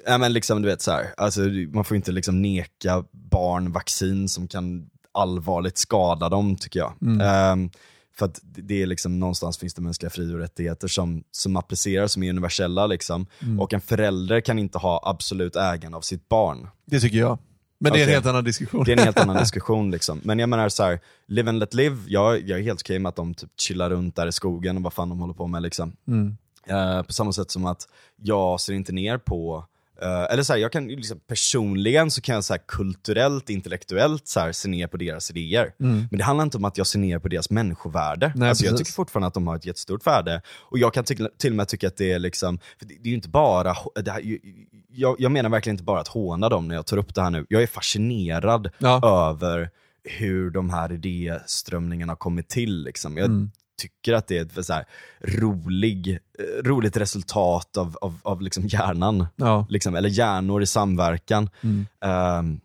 [0.06, 1.40] ja, men liksom, du vet, så här, alltså,
[1.72, 6.92] man får inte liksom neka barn vaccin som kan allvarligt skada dem tycker jag.
[7.22, 7.70] Ehm,
[8.16, 12.12] för att det är liksom, någonstans finns det mänskliga fri och rättigheter som, som appliceras,
[12.12, 12.86] som är universella.
[12.86, 13.26] Liksom.
[13.60, 16.68] Och en förälder kan inte ha absolut ägande av sitt barn.
[16.86, 17.38] Det tycker jag.
[17.78, 18.84] Men det är en helt annan diskussion.
[18.84, 19.90] Det är en helt annan diskussion.
[19.90, 20.20] Liksom.
[20.24, 23.08] Men jag menar så här, live and let live, jag, jag är helt okej med
[23.08, 25.62] att de typ chillar runt där i skogen och vad fan de håller på med.
[25.62, 25.96] Liksom.
[26.66, 29.64] Eh, på samma sätt som att jag ser inte ner på
[30.02, 34.28] eh, eller så här, jag kan liksom, personligen så kan jag så här, kulturellt, intellektuellt
[34.28, 35.72] så här, se ner på deras idéer.
[35.78, 38.32] Men det handlar inte om att jag ser ner på deras människovärde.
[38.36, 40.42] Nej, alltså, jag tycker fortfarande att de har ett jättestort värde.
[40.60, 43.14] Och jag kan till, till och med tycka att det är liksom, det, det är
[43.14, 43.72] inte bara,
[44.06, 44.38] här,
[44.92, 47.30] jag, jag menar verkligen inte bara att håna dem när jag tar upp det här
[47.30, 47.46] nu.
[47.48, 49.28] Jag är fascinerad Ja.
[49.30, 49.70] över
[50.04, 52.82] hur de här idéströmningarna har kommit till.
[52.84, 53.16] Liksom.
[53.16, 53.50] Jag Mm.
[53.84, 54.84] Tycker att det är ett så här
[55.20, 59.26] rolig, eh, roligt resultat av, av, av liksom hjärnan.
[59.36, 59.66] Ja.
[59.68, 61.50] Liksom, eller hjärnor i samverkan.
[61.60, 61.86] Mm.
[62.00, 62.60] Ehm,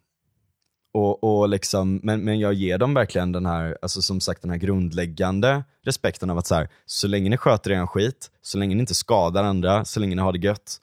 [0.93, 4.51] och, och liksom, men, men jag ger dem verkligen den här, alltså som sagt den
[4.51, 8.75] här grundläggande respekten av att så, här, så länge ni sköter er skit, så länge
[8.75, 10.81] ni inte skadar andra, så länge ni har det gött,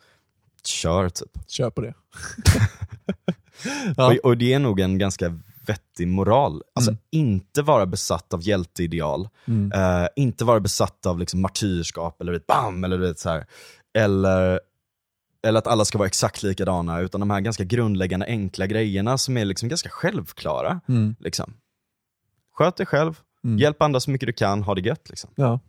[0.65, 1.39] kör typ.
[1.49, 1.95] Kör på det.
[3.97, 4.07] Ja.
[4.07, 6.63] Och, och det är nog en ganska vettig moral.
[6.75, 9.29] Alltså inte vara besatt av hjälteideal,
[9.75, 13.47] eh, inte vara besatt av liksom martyrskap eller bam, eller vet så här.
[13.99, 14.61] Eller,
[15.43, 19.37] eller att alla ska vara exakt likadana, utan de här ganska grundläggande enkla grejerna som
[19.37, 20.81] är liksom ganska självklara.
[21.19, 21.55] Liksom.
[22.55, 23.21] Sköt dig själv,
[23.59, 25.09] hjälp andra så mycket du kan, ha det gött.
[25.09, 25.31] Liksom.
[25.35, 25.61] Ja.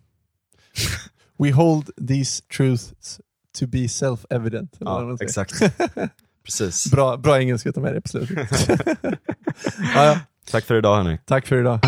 [1.38, 3.22] We hold these truths
[3.60, 4.76] to be self-evident.
[4.80, 5.62] Ja, exakt.
[6.48, 6.92] Precis.
[6.92, 8.70] Bra, bra engelska att ta med det på slutet.
[9.96, 10.20] ja, ja.
[10.52, 11.20] Tack för idag hörni.
[11.26, 11.80] Tack för idag.